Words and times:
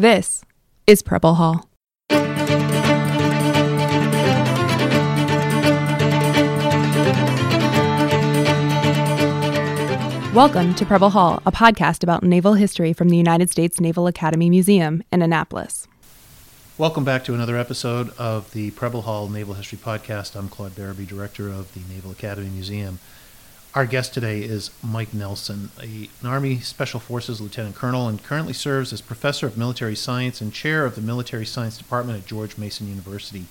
This 0.00 0.42
is 0.86 1.02
Preble 1.02 1.34
Hall. 1.34 1.68
Welcome 10.32 10.74
to 10.76 10.86
Preble 10.86 11.10
Hall, 11.10 11.42
a 11.44 11.52
podcast 11.52 12.02
about 12.02 12.22
naval 12.22 12.54
history 12.54 12.94
from 12.94 13.10
the 13.10 13.18
United 13.18 13.50
States 13.50 13.78
Naval 13.78 14.06
Academy 14.06 14.48
Museum 14.48 15.02
in 15.12 15.20
Annapolis. 15.20 15.86
Welcome 16.78 17.04
back 17.04 17.22
to 17.24 17.34
another 17.34 17.58
episode 17.58 18.08
of 18.16 18.50
the 18.54 18.70
Preble 18.70 19.02
Hall 19.02 19.28
Naval 19.28 19.52
History 19.52 19.76
Podcast. 19.76 20.34
I'm 20.34 20.48
Claude 20.48 20.72
Berube, 20.72 21.06
Director 21.06 21.50
of 21.50 21.74
the 21.74 21.80
Naval 21.92 22.10
Academy 22.10 22.48
Museum. 22.48 23.00
Our 23.72 23.86
guest 23.86 24.12
today 24.12 24.40
is 24.40 24.72
Mike 24.82 25.14
Nelson, 25.14 25.70
a, 25.80 26.08
an 26.22 26.26
Army 26.26 26.58
Special 26.58 26.98
Forces 26.98 27.40
Lieutenant 27.40 27.76
Colonel, 27.76 28.08
and 28.08 28.20
currently 28.20 28.52
serves 28.52 28.92
as 28.92 29.00
Professor 29.00 29.46
of 29.46 29.56
Military 29.56 29.94
Science 29.94 30.40
and 30.40 30.52
Chair 30.52 30.84
of 30.84 30.96
the 30.96 31.00
Military 31.00 31.46
Science 31.46 31.78
Department 31.78 32.18
at 32.18 32.26
George 32.26 32.58
Mason 32.58 32.88
University. 32.88 33.44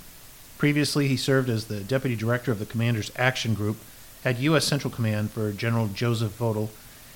Previously, 0.58 1.08
he 1.08 1.16
served 1.16 1.50
as 1.50 1.68
the 1.68 1.80
Deputy 1.80 2.18
Director 2.18 2.52
of 2.52 2.60
the 2.60 2.66
Commander's 2.66 3.14
Action 3.16 3.54
Group 3.54 3.78
at 4.26 4.40
U.S. 4.40 4.66
Central 4.66 4.92
Command 4.92 5.32
for 5.32 5.54
General 5.54 5.88
Joseph 5.88 6.38
Votel. 6.38 6.68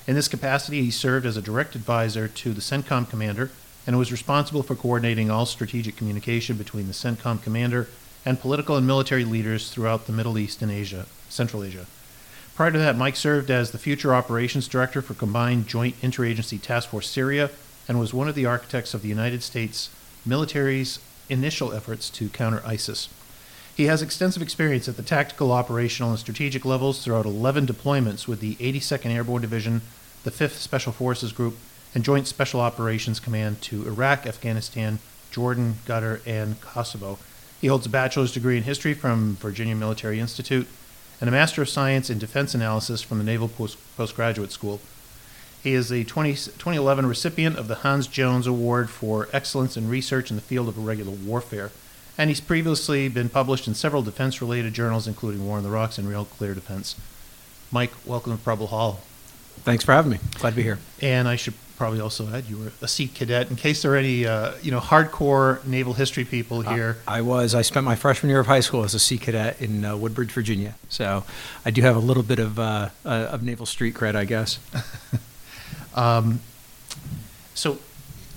In 0.06 0.14
this 0.14 0.26
capacity, 0.26 0.80
he 0.80 0.90
served 0.90 1.26
as 1.26 1.36
a 1.36 1.42
direct 1.42 1.74
advisor 1.74 2.26
to 2.26 2.54
the 2.54 2.62
CENTCOM 2.62 3.10
commander 3.10 3.50
and 3.86 3.98
was 3.98 4.12
responsible 4.12 4.62
for 4.62 4.74
coordinating 4.74 5.30
all 5.30 5.44
strategic 5.44 5.96
communication 5.96 6.56
between 6.56 6.86
the 6.86 6.94
CENTCOM 6.94 7.42
commander 7.42 7.86
and 8.24 8.40
political 8.40 8.78
and 8.78 8.86
military 8.86 9.26
leaders 9.26 9.70
throughout 9.70 10.06
the 10.06 10.12
Middle 10.12 10.38
East 10.38 10.62
and 10.62 10.72
Asia, 10.72 11.04
Central 11.28 11.62
Asia. 11.62 11.84
Prior 12.54 12.70
to 12.70 12.78
that, 12.78 12.96
Mike 12.96 13.16
served 13.16 13.50
as 13.50 13.72
the 13.72 13.78
Future 13.78 14.14
Operations 14.14 14.68
Director 14.68 15.02
for 15.02 15.14
Combined 15.14 15.66
Joint 15.66 16.00
Interagency 16.02 16.62
Task 16.62 16.88
Force 16.88 17.10
Syria 17.10 17.50
and 17.88 17.98
was 17.98 18.14
one 18.14 18.28
of 18.28 18.36
the 18.36 18.46
architects 18.46 18.94
of 18.94 19.02
the 19.02 19.08
United 19.08 19.42
States 19.42 19.90
military's 20.24 21.00
initial 21.28 21.72
efforts 21.72 22.08
to 22.10 22.28
counter 22.28 22.62
ISIS. 22.64 23.08
He 23.76 23.86
has 23.86 24.02
extensive 24.02 24.40
experience 24.40 24.88
at 24.88 24.96
the 24.96 25.02
tactical, 25.02 25.50
operational, 25.50 26.10
and 26.10 26.18
strategic 26.20 26.64
levels 26.64 27.02
throughout 27.02 27.26
11 27.26 27.66
deployments 27.66 28.28
with 28.28 28.38
the 28.38 28.54
82nd 28.54 29.10
Airborne 29.10 29.42
Division, 29.42 29.82
the 30.22 30.30
5th 30.30 30.58
Special 30.58 30.92
Forces 30.92 31.32
Group, 31.32 31.56
and 31.92 32.04
Joint 32.04 32.28
Special 32.28 32.60
Operations 32.60 33.18
Command 33.18 33.62
to 33.62 33.84
Iraq, 33.84 34.28
Afghanistan, 34.28 35.00
Jordan, 35.32 35.78
Qatar, 35.86 36.20
and 36.24 36.60
Kosovo. 36.60 37.18
He 37.60 37.66
holds 37.66 37.86
a 37.86 37.90
bachelor's 37.90 38.32
degree 38.32 38.56
in 38.56 38.62
history 38.62 38.94
from 38.94 39.34
Virginia 39.40 39.74
Military 39.74 40.20
Institute 40.20 40.68
and 41.24 41.30
a 41.30 41.32
Master 41.32 41.62
of 41.62 41.70
Science 41.70 42.10
in 42.10 42.18
Defense 42.18 42.54
Analysis 42.54 43.00
from 43.00 43.16
the 43.16 43.24
Naval 43.24 43.48
Post- 43.48 43.78
Postgraduate 43.96 44.52
School. 44.52 44.78
He 45.62 45.72
is 45.72 45.90
a 45.90 46.04
20, 46.04 46.32
2011 46.32 47.06
recipient 47.06 47.56
of 47.56 47.66
the 47.66 47.76
Hans 47.76 48.06
Jones 48.06 48.46
Award 48.46 48.90
for 48.90 49.30
Excellence 49.32 49.74
in 49.74 49.88
Research 49.88 50.28
in 50.28 50.36
the 50.36 50.42
Field 50.42 50.68
of 50.68 50.76
Irregular 50.76 51.12
Warfare 51.12 51.70
and 52.18 52.28
he's 52.28 52.42
previously 52.42 53.08
been 53.08 53.30
published 53.30 53.66
in 53.66 53.74
several 53.74 54.02
defense 54.02 54.42
related 54.42 54.74
journals, 54.74 55.08
including 55.08 55.46
War 55.46 55.56
on 55.56 55.62
the 55.62 55.70
Rocks 55.70 55.96
and 55.96 56.06
Real 56.06 56.26
Clear 56.26 56.52
Defense. 56.52 56.94
Mike, 57.72 57.92
welcome 58.04 58.36
to 58.36 58.44
Preble 58.44 58.66
Hall. 58.66 59.00
Thanks 59.62 59.82
for 59.82 59.92
having 59.92 60.12
me. 60.12 60.18
Glad 60.34 60.50
to 60.50 60.56
be 60.56 60.62
here. 60.62 60.78
And 61.00 61.26
I 61.26 61.36
should 61.36 61.54
probably 61.76 62.00
also 62.00 62.28
add 62.28 62.46
you 62.46 62.58
were 62.58 62.72
a 62.80 62.88
sea 62.88 63.08
cadet. 63.08 63.50
In 63.50 63.56
case 63.56 63.82
there 63.82 63.92
are 63.92 63.96
any, 63.96 64.26
uh, 64.26 64.52
you 64.62 64.70
know, 64.70 64.80
hardcore 64.80 65.64
naval 65.66 65.94
history 65.94 66.24
people 66.24 66.62
here. 66.62 66.98
Uh, 67.06 67.12
I 67.12 67.20
was. 67.20 67.54
I 67.54 67.62
spent 67.62 67.84
my 67.84 67.96
freshman 67.96 68.30
year 68.30 68.40
of 68.40 68.46
high 68.46 68.60
school 68.60 68.84
as 68.84 68.94
a 68.94 68.98
sea 68.98 69.18
cadet 69.18 69.60
in 69.60 69.84
uh, 69.84 69.96
Woodbridge, 69.96 70.32
Virginia. 70.32 70.74
So 70.88 71.24
I 71.64 71.70
do 71.70 71.82
have 71.82 71.96
a 71.96 72.00
little 72.00 72.22
bit 72.22 72.38
of 72.38 72.58
uh, 72.58 72.90
uh, 73.04 73.08
of 73.08 73.42
naval 73.42 73.66
street 73.66 73.94
cred, 73.94 74.14
I 74.14 74.24
guess. 74.24 74.58
um, 75.94 76.40
so 77.54 77.78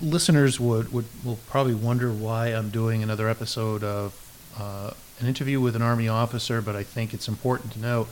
listeners 0.00 0.60
would, 0.60 0.92
would 0.92 1.06
will 1.24 1.38
probably 1.48 1.74
wonder 1.74 2.12
why 2.12 2.48
I'm 2.48 2.70
doing 2.70 3.02
another 3.02 3.28
episode 3.28 3.82
of 3.82 4.14
uh, 4.58 4.92
an 5.20 5.26
interview 5.26 5.60
with 5.60 5.76
an 5.76 5.82
Army 5.82 6.08
officer, 6.08 6.60
but 6.60 6.76
I 6.76 6.82
think 6.82 7.12
it's 7.12 7.28
important 7.28 7.72
to 7.72 7.80
know 7.80 8.06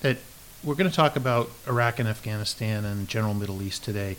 that 0.00 0.18
we're 0.62 0.74
going 0.74 0.90
to 0.90 0.94
talk 0.96 1.16
about 1.16 1.50
Iraq 1.66 1.98
and 1.98 2.08
Afghanistan 2.08 2.84
and 2.84 3.08
general 3.08 3.34
Middle 3.34 3.62
East 3.62 3.82
today, 3.82 4.16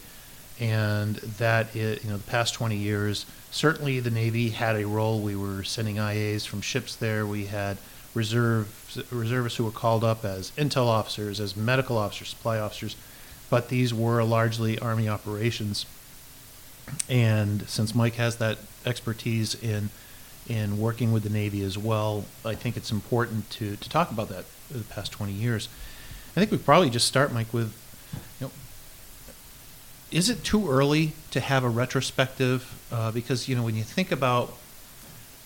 and 0.59 1.15
that 1.15 1.75
it, 1.75 2.03
you 2.03 2.09
know 2.09 2.17
the 2.17 2.23
past 2.23 2.53
20 2.53 2.75
years 2.75 3.25
certainly 3.49 3.99
the 3.99 4.11
Navy 4.11 4.49
had 4.49 4.77
a 4.77 4.87
role. 4.87 5.19
We 5.19 5.35
were 5.35 5.63
sending 5.63 5.97
IAs 5.97 6.45
from 6.45 6.61
ships 6.61 6.95
there. 6.95 7.25
We 7.25 7.47
had 7.47 7.77
reserve 8.13 8.67
reservists 9.11 9.57
who 9.57 9.65
were 9.65 9.71
called 9.71 10.03
up 10.03 10.23
as 10.23 10.51
intel 10.51 10.87
officers, 10.87 11.39
as 11.39 11.55
medical 11.55 11.97
officers, 11.97 12.29
supply 12.29 12.59
officers, 12.59 12.95
but 13.49 13.69
these 13.69 13.93
were 13.93 14.23
largely 14.23 14.79
Army 14.79 15.09
operations 15.09 15.85
and 17.09 17.67
since 17.69 17.95
Mike 17.95 18.15
has 18.15 18.37
that 18.37 18.57
expertise 18.85 19.55
in 19.55 19.89
in 20.47 20.79
working 20.79 21.11
with 21.11 21.23
the 21.23 21.29
Navy 21.29 21.61
as 21.61 21.77
well, 21.77 22.25
I 22.43 22.55
think 22.55 22.75
it's 22.75 22.91
important 22.91 23.49
to, 23.51 23.75
to 23.75 23.89
talk 23.89 24.11
about 24.11 24.29
that 24.29 24.45
the 24.71 24.79
past 24.79 25.11
20 25.11 25.31
years. 25.31 25.69
I 26.35 26.39
think 26.39 26.51
we 26.51 26.57
probably 26.57 26.89
just 26.89 27.07
start, 27.07 27.31
Mike, 27.31 27.53
with 27.53 27.73
is 30.11 30.29
it 30.29 30.43
too 30.43 30.69
early 30.69 31.13
to 31.31 31.39
have 31.39 31.63
a 31.63 31.69
retrospective? 31.69 32.77
Uh, 32.91 33.11
because 33.11 33.47
you 33.47 33.55
know, 33.55 33.63
when 33.63 33.75
you 33.75 33.83
think 33.83 34.11
about 34.11 34.53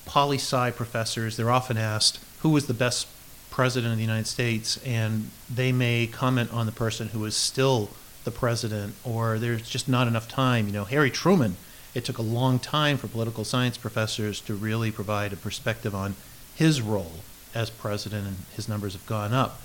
poli 0.05 0.37
sci 0.37 0.71
professors, 0.71 1.37
they're 1.37 1.51
often 1.51 1.77
asked 1.77 2.19
who 2.39 2.49
was 2.49 2.67
the 2.67 2.73
best 2.73 3.07
president 3.51 3.93
of 3.93 3.97
the 3.97 4.03
United 4.03 4.27
States, 4.27 4.77
and 4.85 5.29
they 5.49 5.71
may 5.71 6.07
comment 6.07 6.51
on 6.51 6.65
the 6.65 6.71
person 6.71 7.09
who 7.09 7.23
is 7.25 7.35
still 7.35 7.89
the 8.23 8.31
president, 8.31 8.95
or 9.03 9.39
there's 9.39 9.69
just 9.69 9.87
not 9.87 10.07
enough 10.07 10.27
time. 10.27 10.67
You 10.67 10.73
know, 10.73 10.83
Harry 10.83 11.11
Truman, 11.11 11.55
it 11.93 12.03
took 12.03 12.17
a 12.17 12.23
long 12.23 12.59
time 12.59 12.97
for 12.97 13.07
political 13.07 13.43
science 13.43 13.77
professors 13.77 14.41
to 14.41 14.55
really 14.55 14.91
provide 14.91 15.31
a 15.31 15.37
perspective 15.37 15.95
on 15.95 16.15
his 16.55 16.81
role 16.81 17.13
as 17.53 17.69
president, 17.69 18.27
and 18.27 18.37
his 18.55 18.67
numbers 18.67 18.93
have 18.93 19.05
gone 19.05 19.31
up. 19.33 19.61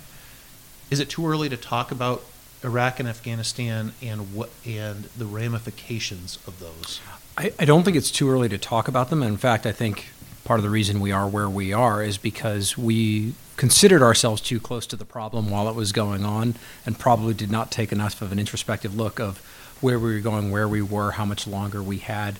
Is 0.89 0.99
it 0.99 1.09
too 1.09 1.27
early 1.27 1.49
to 1.49 1.57
talk 1.57 1.91
about 1.91 2.23
Iraq 2.63 2.99
and 2.99 3.09
Afghanistan 3.09 3.93
and 4.01 4.33
what 4.33 4.49
and 4.65 5.05
the 5.17 5.25
ramifications 5.25 6.37
of 6.47 6.59
those? 6.59 7.01
I, 7.37 7.53
I 7.59 7.65
don't 7.65 7.83
think 7.83 7.97
it's 7.97 8.11
too 8.11 8.29
early 8.29 8.49
to 8.49 8.57
talk 8.57 8.87
about 8.87 9.09
them. 9.09 9.23
In 9.23 9.37
fact, 9.37 9.65
I 9.65 9.71
think 9.71 10.09
part 10.43 10.59
of 10.59 10.63
the 10.63 10.69
reason 10.69 10.99
we 10.99 11.11
are 11.11 11.27
where 11.27 11.49
we 11.49 11.73
are 11.73 12.03
is 12.03 12.17
because 12.17 12.77
we 12.77 13.33
considered 13.57 14.01
ourselves 14.01 14.41
too 14.41 14.59
close 14.59 14.85
to 14.87 14.95
the 14.95 15.05
problem 15.05 15.49
while 15.49 15.69
it 15.69 15.75
was 15.75 15.91
going 15.91 16.25
on 16.25 16.55
and 16.85 16.97
probably 16.97 17.33
did 17.33 17.51
not 17.51 17.71
take 17.71 17.91
enough 17.91 18.21
of 18.21 18.31
an 18.31 18.39
introspective 18.39 18.95
look 18.95 19.19
of 19.19 19.37
where 19.81 19.99
we 19.99 20.13
were 20.13 20.19
going, 20.19 20.51
where 20.51 20.67
we 20.67 20.81
were, 20.81 21.11
how 21.11 21.25
much 21.25 21.47
longer 21.47 21.81
we 21.81 21.97
had. 21.97 22.37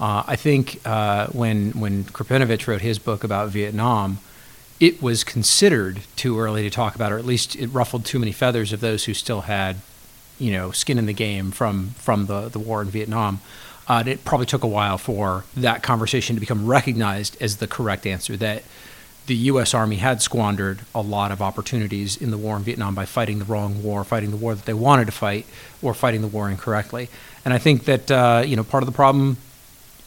Uh, 0.00 0.22
I 0.26 0.36
think 0.36 0.80
uh, 0.84 1.26
when 1.28 1.72
when 1.72 2.04
Krepinevich 2.04 2.66
wrote 2.66 2.80
his 2.80 2.98
book 2.98 3.24
about 3.24 3.48
Vietnam, 3.50 4.18
it 4.82 5.00
was 5.00 5.22
considered 5.22 6.00
too 6.16 6.40
early 6.40 6.64
to 6.64 6.70
talk 6.70 6.96
about, 6.96 7.12
or 7.12 7.18
at 7.18 7.24
least 7.24 7.54
it 7.54 7.68
ruffled 7.68 8.04
too 8.04 8.18
many 8.18 8.32
feathers 8.32 8.72
of 8.72 8.80
those 8.80 9.04
who 9.04 9.14
still 9.14 9.42
had, 9.42 9.76
you 10.40 10.50
know, 10.50 10.72
skin 10.72 10.98
in 10.98 11.06
the 11.06 11.12
game 11.12 11.52
from 11.52 11.90
from 11.90 12.26
the 12.26 12.48
the 12.48 12.58
war 12.58 12.82
in 12.82 12.88
Vietnam. 12.88 13.40
Uh, 13.86 14.02
it 14.04 14.24
probably 14.24 14.46
took 14.46 14.64
a 14.64 14.68
while 14.68 14.98
for 14.98 15.44
that 15.56 15.84
conversation 15.84 16.34
to 16.34 16.40
become 16.40 16.66
recognized 16.66 17.40
as 17.40 17.58
the 17.58 17.68
correct 17.68 18.08
answer. 18.08 18.36
That 18.36 18.64
the 19.26 19.36
U.S. 19.52 19.72
Army 19.72 19.96
had 19.96 20.20
squandered 20.20 20.80
a 20.92 21.00
lot 21.00 21.30
of 21.30 21.40
opportunities 21.40 22.16
in 22.16 22.32
the 22.32 22.38
war 22.38 22.56
in 22.56 22.64
Vietnam 22.64 22.96
by 22.96 23.04
fighting 23.04 23.38
the 23.38 23.44
wrong 23.44 23.84
war, 23.84 24.02
fighting 24.02 24.32
the 24.32 24.36
war 24.36 24.56
that 24.56 24.64
they 24.64 24.74
wanted 24.74 25.04
to 25.04 25.12
fight, 25.12 25.46
or 25.80 25.94
fighting 25.94 26.22
the 26.22 26.26
war 26.26 26.50
incorrectly. 26.50 27.08
And 27.44 27.54
I 27.54 27.58
think 27.58 27.84
that 27.84 28.10
uh, 28.10 28.42
you 28.44 28.56
know 28.56 28.64
part 28.64 28.82
of 28.82 28.86
the 28.86 28.96
problem. 28.96 29.36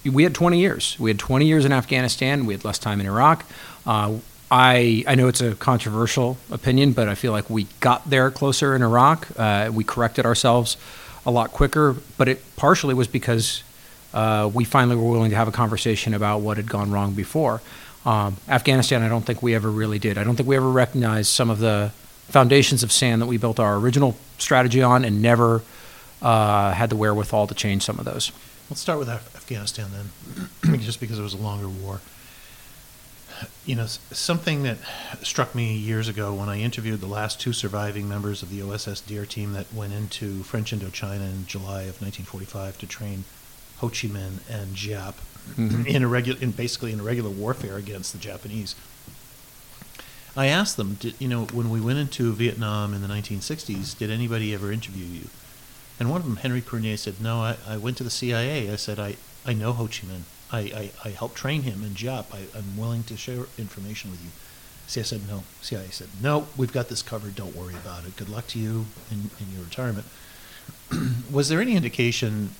We 0.03 0.21
had 0.21 0.35
20 0.35 0.59
years. 0.59 0.97
We 0.99 1.09
had 1.09 1.17
20 1.17 1.47
years 1.47 1.65
in 1.65 1.71
Afghanistan. 1.71 2.45
We 2.45 2.53
had 2.53 2.63
less 2.63 2.77
time 2.77 2.99
in 2.99 3.07
Iraq. 3.07 3.43
Uh, 3.87 4.17
I 4.51 5.03
I 5.07 5.15
know 5.15 5.27
it's 5.27 5.41
a 5.41 5.55
controversial 5.55 6.37
opinion, 6.51 6.93
but 6.93 7.07
I 7.07 7.15
feel 7.15 7.31
like 7.31 7.49
we 7.49 7.67
got 7.79 8.09
there 8.09 8.29
closer 8.31 8.75
in 8.75 8.81
Iraq. 8.81 9.27
Uh, 9.37 9.71
we 9.73 9.83
corrected 9.83 10.25
ourselves 10.25 10.77
a 11.25 11.31
lot 11.31 11.51
quicker, 11.51 11.95
but 12.17 12.27
it 12.27 12.43
partially 12.55 12.93
was 12.93 13.07
because 13.07 13.63
uh, 14.13 14.49
we 14.53 14.63
finally 14.63 14.95
were 14.95 15.09
willing 15.09 15.31
to 15.31 15.35
have 15.35 15.47
a 15.47 15.51
conversation 15.51 16.13
about 16.13 16.41
what 16.41 16.57
had 16.57 16.69
gone 16.69 16.91
wrong 16.91 17.13
before. 17.13 17.61
Um, 18.05 18.37
Afghanistan, 18.47 19.01
I 19.01 19.09
don't 19.09 19.25
think 19.25 19.41
we 19.41 19.55
ever 19.55 19.69
really 19.69 19.97
did. 19.97 20.17
I 20.17 20.23
don't 20.23 20.35
think 20.35 20.47
we 20.47 20.55
ever 20.55 20.69
recognized 20.69 21.29
some 21.29 21.49
of 21.49 21.59
the 21.59 21.91
foundations 22.27 22.83
of 22.83 22.91
sand 22.91 23.21
that 23.21 23.25
we 23.25 23.37
built 23.37 23.59
our 23.59 23.75
original 23.77 24.15
strategy 24.37 24.81
on 24.83 25.03
and 25.03 25.21
never 25.21 25.63
uh, 26.21 26.71
had 26.71 26.89
the 26.89 26.95
wherewithal 26.95 27.47
to 27.47 27.55
change 27.55 27.83
some 27.83 27.97
of 27.97 28.05
those. 28.05 28.31
Let's 28.69 28.81
start 28.81 28.99
with 28.99 29.09
Af- 29.09 29.35
Afghanistan 29.35 29.89
then, 29.91 30.79
just 30.79 30.99
because 30.99 31.17
it 31.19 31.23
was 31.23 31.33
a 31.33 31.37
longer 31.37 31.67
war. 31.67 31.99
You 33.65 33.75
know, 33.75 33.85
something 33.85 34.63
that 34.63 34.77
struck 35.21 35.55
me 35.55 35.75
years 35.75 36.07
ago 36.07 36.33
when 36.33 36.49
I 36.49 36.59
interviewed 36.59 37.01
the 37.01 37.07
last 37.07 37.39
two 37.39 37.53
surviving 37.53 38.07
members 38.07 38.41
of 38.41 38.49
the 38.49 38.61
OSS 38.61 39.01
Deer 39.01 39.25
team 39.25 39.53
that 39.53 39.73
went 39.73 39.93
into 39.93 40.43
French 40.43 40.71
Indochina 40.71 41.31
in 41.31 41.45
July 41.45 41.81
of 41.81 42.01
1945 42.01 42.77
to 42.77 42.87
train 42.87 43.25
Ho 43.77 43.89
Chi 43.89 44.07
Minh 44.07 44.39
and 44.49 44.75
Giap 44.75 45.15
mm-hmm. 45.55 45.85
in, 45.85 46.03
irregular, 46.03 46.39
in 46.39 46.51
basically 46.51 46.91
in 46.91 46.99
irregular 46.99 47.29
warfare 47.29 47.77
against 47.77 48.13
the 48.13 48.19
Japanese. 48.19 48.75
I 50.37 50.47
asked 50.47 50.77
them, 50.77 50.95
did, 50.95 51.15
you 51.19 51.27
know, 51.27 51.45
when 51.45 51.69
we 51.69 51.79
went 51.79 51.99
into 51.99 52.33
Vietnam 52.33 52.93
in 52.93 53.01
the 53.01 53.07
1960s, 53.07 53.97
did 53.97 54.11
anybody 54.11 54.53
ever 54.53 54.71
interview 54.71 55.05
you? 55.05 55.27
And 55.99 56.09
one 56.09 56.19
of 56.19 56.27
them, 56.27 56.37
Henry 56.37 56.61
Prunier, 56.61 56.97
said, 56.97 57.21
no, 57.21 57.39
I, 57.39 57.57
I 57.67 57.77
went 57.77 57.97
to 57.97 58.03
the 58.03 58.09
CIA. 58.09 58.69
I 58.69 58.75
said, 58.75 58.99
I, 58.99 59.15
I 59.45 59.53
know 59.53 59.71
Ho 59.73 59.85
Chi 59.85 60.05
Minh. 60.07 60.23
I, 60.51 60.59
I, 60.59 60.91
I 61.05 61.09
helped 61.09 61.35
train 61.35 61.63
him 61.63 61.83
in 61.83 61.91
Giap. 61.91 62.25
I, 62.33 62.57
I'm 62.57 62.77
willing 62.77 63.03
to 63.03 63.17
share 63.17 63.45
information 63.57 64.11
with 64.11 64.23
you. 64.23 64.29
CIA 64.87 65.03
said 65.03 65.27
no. 65.27 65.43
CIA 65.61 65.89
said 65.89 66.09
no. 66.21 66.47
We've 66.55 66.71
got 66.71 66.89
this 66.89 67.01
covered. 67.01 67.35
Don't 67.35 67.55
worry 67.55 67.73
about 67.73 68.05
it. 68.05 68.15
Good 68.15 68.29
luck 68.29 68.47
to 68.47 68.59
you 68.59 68.85
in, 69.11 69.31
in 69.39 69.53
your 69.53 69.63
retirement. 69.63 70.05
Was 71.31 71.49
there 71.49 71.61
any 71.61 71.75
indication 71.75 72.51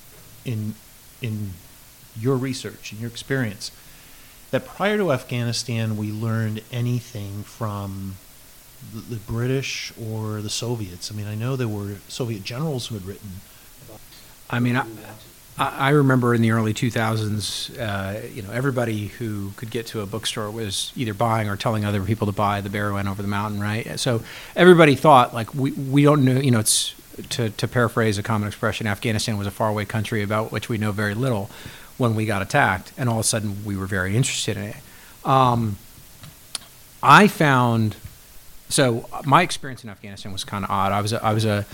in 0.44 0.76
in 1.22 1.52
your 2.20 2.36
research 2.36 2.94
in 2.94 3.00
your 3.00 3.10
experience 3.10 3.72
that 4.52 4.66
prior 4.66 4.98
to 4.98 5.12
Afghanistan 5.12 5.98
we 5.98 6.12
learned 6.12 6.62
anything 6.72 7.44
from 7.44 8.16
the, 8.94 9.02
the 9.02 9.16
British 9.18 9.92
or 10.02 10.42
the 10.42 10.50
Soviets? 10.50 11.12
I 11.12 11.16
mean, 11.16 11.28
I 11.28 11.36
know 11.36 11.56
there 11.56 11.68
were 11.68 11.96
Soviet 12.08 12.44
generals 12.44 12.88
who 12.88 12.96
had 12.96 13.06
written. 13.06 13.42
I 14.50 14.60
mean, 14.60 14.78
I, 14.78 14.86
I 15.58 15.90
remember 15.92 16.36
in 16.36 16.42
the 16.42 16.52
early 16.52 16.74
2000s, 16.74 17.80
uh, 17.80 18.28
you 18.28 18.42
know, 18.42 18.52
everybody 18.52 19.08
who 19.08 19.52
could 19.56 19.70
get 19.70 19.86
to 19.88 20.02
a 20.02 20.06
bookstore 20.06 20.52
was 20.52 20.92
either 20.98 21.14
buying 21.14 21.48
or 21.48 21.56
telling 21.56 21.86
other 21.86 22.04
people 22.04 22.28
to 22.28 22.34
buy 22.34 22.60
the 22.60 22.70
Bear 22.70 22.92
Went 22.92 23.08
over 23.08 23.22
the 23.22 23.28
mountain, 23.30 23.62
right? 23.62 23.98
So 23.98 24.22
everybody 24.54 24.96
thought 24.96 25.34
like 25.34 25.54
we 25.54 25.72
we 25.72 26.04
don't 26.04 26.26
know, 26.26 26.40
you 26.42 26.52
know, 26.52 26.60
it's 26.60 26.94
to 27.30 27.52
to 27.52 27.68
paraphrase 27.70 28.18
a 28.18 28.24
common 28.24 28.50
expression, 28.50 28.86
Afghanistan 28.86 29.38
was 29.38 29.48
a 29.48 29.52
faraway 29.52 29.86
country 29.86 30.22
about 30.22 30.52
which 30.52 30.68
we 30.68 30.78
know 30.78 30.92
very 30.92 31.14
little 31.14 31.50
when 31.98 32.16
we 32.16 32.26
got 32.26 32.42
attacked, 32.42 32.92
and 32.98 33.08
all 33.08 33.20
of 33.20 33.22
a 33.22 33.28
sudden 33.28 33.64
we 33.64 33.78
were 33.78 33.86
very 33.86 34.18
interested 34.18 34.58
in 34.58 34.64
it. 34.64 34.76
Um, 35.24 35.78
I 37.02 37.30
found 37.30 37.96
so 38.68 39.08
my 39.24 39.42
experience 39.42 39.86
in 39.86 39.90
Afghanistan 39.90 40.34
was 40.34 40.44
kind 40.44 40.66
of 40.66 40.72
odd. 40.72 40.92
I 40.92 41.00
was 41.00 41.14
a, 41.14 41.24
I 41.24 41.34
was 41.34 41.46
a 41.46 41.66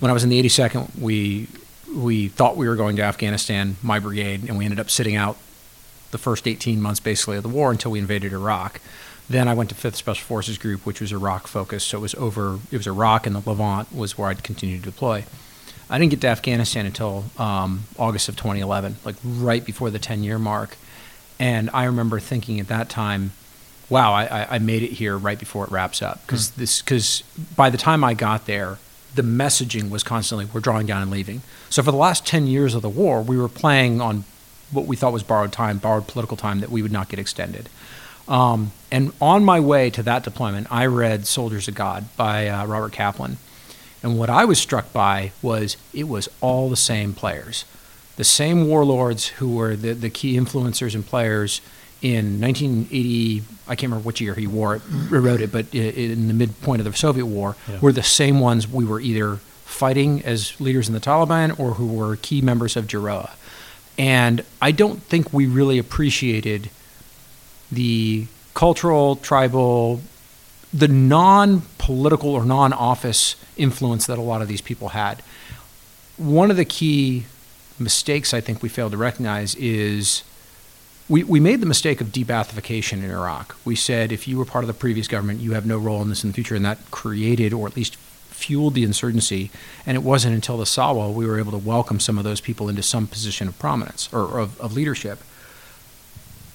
when 0.00 0.10
I 0.10 0.12
was 0.12 0.24
in 0.24 0.30
the 0.30 0.42
82nd, 0.42 0.98
we 0.98 1.48
we 1.94 2.28
thought 2.28 2.56
we 2.56 2.68
were 2.68 2.76
going 2.76 2.96
to 2.96 3.02
Afghanistan, 3.02 3.76
my 3.82 3.98
brigade, 3.98 4.48
and 4.48 4.56
we 4.56 4.64
ended 4.64 4.80
up 4.80 4.90
sitting 4.90 5.16
out 5.16 5.36
the 6.10 6.18
first 6.18 6.46
18 6.46 6.80
months 6.80 7.00
basically 7.00 7.36
of 7.36 7.42
the 7.42 7.48
war 7.48 7.70
until 7.70 7.90
we 7.90 7.98
invaded 7.98 8.32
Iraq. 8.32 8.80
Then 9.28 9.46
I 9.46 9.54
went 9.54 9.70
to 9.70 9.76
5th 9.76 9.94
Special 9.94 10.24
Forces 10.24 10.58
Group, 10.58 10.84
which 10.84 11.00
was 11.00 11.12
Iraq 11.12 11.46
focused. 11.46 11.88
So 11.88 11.98
it 11.98 12.00
was 12.00 12.14
over, 12.16 12.58
it 12.72 12.76
was 12.76 12.86
Iraq 12.86 13.26
and 13.26 13.36
the 13.36 13.48
Levant 13.48 13.94
was 13.94 14.18
where 14.18 14.28
I'd 14.28 14.42
continue 14.42 14.78
to 14.78 14.84
deploy. 14.84 15.24
I 15.88 15.98
didn't 15.98 16.10
get 16.10 16.20
to 16.22 16.28
Afghanistan 16.28 16.86
until 16.86 17.24
um, 17.38 17.84
August 17.98 18.28
of 18.28 18.36
2011, 18.36 18.96
like 19.04 19.16
right 19.24 19.64
before 19.64 19.90
the 19.90 19.98
10 19.98 20.22
year 20.24 20.38
mark. 20.38 20.76
And 21.38 21.70
I 21.72 21.84
remember 21.84 22.20
thinking 22.20 22.60
at 22.60 22.68
that 22.68 22.88
time, 22.88 23.32
wow, 23.88 24.12
I, 24.12 24.54
I 24.54 24.58
made 24.58 24.82
it 24.82 24.92
here 24.92 25.16
right 25.16 25.38
before 25.38 25.64
it 25.64 25.70
wraps 25.70 26.02
up. 26.02 26.24
Because 26.26 26.50
mm. 26.50 26.56
this, 26.56 26.82
because 26.82 27.22
by 27.56 27.70
the 27.70 27.78
time 27.78 28.04
I 28.04 28.14
got 28.14 28.46
there, 28.46 28.78
the 29.14 29.22
messaging 29.22 29.90
was 29.90 30.02
constantly 30.02 30.46
we're 30.46 30.60
drawing 30.60 30.86
down 30.86 31.02
and 31.02 31.10
leaving. 31.10 31.42
So 31.68 31.82
for 31.82 31.90
the 31.90 31.96
last 31.96 32.26
10 32.26 32.46
years 32.46 32.74
of 32.74 32.82
the 32.82 32.88
war, 32.88 33.22
we 33.22 33.36
were 33.36 33.48
playing 33.48 34.00
on 34.00 34.24
what 34.70 34.86
we 34.86 34.96
thought 34.96 35.12
was 35.12 35.22
borrowed 35.22 35.52
time, 35.52 35.78
borrowed 35.78 36.06
political 36.06 36.36
time 36.36 36.60
that 36.60 36.70
we 36.70 36.82
would 36.82 36.92
not 36.92 37.08
get 37.08 37.18
extended. 37.18 37.68
Um, 38.28 38.70
and 38.92 39.12
on 39.20 39.44
my 39.44 39.58
way 39.58 39.90
to 39.90 40.02
that 40.04 40.22
deployment, 40.22 40.68
I 40.70 40.86
read 40.86 41.26
Soldiers 41.26 41.66
of 41.66 41.74
God 41.74 42.04
by 42.16 42.48
uh, 42.48 42.64
Robert 42.66 42.92
Kaplan. 42.92 43.38
And 44.02 44.18
what 44.18 44.30
I 44.30 44.44
was 44.44 44.58
struck 44.58 44.92
by 44.92 45.32
was 45.42 45.76
it 45.92 46.08
was 46.08 46.28
all 46.40 46.70
the 46.70 46.76
same 46.76 47.12
players, 47.12 47.64
the 48.16 48.24
same 48.24 48.66
warlords 48.68 49.26
who 49.26 49.54
were 49.54 49.76
the, 49.76 49.92
the 49.92 50.10
key 50.10 50.36
influencers 50.36 50.94
and 50.94 51.04
players 51.04 51.60
in 52.02 52.40
1980, 52.40 53.42
I 53.68 53.76
can't 53.76 53.90
remember 53.90 54.06
which 54.06 54.20
year 54.20 54.34
he 54.34 54.46
wore 54.46 54.76
it, 54.76 54.82
mm-hmm. 54.82 55.14
wrote 55.14 55.40
it, 55.40 55.52
but 55.52 55.72
in 55.74 56.28
the 56.28 56.34
midpoint 56.34 56.80
of 56.80 56.90
the 56.90 56.96
Soviet 56.96 57.26
war, 57.26 57.56
yeah. 57.68 57.78
were 57.80 57.92
the 57.92 58.02
same 58.02 58.40
ones 58.40 58.66
we 58.66 58.84
were 58.84 59.00
either 59.00 59.36
fighting 59.64 60.22
as 60.24 60.58
leaders 60.60 60.88
in 60.88 60.94
the 60.94 61.00
Taliban 61.00 61.58
or 61.58 61.74
who 61.74 61.86
were 61.86 62.16
key 62.16 62.40
members 62.40 62.76
of 62.76 62.86
GIRoA. 62.86 63.30
And 63.98 64.44
I 64.62 64.72
don't 64.72 65.02
think 65.02 65.32
we 65.32 65.46
really 65.46 65.78
appreciated 65.78 66.70
the 67.70 68.26
cultural, 68.54 69.16
tribal, 69.16 70.00
the 70.72 70.88
non 70.88 71.62
political 71.78 72.30
or 72.30 72.44
non 72.44 72.72
office 72.72 73.36
influence 73.56 74.06
that 74.06 74.18
a 74.18 74.22
lot 74.22 74.42
of 74.42 74.48
these 74.48 74.60
people 74.60 74.90
had. 74.90 75.22
One 76.16 76.50
of 76.50 76.56
the 76.56 76.64
key 76.64 77.26
mistakes 77.78 78.34
I 78.34 78.40
think 78.40 78.62
we 78.62 78.68
failed 78.68 78.92
to 78.92 78.98
recognize 78.98 79.54
is 79.54 80.22
we, 81.10 81.24
we 81.24 81.40
made 81.40 81.60
the 81.60 81.66
mistake 81.66 82.00
of 82.00 82.12
de-Baathification 82.12 83.02
in 83.02 83.10
Iraq. 83.10 83.56
We 83.64 83.74
said 83.74 84.12
if 84.12 84.28
you 84.28 84.38
were 84.38 84.44
part 84.44 84.62
of 84.62 84.68
the 84.68 84.74
previous 84.74 85.08
government, 85.08 85.40
you 85.40 85.52
have 85.52 85.66
no 85.66 85.76
role 85.76 86.00
in 86.02 86.08
this 86.08 86.22
in 86.22 86.30
the 86.30 86.34
future, 86.34 86.54
and 86.54 86.64
that 86.64 86.78
created 86.92 87.52
or 87.52 87.66
at 87.66 87.74
least 87.74 87.96
fueled 87.96 88.74
the 88.74 88.84
insurgency. 88.84 89.50
And 89.84 89.96
it 89.96 90.04
wasn't 90.04 90.36
until 90.36 90.56
the 90.56 90.64
Sahwa 90.64 91.12
we 91.12 91.26
were 91.26 91.40
able 91.40 91.50
to 91.50 91.58
welcome 91.58 91.98
some 91.98 92.16
of 92.16 92.22
those 92.22 92.40
people 92.40 92.68
into 92.68 92.82
some 92.84 93.08
position 93.08 93.48
of 93.48 93.58
prominence 93.58 94.08
or 94.12 94.38
of, 94.38 94.58
of 94.60 94.72
leadership. 94.72 95.18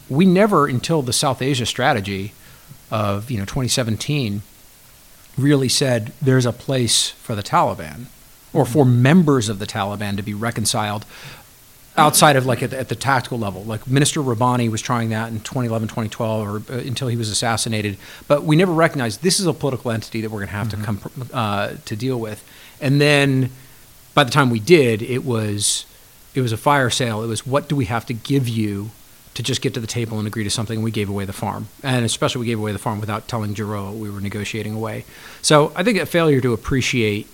We 0.09 0.25
never, 0.25 0.67
until 0.67 1.01
the 1.01 1.13
South 1.13 1.41
Asia 1.41 1.65
strategy 1.65 2.31
of 2.89 3.29
you 3.29 3.37
know 3.37 3.43
2017, 3.43 4.41
really 5.37 5.67
said 5.67 6.13
there's 6.21 6.45
a 6.45 6.53
place 6.53 7.09
for 7.09 7.35
the 7.35 7.43
Taliban 7.43 8.05
or 8.53 8.65
for 8.65 8.85
members 8.85 9.49
of 9.49 9.59
the 9.59 9.67
Taliban 9.67 10.15
to 10.15 10.23
be 10.23 10.33
reconciled 10.33 11.05
outside 11.97 12.35
of 12.35 12.45
like 12.45 12.61
at 12.61 12.71
the, 12.71 12.79
at 12.79 12.89
the, 12.89 12.95
tactical 12.95 13.39
level. 13.39 13.63
Like 13.63 13.87
Minister 13.87 14.21
Rabbani 14.21 14.69
was 14.69 14.81
trying 14.81 15.09
that 15.09 15.29
in 15.29 15.39
2011, 15.39 15.87
2012, 15.87 16.47
or 16.47 16.73
uh, 16.73 16.79
until 16.79 17.07
he 17.07 17.15
was 17.15 17.29
assassinated. 17.29 17.97
But 18.27 18.43
we 18.43 18.55
never 18.55 18.73
recognized 18.73 19.21
this 19.21 19.39
is 19.39 19.45
a 19.45 19.53
political 19.53 19.91
entity 19.91 20.21
that 20.21 20.29
we're 20.29 20.39
going 20.39 20.49
to 20.49 20.55
have 20.55 20.67
mm-hmm. 20.67 20.95
to 20.95 21.21
come 21.21 21.29
uh, 21.33 21.73
to 21.85 21.95
deal 21.95 22.19
with. 22.19 22.43
And 22.81 22.99
then 22.99 23.49
by 24.13 24.23
the 24.23 24.31
time 24.31 24.49
we 24.49 24.59
did, 24.59 25.01
it 25.01 25.23
was 25.23 25.85
it 26.33 26.41
was 26.41 26.51
a 26.51 26.57
fire 26.57 26.89
sale. 26.89 27.23
It 27.23 27.27
was 27.27 27.45
what 27.45 27.69
do 27.69 27.75
we 27.75 27.85
have 27.85 28.05
to 28.07 28.13
give 28.13 28.47
you 28.47 28.91
to 29.35 29.43
just 29.43 29.61
get 29.61 29.73
to 29.73 29.79
the 29.81 29.87
table 29.87 30.17
and 30.17 30.27
agree 30.27 30.43
to 30.43 30.49
something. 30.49 30.77
And 30.77 30.83
We 30.83 30.91
gave 30.91 31.09
away 31.09 31.25
the 31.25 31.33
farm, 31.33 31.67
and 31.83 32.05
especially 32.05 32.41
we 32.41 32.47
gave 32.47 32.59
away 32.59 32.71
the 32.71 32.79
farm 32.79 32.99
without 32.99 33.27
telling 33.27 33.53
GIRoA 33.53 33.93
we 33.93 34.09
were 34.09 34.21
negotiating 34.21 34.73
away. 34.73 35.05
So 35.41 35.71
I 35.75 35.83
think 35.83 35.97
a 35.97 36.05
failure 36.05 36.41
to 36.41 36.53
appreciate 36.53 37.27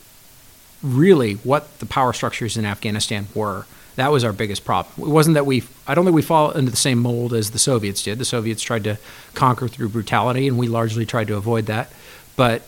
really 0.84 1.36
what 1.36 1.80
the 1.80 1.86
power 1.86 2.12
structures 2.12 2.58
in 2.58 2.66
Afghanistan 2.66 3.28
were 3.36 3.66
that 3.96 4.12
was 4.12 4.24
our 4.24 4.34
biggest 4.34 4.64
problem. 4.64 5.08
It 5.08 5.12
wasn't 5.12 5.34
that 5.36 5.46
we, 5.46 5.64
I 5.88 5.96
don't 5.96 6.06
think 6.06 6.16
we 6.16 6.22
fall 6.22 6.52
into 6.52 6.72
the 6.72 6.78
same 6.78 7.00
mold 7.00 7.34
as 7.34 7.52
the 7.52 7.60
Soviets 7.60 8.04
did. 8.04 8.20
The 8.20 8.26
Soviets 8.26 8.62
tried 8.62 8.84
to 8.86 8.98
conquer 9.34 9.68
through 9.68 9.90
brutality, 9.90 10.48
and 10.48 10.58
we 10.58 10.68
largely 10.68 11.06
tried 11.06 11.28
to 11.28 11.36
avoid 11.36 11.66
that. 11.66 11.92
But 12.36 12.64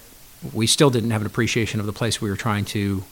we 0.52 0.68
still 0.68 0.90
didn't 0.90 1.12
have 1.12 1.22
an 1.22 1.28
appreciation 1.28 1.80
of 1.80 1.86
the 1.86 1.94
place 1.94 2.22
we 2.22 2.30
were 2.30 2.36
trying 2.36 2.66
to. 2.66 3.04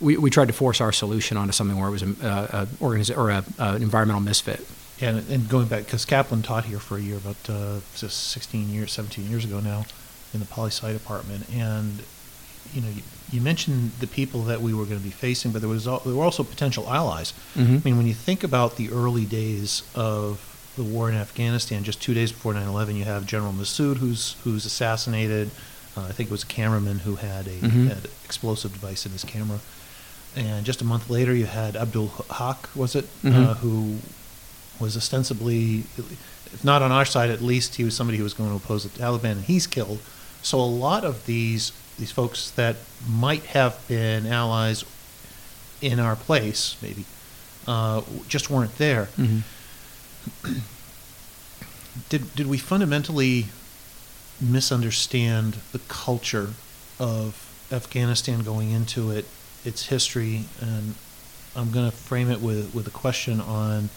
We, 0.00 0.16
we 0.16 0.30
tried 0.30 0.48
to 0.48 0.52
force 0.52 0.80
our 0.80 0.92
solution 0.92 1.36
onto 1.36 1.52
something 1.52 1.78
where 1.78 1.88
it 1.88 1.92
was 1.92 2.02
a, 2.02 2.06
a, 2.06 2.66
organiz- 2.80 3.16
or 3.16 3.30
a, 3.30 3.44
an 3.58 3.82
environmental 3.82 4.20
misfit. 4.20 4.66
Yeah, 4.98 5.20
and 5.28 5.48
going 5.48 5.66
back, 5.66 5.84
because 5.84 6.04
Kaplan 6.04 6.42
taught 6.42 6.64
here 6.64 6.78
for 6.78 6.96
a 6.96 7.00
year, 7.00 7.16
about 7.16 7.50
uh, 7.50 7.80
16 7.94 8.68
years, 8.70 8.92
17 8.92 9.28
years 9.28 9.44
ago 9.44 9.60
now, 9.60 9.84
in 10.34 10.40
the 10.40 10.46
poli 10.46 10.70
sci 10.70 10.92
department, 10.92 11.48
and 11.52 12.02
you 12.72 12.80
know, 12.80 12.88
you, 13.32 13.40
mentioned 13.40 13.92
the 14.00 14.06
people 14.06 14.42
that 14.44 14.60
we 14.60 14.74
were 14.74 14.84
going 14.84 14.98
to 14.98 15.04
be 15.04 15.10
facing, 15.10 15.52
but 15.52 15.60
there 15.60 15.68
was 15.68 15.84
there 15.84 15.98
were 16.14 16.24
also 16.24 16.44
potential 16.44 16.88
allies. 16.88 17.32
Mm-hmm. 17.54 17.76
I 17.76 17.80
mean, 17.84 17.96
when 17.96 18.06
you 18.06 18.14
think 18.14 18.44
about 18.44 18.76
the 18.76 18.90
early 18.90 19.24
days 19.24 19.82
of 19.94 20.48
the 20.76 20.82
war 20.82 21.08
in 21.08 21.14
Afghanistan, 21.14 21.84
just 21.84 22.00
two 22.00 22.14
days 22.14 22.32
before 22.32 22.54
9/11, 22.54 22.96
you 22.96 23.04
have 23.04 23.26
General 23.26 23.52
Massoud, 23.52 23.96
who's 23.96 24.36
who's 24.44 24.64
assassinated. 24.64 25.50
Uh, 25.96 26.02
I 26.04 26.12
think 26.12 26.30
it 26.30 26.32
was 26.32 26.42
a 26.42 26.46
cameraman 26.46 27.00
who 27.00 27.16
had 27.16 27.46
a 27.46 27.50
mm-hmm. 27.50 27.86
had 27.88 28.08
explosive 28.24 28.72
device 28.72 29.04
in 29.04 29.12
his 29.12 29.24
camera. 29.24 29.60
And 30.34 30.64
just 30.64 30.80
a 30.80 30.84
month 30.84 31.10
later, 31.10 31.34
you 31.34 31.44
had 31.44 31.76
Abdul 31.76 32.08
Haq, 32.30 32.74
was 32.74 32.96
it, 32.96 33.04
mm-hmm. 33.22 33.34
uh, 33.34 33.54
who 33.54 33.98
was 34.80 34.96
ostensibly, 34.96 35.84
if 35.98 36.64
not 36.64 36.80
on 36.80 36.90
our 36.90 37.04
side, 37.04 37.30
at 37.30 37.42
least 37.42 37.74
he 37.74 37.84
was 37.84 37.94
somebody 37.94 38.16
who 38.16 38.24
was 38.24 38.34
going 38.34 38.48
to 38.48 38.56
oppose 38.56 38.84
the 38.84 38.88
Taliban, 38.88 39.32
and 39.32 39.44
he's 39.44 39.66
killed. 39.66 40.00
So 40.42 40.58
a 40.58 40.62
lot 40.64 41.04
of 41.04 41.26
these 41.26 41.72
these 41.98 42.10
folks 42.10 42.50
that 42.52 42.76
might 43.08 43.44
have 43.46 43.86
been 43.88 44.26
allies 44.26 44.84
in 45.80 45.98
our 45.98 46.16
place, 46.16 46.76
maybe, 46.80 47.04
uh, 47.66 48.02
just 48.28 48.50
weren't 48.50 48.76
there. 48.78 49.08
Mm-hmm. 49.16 50.52
did 52.08 52.34
did 52.34 52.46
we 52.46 52.58
fundamentally 52.58 53.46
misunderstand 54.40 55.58
the 55.72 55.78
culture 55.80 56.54
of 56.98 57.48
Afghanistan 57.70 58.40
going 58.40 58.70
into 58.70 59.10
it, 59.10 59.26
its 59.64 59.86
history, 59.86 60.44
and 60.60 60.94
I'm 61.54 61.70
going 61.70 61.90
to 61.90 61.96
frame 61.96 62.30
it 62.30 62.40
with 62.40 62.74
with 62.74 62.86
a 62.86 62.90
question 62.90 63.40
on 63.40 63.90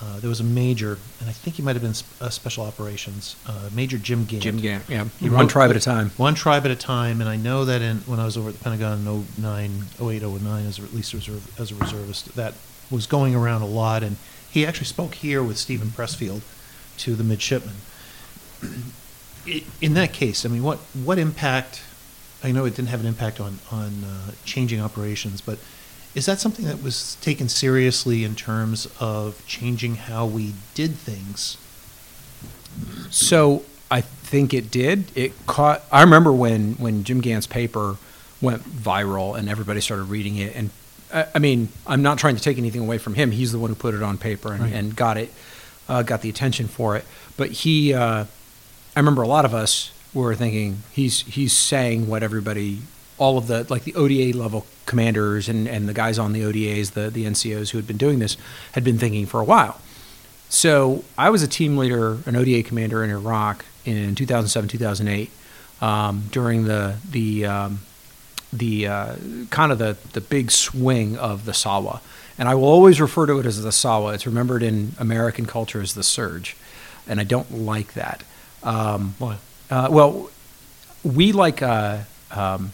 uh, 0.00 0.18
there 0.20 0.28
was 0.28 0.40
a 0.40 0.44
major, 0.44 0.98
and 1.20 1.28
I 1.28 1.32
think 1.32 1.56
he 1.56 1.62
might 1.62 1.76
have 1.76 1.82
been 1.82 1.94
sp- 1.94 2.08
uh, 2.20 2.30
special 2.30 2.64
operations, 2.64 3.36
uh, 3.46 3.68
Major 3.74 3.98
Jim 3.98 4.24
Gant. 4.24 4.42
Jim 4.42 4.56
Gant, 4.58 4.84
yeah. 4.88 5.04
He 5.20 5.28
one 5.28 5.48
tribe 5.48 5.70
at 5.70 5.76
a 5.76 5.80
time. 5.80 6.10
One 6.16 6.34
tribe 6.34 6.64
at 6.64 6.70
a 6.70 6.76
time, 6.76 7.20
and 7.20 7.28
I 7.28 7.36
know 7.36 7.64
that 7.66 7.82
in, 7.82 7.98
when 7.98 8.18
I 8.18 8.24
was 8.24 8.36
over 8.36 8.48
at 8.48 8.58
the 8.58 8.64
Pentagon 8.64 9.06
in 9.06 9.26
09, 9.42 9.84
08, 10.00 10.22
09, 10.22 10.66
as 10.66 10.78
a, 10.78 10.82
at 10.82 10.94
least 10.94 11.12
reserve, 11.12 11.60
as 11.60 11.70
a 11.70 11.74
reservist, 11.74 12.34
that 12.36 12.54
was 12.90 13.06
going 13.06 13.34
around 13.34 13.62
a 13.62 13.66
lot, 13.66 14.02
and 14.02 14.16
he 14.50 14.66
actually 14.66 14.86
spoke 14.86 15.14
here 15.14 15.42
with 15.42 15.58
Steven 15.58 15.88
Pressfield 15.88 16.40
to 16.98 17.14
the 17.14 17.24
midshipmen. 17.24 17.74
in 19.80 19.94
that 19.94 20.12
case, 20.12 20.46
I 20.46 20.48
mean, 20.48 20.62
what 20.62 20.78
what 21.04 21.18
impact? 21.18 21.82
I 22.44 22.50
know 22.50 22.64
it 22.64 22.74
didn't 22.74 22.88
have 22.88 23.00
an 23.00 23.06
impact 23.06 23.40
on 23.40 23.58
on 23.70 24.04
uh, 24.04 24.30
changing 24.44 24.80
operations, 24.80 25.40
but 25.40 25.58
Is 26.14 26.26
that 26.26 26.40
something 26.40 26.66
that 26.66 26.82
was 26.82 27.16
taken 27.22 27.48
seriously 27.48 28.22
in 28.24 28.34
terms 28.34 28.86
of 29.00 29.42
changing 29.46 29.94
how 29.96 30.26
we 30.26 30.52
did 30.74 30.92
things? 30.94 31.56
So 33.10 33.62
I 33.90 34.00
think 34.00 34.52
it 34.54 34.70
did. 34.70 35.04
It 35.16 35.32
caught. 35.46 35.82
I 35.90 36.02
remember 36.02 36.32
when 36.32 36.74
when 36.74 37.04
Jim 37.04 37.20
Gant's 37.20 37.46
paper 37.46 37.96
went 38.40 38.62
viral 38.64 39.38
and 39.38 39.48
everybody 39.48 39.80
started 39.80 40.04
reading 40.04 40.36
it. 40.36 40.54
And 40.56 40.70
I, 41.12 41.26
I 41.34 41.38
mean, 41.38 41.68
I'm 41.86 42.02
not 42.02 42.18
trying 42.18 42.36
to 42.36 42.42
take 42.42 42.58
anything 42.58 42.80
away 42.82 42.98
from 42.98 43.14
him. 43.14 43.30
He's 43.30 43.52
the 43.52 43.58
one 43.58 43.70
who 43.70 43.76
put 43.76 43.94
it 43.94 44.02
on 44.02 44.18
paper 44.18 44.52
and, 44.52 44.62
Right. 44.64 44.72
and 44.72 44.96
got 44.96 45.16
it, 45.16 45.32
uh, 45.88 46.02
got 46.02 46.22
the 46.22 46.28
attention 46.28 46.66
for 46.66 46.96
it. 46.96 47.04
But 47.36 47.50
he, 47.50 47.94
uh, 47.94 48.24
I 48.96 49.00
remember 49.00 49.22
a 49.22 49.28
lot 49.28 49.44
of 49.44 49.54
us 49.54 49.92
were 50.12 50.34
thinking 50.34 50.82
he's 50.92 51.20
he's 51.20 51.52
saying 51.54 52.08
what 52.08 52.22
everybody, 52.22 52.82
all 53.22 53.38
of 53.38 53.46
the 53.46 53.64
like 53.70 53.84
the 53.84 53.94
ODA 53.94 54.36
level 54.36 54.66
commanders 54.84 55.48
and 55.48 55.68
and 55.68 55.88
the 55.88 55.94
guys 55.94 56.18
on 56.18 56.32
the 56.32 56.42
ODAs, 56.42 56.92
the 56.92 57.08
the 57.08 57.24
NCOs 57.24 57.70
who 57.70 57.78
had 57.78 57.86
been 57.86 57.96
doing 57.96 58.18
this, 58.18 58.36
had 58.72 58.82
been 58.82 58.98
thinking 58.98 59.26
for 59.26 59.40
a 59.40 59.44
while. 59.44 59.80
So 60.48 61.04
I 61.16 61.30
was 61.30 61.42
a 61.42 61.48
team 61.48 61.78
leader, 61.78 62.18
an 62.26 62.34
ODA 62.34 62.64
commander 62.64 63.02
in 63.04 63.10
Iraq 63.10 63.64
in 63.84 64.14
2007, 64.16 64.68
2008, 64.68 65.30
um, 65.80 66.24
during 66.32 66.64
the 66.64 66.96
the 67.08 67.46
um, 67.46 67.80
the 68.52 68.88
uh, 68.88 69.16
kind 69.50 69.70
of 69.70 69.78
the 69.78 69.96
the 70.12 70.20
big 70.20 70.50
swing 70.50 71.16
of 71.16 71.44
the 71.44 71.52
Sahwa, 71.52 72.00
and 72.36 72.48
I 72.48 72.56
will 72.56 72.64
always 72.64 73.00
refer 73.00 73.26
to 73.26 73.38
it 73.38 73.46
as 73.46 73.62
the 73.62 73.70
Sahwa. 73.70 74.14
It's 74.14 74.26
remembered 74.26 74.64
in 74.64 74.92
American 74.98 75.46
culture 75.46 75.80
as 75.80 75.94
the 75.94 76.02
surge, 76.02 76.56
and 77.06 77.20
I 77.20 77.24
don't 77.24 77.52
like 77.52 77.94
that. 77.94 78.24
Um, 78.64 79.14
Why? 79.18 79.38
uh, 79.70 79.88
well, 79.92 80.28
we 81.04 81.30
like 81.30 81.62
uh, 81.62 82.00
um, 82.32 82.72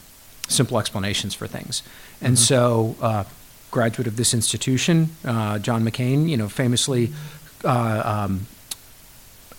simple 0.48 0.78
explanations 0.78 1.34
for 1.34 1.46
things, 1.46 1.82
and 2.20 2.38
so 2.38 2.96
uh, 3.00 3.24
graduate 3.70 4.06
of 4.08 4.16
this 4.16 4.34
institution, 4.34 5.10
uh, 5.24 5.58
John 5.58 5.84
McCain, 5.84 6.28
you 6.28 6.36
know, 6.36 6.48
famously 6.48 7.12
uh, 7.64 8.02
um, 8.24 8.46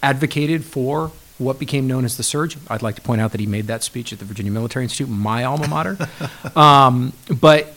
advocated 0.01 0.63
for 0.65 1.11
what 1.37 1.57
became 1.59 1.87
known 1.87 2.03
as 2.05 2.17
the 2.17 2.23
surge. 2.23 2.57
I'd 2.69 2.81
like 2.81 2.95
to 2.95 3.01
point 3.01 3.21
out 3.21 3.31
that 3.31 3.39
he 3.39 3.47
made 3.47 3.67
that 3.67 3.83
speech 3.83 4.11
at 4.11 4.19
the 4.19 4.25
Virginia 4.25 4.51
Military 4.51 4.83
Institute, 4.83 5.09
my 5.09 5.43
alma 5.45 5.67
mater. 5.67 5.97
um, 6.55 7.13
but 7.39 7.73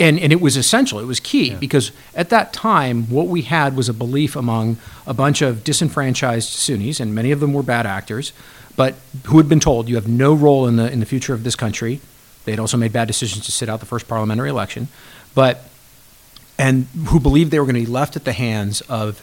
and 0.00 0.18
and 0.18 0.32
it 0.32 0.40
was 0.40 0.56
essential. 0.56 0.98
It 0.98 1.06
was 1.06 1.20
key 1.20 1.50
Yeah. 1.50 1.56
because 1.56 1.92
at 2.14 2.28
that 2.30 2.52
time, 2.52 3.08
what 3.08 3.28
we 3.28 3.42
had 3.42 3.76
was 3.76 3.88
a 3.88 3.94
belief 3.94 4.36
among 4.36 4.76
a 5.06 5.14
bunch 5.14 5.42
of 5.42 5.64
disenfranchised 5.64 6.48
Sunnis, 6.48 7.00
and 7.00 7.14
many 7.14 7.30
of 7.30 7.40
them 7.40 7.52
were 7.52 7.62
bad 7.62 7.86
actors, 7.86 8.32
but 8.76 8.94
who 9.26 9.36
had 9.38 9.48
been 9.48 9.60
told 9.60 9.88
you 9.88 9.94
have 9.94 10.08
no 10.08 10.34
role 10.34 10.66
in 10.66 10.76
the 10.76 10.90
in 10.90 11.00
the 11.00 11.06
future 11.06 11.34
of 11.34 11.44
this 11.44 11.54
country. 11.56 12.00
They 12.44 12.52
had 12.52 12.60
also 12.60 12.76
made 12.76 12.92
bad 12.92 13.06
decisions 13.06 13.44
to 13.46 13.52
sit 13.52 13.68
out 13.68 13.80
the 13.80 13.86
first 13.86 14.08
parliamentary 14.08 14.50
election, 14.50 14.88
but 15.34 15.64
and 16.58 16.86
who 17.06 17.18
believed 17.18 17.50
they 17.50 17.58
were 17.58 17.66
going 17.66 17.74
to 17.76 17.80
be 17.80 17.86
left 17.86 18.16
at 18.16 18.24
the 18.24 18.32
hands 18.32 18.82
of 18.82 19.20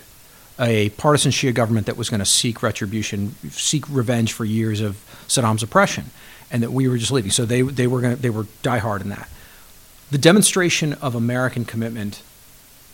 a 0.59 0.89
partisan 0.91 1.31
Shia 1.31 1.53
government 1.53 1.85
that 1.85 1.95
was 1.95 2.09
going 2.09 2.19
to 2.19 2.25
seek 2.25 2.61
retribution, 2.61 3.35
seek 3.49 3.85
revenge 3.89 4.33
for 4.33 4.43
years 4.45 4.81
of 4.81 4.95
Saddam's 5.27 5.63
oppression, 5.63 6.05
and 6.51 6.61
that 6.63 6.71
we 6.71 6.87
were 6.87 6.97
just 6.97 7.11
leaving. 7.11 7.31
So 7.31 7.45
they 7.45 7.61
they 7.61 7.87
were 7.87 8.01
going 8.01 8.15
to, 8.15 8.21
they 8.21 8.29
were 8.29 8.43
diehard 8.63 9.01
in 9.01 9.09
that. 9.09 9.29
The 10.11 10.17
demonstration 10.17 10.93
of 10.93 11.15
American 11.15 11.65
commitment 11.65 12.21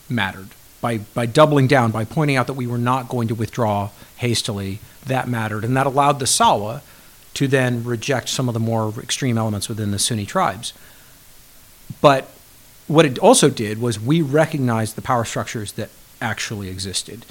mattered 0.09 0.49
by 0.81 0.99
by 0.99 1.25
doubling 1.25 1.67
down, 1.67 1.91
by 1.91 2.05
pointing 2.05 2.35
out 2.35 2.47
that 2.47 2.53
we 2.53 2.67
were 2.67 2.77
not 2.77 3.09
going 3.09 3.27
to 3.29 3.35
withdraw 3.35 3.89
hastily. 4.17 4.79
That 5.05 5.27
mattered, 5.27 5.63
and 5.63 5.77
that 5.77 5.85
allowed 5.85 6.19
the 6.19 6.25
Sahwa 6.25 6.81
to 7.35 7.47
then 7.47 7.83
reject 7.83 8.29
some 8.29 8.47
of 8.47 8.53
the 8.53 8.59
more 8.59 8.93
extreme 8.99 9.37
elements 9.37 9.69
within 9.69 9.91
the 9.91 9.99
Sunni 9.99 10.25
tribes. 10.25 10.73
But 12.01 12.29
what 12.87 13.05
it 13.05 13.19
also 13.19 13.49
did 13.49 13.79
was 13.79 13.99
we 13.99 14.21
recognized 14.21 14.95
the 14.95 15.01
power 15.01 15.25
structures 15.25 15.73
that 15.73 15.89
actually 16.21 16.69
existed. 16.69 17.25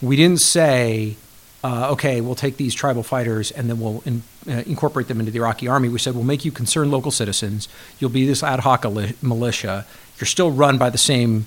We 0.00 0.16
didn't 0.16 0.40
say, 0.40 1.16
uh, 1.64 1.90
okay, 1.92 2.20
we'll 2.20 2.34
take 2.34 2.56
these 2.56 2.74
tribal 2.74 3.02
fighters 3.02 3.50
and 3.50 3.68
then 3.68 3.80
we'll 3.80 4.02
in, 4.04 4.22
uh, 4.48 4.62
incorporate 4.66 5.08
them 5.08 5.18
into 5.18 5.32
the 5.32 5.38
Iraqi 5.38 5.66
army. 5.66 5.88
We 5.88 5.98
said, 5.98 6.14
we'll 6.14 6.24
make 6.24 6.44
you 6.44 6.52
concerned 6.52 6.90
local 6.90 7.10
citizens. 7.10 7.68
You'll 7.98 8.10
be 8.10 8.26
this 8.26 8.42
ad 8.42 8.60
hoc 8.60 8.84
militia. 9.22 9.86
You're 10.18 10.26
still 10.26 10.50
run 10.50 10.78
by 10.78 10.90
the 10.90 10.98
same, 10.98 11.46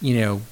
you 0.00 0.20
know, 0.20 0.42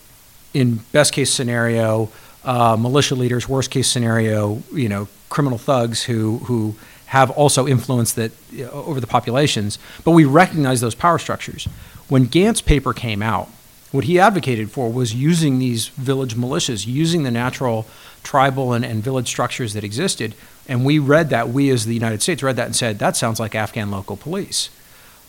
in 0.52 0.76
best 0.92 1.12
case 1.12 1.32
scenario, 1.32 2.10
uh, 2.44 2.76
militia 2.76 3.14
leaders, 3.14 3.48
worst 3.48 3.70
case 3.70 3.88
scenario, 3.88 4.62
you 4.72 4.88
know, 4.88 5.08
criminal 5.32 5.58
thugs 5.58 6.04
who 6.04 6.38
who 6.48 6.74
have 7.06 7.30
also 7.30 7.66
influence 7.66 8.12
that 8.12 8.32
uh, 8.58 8.70
over 8.70 9.00
the 9.00 9.06
populations. 9.06 9.78
But 10.04 10.12
we 10.12 10.24
recognize 10.24 10.80
those 10.80 10.94
power 10.94 11.18
structures. 11.18 11.64
When 12.08 12.24
Gant's 12.26 12.62
paper 12.62 12.92
came 12.92 13.22
out, 13.22 13.48
what 13.92 14.04
he 14.04 14.18
advocated 14.18 14.70
for 14.70 14.90
was 14.92 15.14
using 15.14 15.58
these 15.58 15.88
village 15.88 16.34
militias, 16.34 16.86
using 16.86 17.22
the 17.22 17.30
natural 17.30 17.86
tribal 18.22 18.72
and, 18.72 18.84
and 18.84 19.02
village 19.02 19.28
structures 19.28 19.72
that 19.74 19.84
existed. 19.84 20.34
And 20.68 20.84
we 20.84 20.98
read 20.98 21.30
that, 21.30 21.48
we 21.48 21.70
as 21.70 21.84
the 21.84 21.94
United 21.94 22.22
States 22.22 22.42
read 22.42 22.56
that 22.56 22.66
and 22.66 22.76
said, 22.76 22.98
that 22.98 23.16
sounds 23.16 23.40
like 23.40 23.54
Afghan 23.54 23.90
local 23.90 24.16
police 24.16 24.70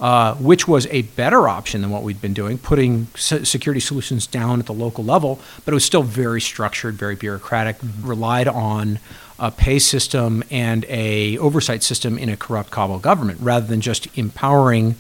uh, 0.04 0.36
which 0.36 0.68
was 0.68 0.86
a 0.88 1.04
better 1.04 1.48
option 1.48 1.80
than 1.82 1.90
what 1.90 2.04
we'd 2.04 2.22
been 2.22 2.34
doing, 2.34 2.58
putting 2.58 3.08
se- 3.16 3.46
security 3.46 3.80
solutions 3.80 4.28
down 4.28 4.60
at 4.60 4.66
the 4.66 4.74
local 4.74 5.02
level, 5.02 5.40
but 5.64 5.72
it 5.72 5.76
was 5.76 5.86
still 5.86 6.04
very 6.04 6.42
structured, 6.42 6.96
very 6.96 7.16
bureaucratic, 7.16 7.78
relied 8.02 8.50
on 8.50 9.00
a 9.40 9.50
pay 9.50 9.80
system 9.80 10.44
and 10.52 10.84
a 10.90 11.38
oversight 11.38 11.82
system 11.84 12.18
in 12.18 12.28
a 12.28 12.36
corrupt 12.36 12.70
Kabul 12.70 13.00
government, 13.00 13.40
rather 13.40 13.66
than 13.66 13.80
just 13.80 14.10
empowering 14.18 14.96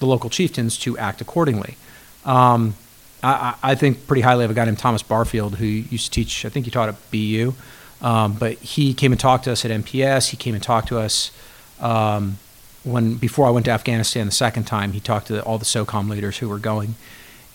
the 0.00 0.06
local 0.06 0.28
chieftains 0.28 0.76
to 0.78 0.98
act 0.98 1.20
accordingly. 1.20 1.76
Um, 2.24 2.74
I, 3.22 3.54
I 3.62 3.70
I 3.70 3.74
think 3.76 4.08
pretty 4.08 4.22
highly 4.22 4.44
of 4.44 4.50
a 4.50 4.54
guy 4.54 4.64
named 4.64 4.80
Thomas 4.80 5.04
Barfield 5.04 5.54
who 5.54 5.66
used 5.66 6.06
to 6.06 6.10
teach. 6.10 6.44
I 6.44 6.48
think 6.48 6.64
he 6.64 6.72
taught 6.72 6.88
at 6.88 6.96
BU, 7.12 7.54
um, 8.00 8.32
but 8.32 8.54
he 8.54 8.92
came 8.92 9.12
and 9.12 9.20
talked 9.20 9.44
to 9.44 9.52
us 9.52 9.64
at 9.64 9.70
NPS. 9.70 10.30
He 10.30 10.36
came 10.36 10.54
and 10.54 10.62
talked 10.62 10.88
to 10.88 10.98
us 10.98 11.30
um, 11.78 12.38
when 12.84 13.14
before 13.14 13.46
I 13.46 13.50
went 13.50 13.66
to 13.66 13.72
Afghanistan 13.72 14.26
the 14.26 14.32
second 14.32 14.64
time. 14.64 14.92
He 14.92 15.00
talked 15.00 15.28
to 15.28 15.42
all 15.44 15.58
the 15.58 15.64
SOCOM 15.64 16.08
leaders 16.08 16.38
who 16.38 16.48
were 16.48 16.58
going, 16.58 16.94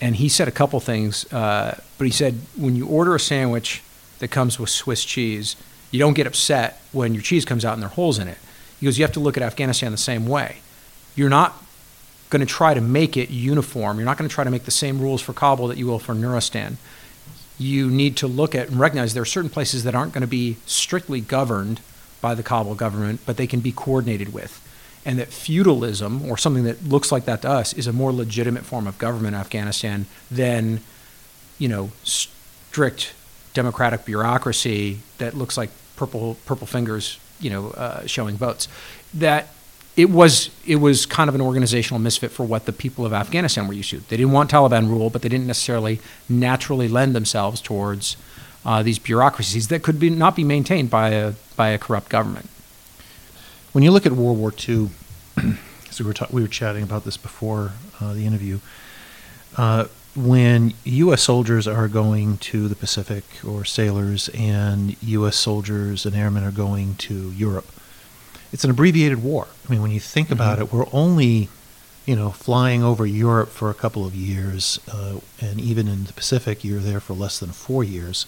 and 0.00 0.16
he 0.16 0.28
said 0.28 0.48
a 0.48 0.52
couple 0.52 0.80
things. 0.80 1.30
Uh, 1.32 1.80
but 1.96 2.04
he 2.04 2.10
said 2.10 2.38
when 2.56 2.76
you 2.76 2.86
order 2.86 3.14
a 3.14 3.20
sandwich 3.20 3.82
that 4.18 4.28
comes 4.28 4.58
with 4.58 4.70
Swiss 4.70 5.04
cheese, 5.04 5.56
you 5.90 5.98
don't 5.98 6.14
get 6.14 6.26
upset 6.26 6.80
when 6.92 7.14
your 7.14 7.22
cheese 7.22 7.44
comes 7.44 7.64
out 7.64 7.74
and 7.74 7.82
there 7.82 7.88
are 7.88 7.94
holes 7.94 8.18
in 8.18 8.28
it. 8.28 8.38
He 8.78 8.86
goes, 8.86 8.98
you 8.98 9.04
have 9.04 9.12
to 9.12 9.20
look 9.20 9.36
at 9.36 9.42
Afghanistan 9.42 9.90
the 9.90 9.98
same 9.98 10.26
way. 10.26 10.58
You're 11.16 11.28
not 11.28 11.62
going 12.30 12.40
to 12.40 12.46
try 12.46 12.74
to 12.74 12.80
make 12.80 13.16
it 13.16 13.30
uniform. 13.30 13.96
You're 13.96 14.04
not 14.04 14.18
going 14.18 14.28
to 14.28 14.34
try 14.34 14.44
to 14.44 14.50
make 14.50 14.64
the 14.64 14.70
same 14.70 15.00
rules 15.00 15.20
for 15.20 15.32
Kabul 15.32 15.66
that 15.68 15.78
you 15.78 15.86
will 15.86 15.98
for 15.98 16.14
Nuristan. 16.14 16.76
You 17.58 17.90
need 17.90 18.16
to 18.18 18.28
look 18.28 18.54
at 18.54 18.68
and 18.68 18.78
recognize 18.78 19.14
there 19.14 19.22
are 19.22 19.26
certain 19.26 19.50
places 19.50 19.82
that 19.84 19.94
aren't 19.94 20.12
going 20.12 20.22
to 20.22 20.28
be 20.28 20.58
strictly 20.66 21.20
governed 21.20 21.80
by 22.20 22.34
the 22.34 22.42
Kabul 22.42 22.74
government, 22.74 23.20
but 23.26 23.36
they 23.36 23.46
can 23.46 23.60
be 23.60 23.72
coordinated 23.72 24.32
with. 24.32 24.62
And 25.08 25.18
that 25.18 25.28
feudalism, 25.28 26.30
or 26.30 26.36
something 26.36 26.64
that 26.64 26.86
looks 26.86 27.10
like 27.10 27.24
that 27.24 27.40
to 27.40 27.48
us, 27.48 27.72
is 27.72 27.86
a 27.86 27.94
more 27.94 28.12
legitimate 28.12 28.66
form 28.66 28.86
of 28.86 28.98
government 28.98 29.34
in 29.34 29.40
Afghanistan 29.40 30.04
than, 30.30 30.80
you 31.56 31.66
know, 31.66 31.92
strict 32.04 33.14
democratic 33.54 34.04
bureaucracy 34.04 34.98
that 35.16 35.32
looks 35.32 35.56
like 35.56 35.70
purple 35.96 36.36
purple 36.44 36.66
fingers, 36.66 37.18
you 37.40 37.48
know, 37.48 37.70
uh, 37.70 38.06
showing 38.06 38.36
votes. 38.36 38.68
That 39.14 39.48
it 39.96 40.10
was 40.10 40.50
it 40.66 40.76
was 40.76 41.06
kind 41.06 41.30
of 41.30 41.34
an 41.34 41.40
organizational 41.40 42.00
misfit 42.00 42.30
for 42.30 42.44
what 42.44 42.66
the 42.66 42.72
people 42.74 43.06
of 43.06 43.14
Afghanistan 43.14 43.66
were 43.66 43.72
used 43.72 43.88
to. 43.88 44.00
They 44.00 44.18
didn't 44.18 44.32
want 44.32 44.50
Taliban 44.50 44.90
rule, 44.90 45.08
but 45.08 45.22
they 45.22 45.30
didn't 45.30 45.46
necessarily 45.46 46.00
naturally 46.28 46.86
lend 46.86 47.14
themselves 47.14 47.62
towards 47.62 48.18
uh, 48.62 48.82
these 48.82 48.98
bureaucracies 48.98 49.68
that 49.68 49.82
could 49.82 49.98
be 49.98 50.10
not 50.10 50.36
be 50.36 50.44
maintained 50.44 50.90
by 50.90 51.08
a 51.12 51.32
by 51.56 51.68
a 51.70 51.78
corrupt 51.78 52.10
government. 52.10 52.50
When 53.72 53.84
you 53.84 53.90
look 53.90 54.06
at 54.06 54.12
World 54.12 54.38
War 54.38 54.52
II, 54.68 54.90
so 55.90 56.04
we 56.04 56.08
were 56.08 56.14
ta- 56.14 56.28
we 56.30 56.42
were 56.42 56.48
chatting 56.48 56.82
about 56.82 57.04
this 57.04 57.16
before 57.16 57.72
uh, 58.00 58.14
the 58.14 58.26
interview. 58.26 58.58
Uh, 59.56 59.86
when 60.14 60.74
U.S. 60.84 61.22
soldiers 61.22 61.68
are 61.68 61.86
going 61.86 62.38
to 62.38 62.66
the 62.66 62.74
Pacific, 62.74 63.24
or 63.46 63.64
sailors, 63.64 64.28
and 64.30 65.00
U.S. 65.02 65.36
soldiers 65.36 66.04
and 66.04 66.16
airmen 66.16 66.44
are 66.44 66.50
going 66.50 66.96
to 66.96 67.30
Europe, 67.32 67.66
it's 68.52 68.64
an 68.64 68.70
abbreviated 68.70 69.22
war. 69.22 69.46
I 69.66 69.72
mean, 69.72 69.82
when 69.82 69.90
you 69.90 70.00
think 70.00 70.30
about 70.30 70.58
it, 70.58 70.72
we're 70.72 70.86
only, 70.92 71.48
you 72.06 72.16
know, 72.16 72.30
flying 72.30 72.82
over 72.82 73.06
Europe 73.06 73.50
for 73.50 73.70
a 73.70 73.74
couple 73.74 74.04
of 74.04 74.14
years, 74.14 74.80
uh, 74.92 75.20
and 75.40 75.60
even 75.60 75.86
in 75.86 76.04
the 76.04 76.12
Pacific, 76.12 76.64
you're 76.64 76.80
there 76.80 77.00
for 77.00 77.12
less 77.12 77.38
than 77.38 77.50
four 77.50 77.84
years. 77.84 78.26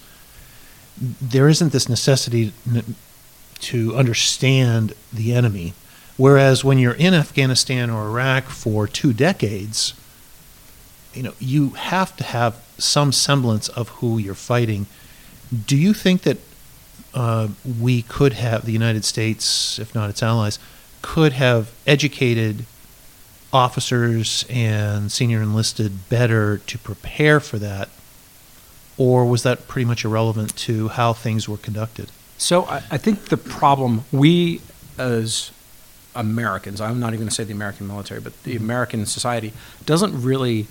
There 1.00 1.48
isn't 1.48 1.72
this 1.72 1.88
necessity 1.88 2.52
n- 2.68 2.94
to 3.60 3.96
understand 3.96 4.92
the 5.12 5.34
enemy. 5.34 5.74
Whereas 6.20 6.62
when 6.62 6.76
you're 6.76 6.92
in 6.92 7.14
Afghanistan 7.14 7.88
or 7.88 8.02
Iraq 8.08 8.44
for 8.44 8.86
two 8.86 9.14
decades, 9.14 9.94
you 11.14 11.22
know, 11.22 11.32
you 11.38 11.70
have 11.70 12.14
to 12.16 12.24
have 12.24 12.62
some 12.76 13.10
semblance 13.10 13.70
of 13.70 13.88
who 13.88 14.18
you're 14.18 14.34
fighting. 14.34 14.84
Do 15.66 15.78
you 15.78 15.94
think 15.94 16.20
that 16.24 16.36
uh, 17.14 17.48
we 17.64 18.02
could 18.02 18.34
have, 18.34 18.66
the 18.66 18.72
United 18.72 19.06
States, 19.06 19.78
if 19.78 19.94
not 19.94 20.10
its 20.10 20.22
allies, 20.22 20.58
could 21.00 21.32
have 21.32 21.72
educated 21.86 22.66
officers 23.50 24.44
and 24.50 25.10
senior 25.10 25.40
enlisted 25.40 26.10
better 26.10 26.58
to 26.58 26.76
prepare 26.76 27.40
for 27.40 27.58
that, 27.58 27.88
or 28.98 29.24
was 29.24 29.42
that 29.44 29.68
pretty 29.68 29.86
much 29.86 30.04
irrelevant 30.04 30.54
to 30.58 30.88
how 30.88 31.14
things 31.14 31.48
were 31.48 31.56
conducted? 31.56 32.12
So 32.36 32.64
I, 32.64 32.82
I 32.90 32.98
think 32.98 33.30
the 33.30 33.38
problem 33.38 34.04
we 34.12 34.60
as 34.98 35.50
Americans, 36.14 36.80
I'm 36.80 37.00
not 37.00 37.08
even 37.08 37.20
going 37.20 37.28
to 37.28 37.34
say 37.34 37.44
the 37.44 37.52
American 37.52 37.86
military, 37.86 38.20
but 38.20 38.40
the 38.42 38.56
American 38.56 39.06
society 39.06 39.52
doesn't 39.86 40.22
really 40.22 40.66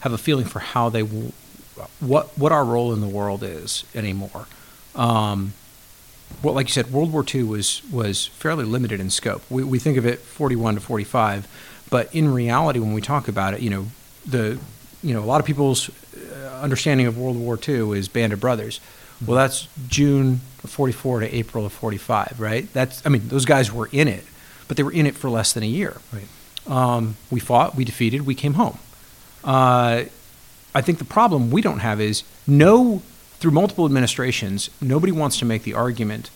have 0.00 0.12
a 0.12 0.18
feeling 0.18 0.44
for 0.44 0.58
how 0.60 0.88
they 0.88 1.02
w- 1.02 1.32
what 2.00 2.36
what 2.38 2.52
our 2.52 2.64
role 2.64 2.92
in 2.92 3.00
the 3.00 3.08
world 3.08 3.42
is 3.42 3.84
anymore. 3.94 4.46
Um, 4.94 5.54
well, 6.42 6.54
like 6.54 6.66
you 6.68 6.72
said, 6.72 6.92
World 6.92 7.12
War 7.12 7.24
II 7.32 7.44
was 7.44 7.82
was 7.90 8.26
fairly 8.26 8.64
limited 8.64 9.00
in 9.00 9.10
scope. 9.10 9.42
We, 9.50 9.64
we 9.64 9.78
think 9.78 9.96
of 9.96 10.06
it 10.06 10.18
41 10.20 10.74
to 10.76 10.80
45, 10.80 11.48
but 11.90 12.14
in 12.14 12.32
reality, 12.32 12.78
when 12.78 12.92
we 12.92 13.00
talk 13.00 13.28
about 13.28 13.54
it, 13.54 13.60
you 13.60 13.70
know, 13.70 13.86
the 14.26 14.58
you 15.02 15.14
know 15.14 15.20
a 15.20 15.26
lot 15.26 15.40
of 15.40 15.46
people's 15.46 15.90
uh, 16.16 16.60
understanding 16.62 17.06
of 17.06 17.18
World 17.18 17.36
War 17.36 17.58
II 17.66 17.92
is 17.98 18.08
Band 18.08 18.32
of 18.32 18.40
Brothers. 18.40 18.80
Well, 19.24 19.36
that's 19.36 19.68
June 19.88 20.40
of 20.62 20.70
44 20.70 21.20
to 21.20 21.34
April 21.34 21.64
of 21.64 21.72
45, 21.72 22.36
right? 22.38 22.70
That's 22.72 23.04
I 23.06 23.08
mean, 23.08 23.28
those 23.28 23.44
guys 23.44 23.72
were 23.72 23.88
in 23.92 24.08
it, 24.08 24.24
but 24.68 24.76
they 24.76 24.82
were 24.82 24.92
in 24.92 25.06
it 25.06 25.14
for 25.14 25.30
less 25.30 25.52
than 25.52 25.62
a 25.62 25.66
year. 25.66 25.96
Right. 26.12 26.28
Um, 26.66 27.16
we 27.30 27.40
fought, 27.40 27.74
we 27.74 27.84
defeated, 27.84 28.26
we 28.26 28.34
came 28.34 28.54
home. 28.54 28.78
Uh, 29.42 30.04
I 30.74 30.80
think 30.80 30.98
the 30.98 31.04
problem 31.04 31.50
we 31.50 31.60
don't 31.60 31.80
have 31.80 32.00
is 32.00 32.24
no, 32.46 33.02
through 33.38 33.52
multiple 33.52 33.84
administrations, 33.84 34.70
nobody 34.80 35.12
wants 35.12 35.38
to 35.38 35.44
make 35.44 35.62
the 35.62 35.74
argument 35.74 36.30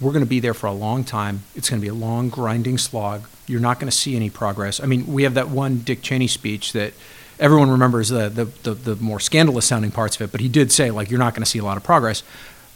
we're 0.00 0.12
going 0.12 0.24
to 0.24 0.28
be 0.28 0.40
there 0.40 0.54
for 0.54 0.66
a 0.66 0.72
long 0.72 1.02
time. 1.02 1.42
It's 1.56 1.68
going 1.68 1.80
to 1.80 1.84
be 1.84 1.88
a 1.88 1.94
long, 1.94 2.28
grinding 2.28 2.78
slog. 2.78 3.26
You're 3.46 3.60
not 3.60 3.80
going 3.80 3.90
to 3.90 3.96
see 3.96 4.14
any 4.14 4.30
progress. 4.30 4.80
I 4.80 4.86
mean, 4.86 5.06
we 5.06 5.24
have 5.24 5.34
that 5.34 5.48
one 5.48 5.80
Dick 5.80 6.02
Cheney 6.02 6.28
speech 6.28 6.72
that 6.72 6.92
everyone 7.40 7.70
remembers 7.70 8.08
the, 8.08 8.28
the, 8.28 8.44
the, 8.44 8.74
the 8.74 8.96
more 8.96 9.18
scandalous 9.18 9.66
sounding 9.66 9.90
parts 9.90 10.16
of 10.16 10.22
it, 10.22 10.30
but 10.30 10.40
he 10.40 10.48
did 10.48 10.70
say, 10.70 10.90
like, 10.90 11.10
you're 11.10 11.18
not 11.18 11.34
going 11.34 11.42
to 11.42 11.50
see 11.50 11.58
a 11.58 11.64
lot 11.64 11.76
of 11.76 11.82
progress. 11.82 12.22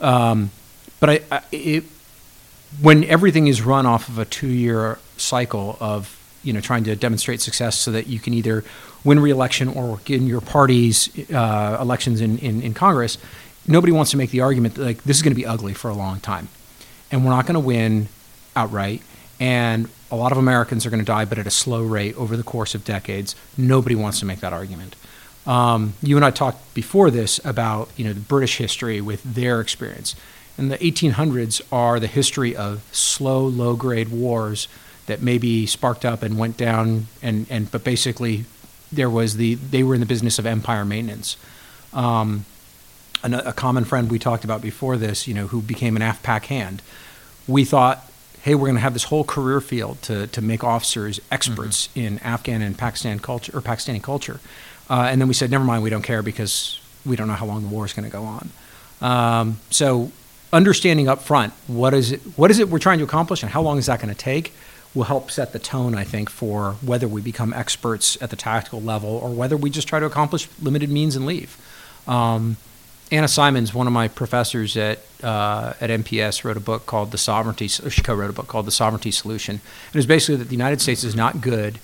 Um, 0.01 0.51
but 0.99 1.11
I, 1.11 1.21
I, 1.31 1.43
it, 1.53 1.85
when 2.81 3.05
everything 3.05 3.47
is 3.47 3.63
run 3.63 3.87
off 3.87 4.09
of 4.09 4.19
a 4.19 4.25
two 4.25 4.49
year 4.49 4.99
cycle 5.17 5.77
of 5.81 6.19
you 6.43 6.53
know 6.53 6.61
trying 6.61 6.85
to 6.85 6.97
demonstrate 6.97 7.41
success 7.41 7.77
so 7.77 7.91
that 7.93 8.07
you 8.07 8.19
can 8.19 8.35
either 8.35 8.65
win 9.05 9.21
re-election 9.21 9.69
or 9.69 10.01
in 10.07 10.27
your 10.27 10.41
party's 10.41 11.11
uh, 11.33 11.77
elections 11.81 12.21
in, 12.21 12.39
in, 12.39 12.63
in 12.63 12.73
Congress, 12.73 13.19
nobody 13.67 13.93
wants 13.93 14.13
to 14.13 14.17
make 14.17 14.31
the 14.31 14.41
argument 14.41 14.75
that 14.75 14.85
like 14.85 15.03
this 15.05 15.17
is 15.17 15.23
going 15.23 15.33
to 15.33 15.37
be 15.37 15.47
ugly 15.47 15.75
for 15.75 15.91
a 15.91 15.95
long 15.95 16.21
time, 16.21 16.49
and 17.11 17.25
we're 17.25 17.31
not 17.31 17.47
going 17.47 17.55
to 17.55 17.61
win 17.61 18.09
outright, 18.55 19.03
and 19.41 19.89
a 20.11 20.17
lot 20.17 20.31
of 20.31 20.39
Americans 20.39 20.85
are 20.87 20.91
going 20.91 21.01
to 21.01 21.07
die, 21.07 21.25
but 21.25 21.39
at 21.39 21.47
a 21.47 21.51
slow 21.51 21.83
rate 21.83 22.17
over 22.17 22.37
the 22.37 22.43
course 22.43 22.75
of 22.75 22.85
decades. 22.85 23.35
Nobody 23.57 23.95
wants 23.95 24.21
to 24.21 24.27
make 24.27 24.41
that 24.41 24.53
argument. 24.53 24.95
Um, 25.47 25.95
you 26.03 26.17
and 26.17 26.25
I 26.25 26.31
talked 26.31 26.75
before 26.75 27.11
this 27.11 27.41
about 27.45 27.89
you 27.97 28.05
know 28.05 28.13
the 28.13 28.21
British 28.21 28.59
history 28.59 29.01
with 29.01 29.23
their 29.25 29.61
experience, 29.61 30.15
and 30.59 30.71
the 30.71 30.79
1800s 30.79 31.63
are 31.73 31.99
the 31.99 32.07
history 32.07 32.55
of 32.55 32.83
slow, 32.93 33.45
low-grade 33.47 34.09
wars 34.09 34.69
that 35.07 35.23
maybe 35.23 35.67
sparked 35.67 36.05
up 36.05 36.23
and 36.23 36.39
went 36.39 36.57
down, 36.57 37.07
and, 37.23 37.47
and 37.51 37.71
but 37.71 37.85
basically 37.85 38.45
there 38.93 39.11
was 39.11 39.37
the 39.37 39.55
they 39.55 39.83
were 39.83 39.95
in 39.95 40.01
the 40.01 40.07
business 40.07 40.39
of 40.39 40.47
empire 40.47 40.85
maintenance. 40.85 41.37
Um, 41.93 42.45
a, 43.23 43.33
a 43.47 43.53
common 43.53 43.85
friend 43.85 44.11
we 44.11 44.19
talked 44.19 44.45
about 44.45 44.61
before 44.61 44.97
this, 44.97 45.27
you 45.27 45.35
know, 45.35 45.47
who 45.49 45.61
became 45.63 45.97
an 45.97 46.03
AfPak 46.03 46.47
hand, 46.47 46.83
we 47.49 47.65
thought, 47.65 48.11
hey, 48.43 48.55
we're 48.55 48.67
going 48.67 48.75
to 48.75 48.81
have 48.81 48.93
this 48.93 49.05
whole 49.05 49.25
career 49.25 49.61
field 49.61 50.01
to 50.03 50.27
to 50.29 50.41
make 50.41 50.63
officers 50.63 51.21
experts 51.31 51.89
in 51.95 52.19
Afghan 52.21 52.63
and 52.63 52.77
Pakistan 52.77 53.19
culture 53.19 53.57
or 53.57 53.61
Pakistani 53.61 54.03
culture, 54.03 54.41
uh, 54.89 55.09
and 55.11 55.21
then 55.21 55.29
we 55.29 55.35
said, 55.35 55.51
never 55.51 55.65
mind, 55.65 55.83
we 55.83 55.91
don't 55.91 56.03
care 56.03 56.23
because 56.23 56.81
we 57.05 57.17
don't 57.17 57.27
know 57.27 57.35
how 57.35 57.47
long 57.47 57.63
the 57.63 57.69
war 57.69 57.85
is 57.85 57.93
going 57.93 58.09
to 58.09 58.13
go 58.13 58.23
on. 58.23 58.51
Um, 59.01 59.61
so 59.71 60.13
understanding 60.53 61.09
up 61.09 61.23
front 61.23 61.53
what 61.67 61.95
is 61.95 62.13
it 62.13 62.21
what 62.37 62.51
is 62.51 62.59
it 62.59 62.69
we're 62.69 62.79
trying 62.79 62.99
to 62.99 63.05
accomplish 63.05 63.43
and 63.43 63.53
how 63.53 63.63
long 63.63 63.79
is 63.79 63.87
that 63.87 64.01
going 64.01 64.15
to 64.15 64.15
take 64.15 64.53
will 64.95 65.05
help 65.05 65.31
set 65.31 65.53
the 65.53 65.59
tone, 65.59 65.95
I 65.95 66.05
think, 66.05 66.29
for 66.29 66.73
whether 66.83 67.09
we 67.09 67.23
become 67.23 67.53
experts 67.53 68.21
at 68.21 68.31
the 68.31 68.37
tactical 68.37 68.81
level 68.81 69.11
or 69.11 69.31
whether 69.31 69.57
we 69.57 69.71
just 69.71 69.89
try 69.89 70.01
to 70.01 70.07
accomplish 70.07 70.49
limited 70.61 70.91
means 70.91 71.17
and 71.17 71.25
leave. 71.25 71.57
Um, 72.07 72.57
Anna 73.11 73.29
Simons, 73.29 73.75
one 73.75 73.87
of 73.87 73.93
my 73.93 74.09
professors 74.09 74.77
at 74.77 75.01
uh, 75.23 75.75
at 75.81 75.91
NPS, 75.91 76.45
wrote 76.45 76.57
a 76.57 76.61
book 76.61 76.87
called 76.87 77.11
The 77.11 77.19
Sovereignty. 77.19 77.69
She 77.69 78.03
co-wrote 78.03 78.31
a 78.31 78.33
book 78.33 78.49
called 78.49 78.67
The 78.67 78.73
Sovereignty 78.73 79.11
Solution. 79.11 79.61
It 79.93 79.97
was 79.97 80.07
basically 80.07 80.37
that 80.37 80.49
the 80.49 80.55
United 80.55 80.81
States 80.81 81.05
is 81.05 81.15
not 81.15 81.41
good 81.41 81.79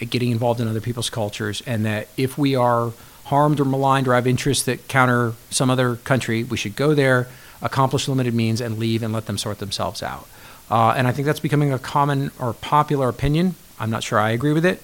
at 0.00 0.10
getting 0.10 0.30
involved 0.30 0.60
in 0.60 0.68
other 0.68 0.80
people's 0.80 1.10
cultures, 1.10 1.62
and 1.66 1.84
that 1.84 2.08
if 2.16 2.38
we 2.38 2.56
are 2.56 2.92
harmed 3.24 3.60
or 3.60 3.64
maligned 3.64 4.08
or 4.08 4.14
have 4.14 4.26
interests 4.26 4.64
that 4.64 4.88
counter 4.88 5.34
some 5.50 5.70
other 5.70 5.96
country, 5.96 6.42
we 6.42 6.56
should 6.56 6.74
go 6.74 6.94
there, 6.94 7.28
accomplish 7.62 8.08
limited 8.08 8.34
means, 8.34 8.60
and 8.60 8.78
leave 8.78 9.02
and 9.02 9.12
let 9.12 9.26
them 9.26 9.38
sort 9.38 9.58
themselves 9.58 10.02
out. 10.02 10.26
Uh, 10.70 10.94
and 10.96 11.08
I 11.08 11.12
think 11.12 11.26
that's 11.26 11.40
becoming 11.40 11.72
a 11.72 11.78
common 11.78 12.30
or 12.38 12.52
popular 12.52 13.08
opinion. 13.08 13.56
I'm 13.78 13.90
not 13.90 14.02
sure 14.02 14.18
I 14.18 14.30
agree 14.30 14.52
with 14.52 14.64
it. 14.64 14.82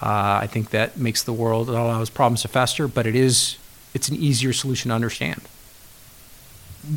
Uh, 0.00 0.38
I 0.42 0.46
think 0.46 0.70
that 0.70 0.96
makes 0.96 1.22
the 1.22 1.32
world, 1.32 1.68
it 1.68 1.74
allows 1.74 2.10
problems 2.10 2.42
to 2.42 2.48
fester, 2.48 2.86
but 2.86 3.06
it 3.06 3.14
is, 3.14 3.56
it's 3.94 4.08
an 4.08 4.16
easier 4.16 4.52
solution 4.52 4.90
to 4.90 4.94
understand. 4.94 5.42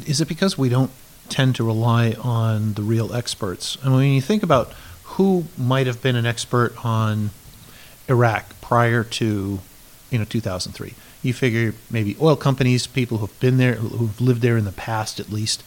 Is 0.05 0.19
it 0.19 0.27
because 0.27 0.57
we 0.57 0.69
don't 0.69 0.91
tend 1.29 1.55
to 1.55 1.63
rely 1.63 2.13
on 2.21 2.73
the 2.73 2.81
real 2.81 3.13
experts? 3.13 3.77
I 3.83 3.87
mean, 3.87 3.97
when 3.97 4.11
you 4.11 4.21
think 4.21 4.43
about 4.43 4.73
who 5.03 5.45
might 5.57 5.87
have 5.87 6.01
been 6.01 6.15
an 6.15 6.25
expert 6.25 6.73
on 6.85 7.29
Iraq 8.09 8.59
prior 8.61 9.03
to, 9.03 9.59
you 10.11 10.17
know, 10.19 10.25
2003, 10.25 10.93
you 11.27 11.33
figure 11.33 11.73
maybe 11.91 12.15
oil 12.19 12.35
companies, 12.35 12.87
people 12.87 13.19
who've 13.19 13.39
been 13.39 13.57
there, 13.57 13.75
who've 13.75 14.19
lived 14.19 14.41
there 14.41 14.57
in 14.57 14.65
the 14.65 14.71
past 14.71 15.19
at 15.19 15.29
least, 15.29 15.63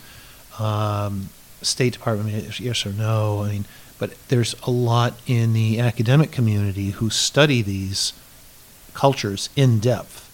um, 0.59 1.29
State 1.63 1.93
Department, 1.93 2.59
yes 2.59 2.87
or 2.87 2.93
no. 2.93 3.43
I 3.45 3.51
mean, 3.51 3.65
but 3.99 4.15
there's 4.29 4.55
a 4.63 4.71
lot 4.71 5.15
in 5.27 5.53
the 5.53 5.79
academic 5.79 6.33
community 6.33 6.91
who 6.91 7.11
study 7.11 7.63
these 7.63 8.15
cultures 8.95 9.51
in 9.57 9.79
depth. 9.79 10.27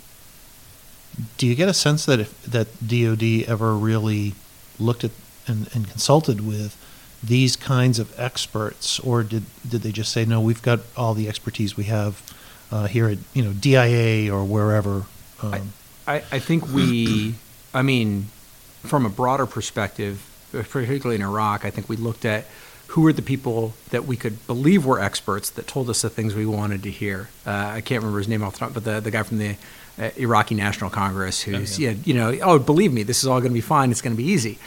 Do 1.37 1.47
you 1.47 1.55
get 1.55 1.69
a 1.69 1.75
sense 1.75 2.07
that 2.07 2.21
if 2.21 2.43
that 2.43 2.69
DoD 2.87 3.49
ever 3.49 3.75
really 3.75 4.35
looked 4.79 5.03
at 5.03 5.11
and, 5.49 5.69
and 5.75 5.89
consulted 5.89 6.47
with 6.47 6.77
these 7.23 7.57
kinds 7.57 7.99
of 7.99 8.19
experts, 8.19 9.01
or 9.01 9.23
did 9.23 9.45
did 9.69 9.83
they 9.83 9.93
just 9.93 10.13
say 10.13 10.25
no? 10.25 10.41
We've 10.41 10.63
got 10.63 10.81
all 10.97 11.15
the 11.15 11.29
expertise 11.29 11.77
we 11.77 11.85
have 11.85 12.23
uh, 12.71 12.87
here 12.87 13.09
at 13.09 13.19
you 13.35 13.43
know 13.43 13.53
DIA 13.53 14.33
or 14.33 14.45
wherever. 14.45 15.07
Um, 15.43 15.73
I, 16.07 16.17
I 16.31 16.39
think 16.39 16.69
we, 16.73 17.35
I 17.75 17.83
mean, 17.83 18.29
from 18.83 19.05
a 19.05 19.09
broader 19.09 19.47
perspective, 19.47 20.25
particularly 20.53 21.17
in 21.17 21.23
Iraq, 21.23 21.65
I 21.65 21.71
think 21.71 21.89
we 21.89 21.97
looked 21.97 22.25
at 22.25 22.47
who 22.89 23.03
were 23.03 23.13
the 23.13 23.23
people 23.23 23.75
that 23.91 24.05
we 24.05 24.17
could 24.17 24.47
believe 24.47 24.87
were 24.87 25.01
experts 25.01 25.51
that 25.51 25.67
told 25.67 25.91
us 25.91 26.03
the 26.03 26.11
things 26.11 26.35
we 26.35 26.47
wanted 26.47 26.83
to 26.85 26.91
hear. 26.91 27.29
Uh, 27.45 27.51
I 27.51 27.81
can't 27.81 28.01
remember 28.01 28.19
his 28.19 28.29
name 28.29 28.43
off 28.43 28.55
the 28.55 28.59
top, 28.61 28.75
but 28.75 28.85
the, 28.85 29.01
the 29.01 29.11
guy 29.11 29.23
from 29.25 29.39
the 29.39 29.57
uh, 29.99 30.11
Iraqi 30.17 30.55
National 30.55 30.89
Congress 30.89 31.43
who's, 31.43 31.79
yeah, 31.79 31.91
yeah. 31.91 31.97
you 32.05 32.15
know, 32.15 32.39
oh, 32.43 32.59
believe 32.59 32.93
me, 32.93 33.03
this 33.03 33.23
is 33.23 33.27
all 33.27 33.41
going 33.41 33.51
to 33.51 33.55
be 33.55 33.61
fine. 33.61 33.91
It's 33.91 34.03
going 34.03 34.15
to 34.15 34.23
be 34.23 34.29
easy. 34.29 34.59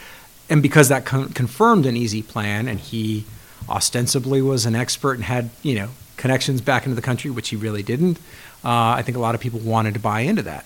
And 0.50 0.62
because 0.62 0.90
that 0.90 1.06
con- 1.06 1.30
confirmed 1.30 1.86
an 1.86 1.96
easy 1.96 2.22
plan, 2.22 2.68
and 2.68 2.80
he 2.80 3.26
ostensibly 3.70 4.42
was 4.42 4.66
an 4.66 4.76
expert 4.76 5.14
and 5.14 5.24
had, 5.24 5.50
you 5.62 5.76
know, 5.76 5.90
connections 6.20 6.62
back 6.62 6.86
into 6.86 6.96
the 6.96 7.02
country, 7.02 7.32
which 7.32 7.50
he 7.50 7.56
really 7.56 7.82
didn't, 7.82 8.18
uh, 8.64 9.00
I 9.00 9.02
think 9.02 9.18
a 9.18 9.22
lot 9.22 9.36
of 9.36 9.42
people 9.42 9.60
wanted 9.60 9.94
to 9.96 10.00
buy 10.00 10.22
into 10.22 10.44
that. 10.44 10.66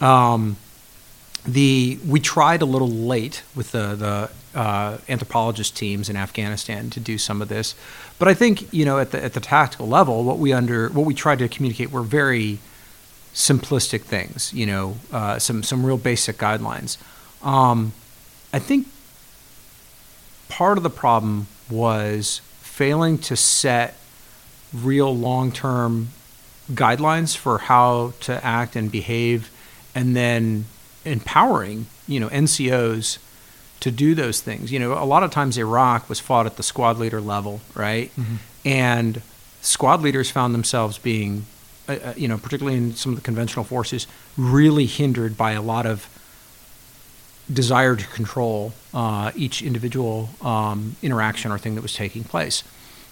Um, 0.00 0.56
the 1.44 1.98
we 2.06 2.20
tried 2.20 2.62
a 2.62 2.64
little 2.64 2.88
late 2.88 3.42
with 3.56 3.72
the 3.72 3.96
the 3.96 4.58
uh, 4.58 4.98
anthropologist 5.08 5.76
teams 5.76 6.08
in 6.08 6.16
Afghanistan 6.16 6.90
to 6.90 7.00
do 7.00 7.18
some 7.18 7.42
of 7.42 7.48
this, 7.48 7.74
but 8.18 8.28
I 8.28 8.34
think 8.34 8.72
you 8.72 8.84
know 8.84 8.98
at 8.98 9.10
the 9.10 9.24
at 9.24 9.32
the 9.32 9.40
tactical 9.40 9.88
level, 9.88 10.22
what 10.24 10.38
we 10.38 10.52
under 10.52 10.88
what 10.90 11.04
we 11.04 11.14
tried 11.14 11.38
to 11.40 11.48
communicate 11.48 11.90
were 11.90 12.02
very 12.02 12.58
simplistic 13.34 14.02
things. 14.02 14.52
You 14.52 14.66
know, 14.66 14.96
uh, 15.10 15.38
some 15.38 15.62
some 15.62 15.84
real 15.84 15.98
basic 15.98 16.36
guidelines. 16.36 16.98
Um, 17.42 17.92
I 18.52 18.60
think 18.60 18.86
part 20.48 20.76
of 20.76 20.84
the 20.84 20.90
problem 20.90 21.48
was 21.70 22.40
failing 22.60 23.18
to 23.18 23.36
set 23.36 23.96
real 24.72 25.14
long 25.14 25.52
term 25.52 26.08
guidelines 26.70 27.36
for 27.36 27.58
how 27.58 28.12
to 28.20 28.44
act 28.44 28.76
and 28.76 28.90
behave, 28.90 29.50
and 29.94 30.16
then 30.16 30.66
empowering 31.04 31.86
you 32.06 32.20
know 32.20 32.28
NCOs 32.28 33.18
to 33.80 33.90
do 33.90 34.14
those 34.14 34.40
things. 34.40 34.70
You 34.70 34.78
know, 34.78 34.92
a 34.92 35.04
lot 35.04 35.24
of 35.24 35.32
times 35.32 35.58
Iraq 35.58 36.08
was 36.08 36.20
fought 36.20 36.46
at 36.46 36.56
the 36.56 36.62
squad 36.62 36.98
leader 36.98 37.20
level, 37.20 37.60
right? 37.74 38.12
Mm-hmm. 38.16 38.36
And 38.64 39.22
squad 39.60 40.02
leaders 40.02 40.30
found 40.30 40.54
themselves 40.54 40.98
being, 40.98 41.46
uh, 41.88 41.98
uh, 42.04 42.14
you 42.16 42.28
know, 42.28 42.38
particularly 42.38 42.78
in 42.78 42.94
some 42.94 43.10
of 43.10 43.16
the 43.16 43.24
conventional 43.24 43.64
forces, 43.64 44.06
really 44.36 44.86
hindered 44.86 45.36
by 45.36 45.52
a 45.52 45.60
lot 45.60 45.84
of 45.84 46.08
desire 47.52 47.96
to 47.96 48.06
control 48.06 48.72
uh, 48.94 49.32
each 49.34 49.62
individual 49.62 50.30
um, 50.42 50.94
interaction 51.02 51.50
or 51.50 51.58
thing 51.58 51.74
that 51.74 51.82
was 51.82 51.94
taking 51.94 52.22
place. 52.22 52.62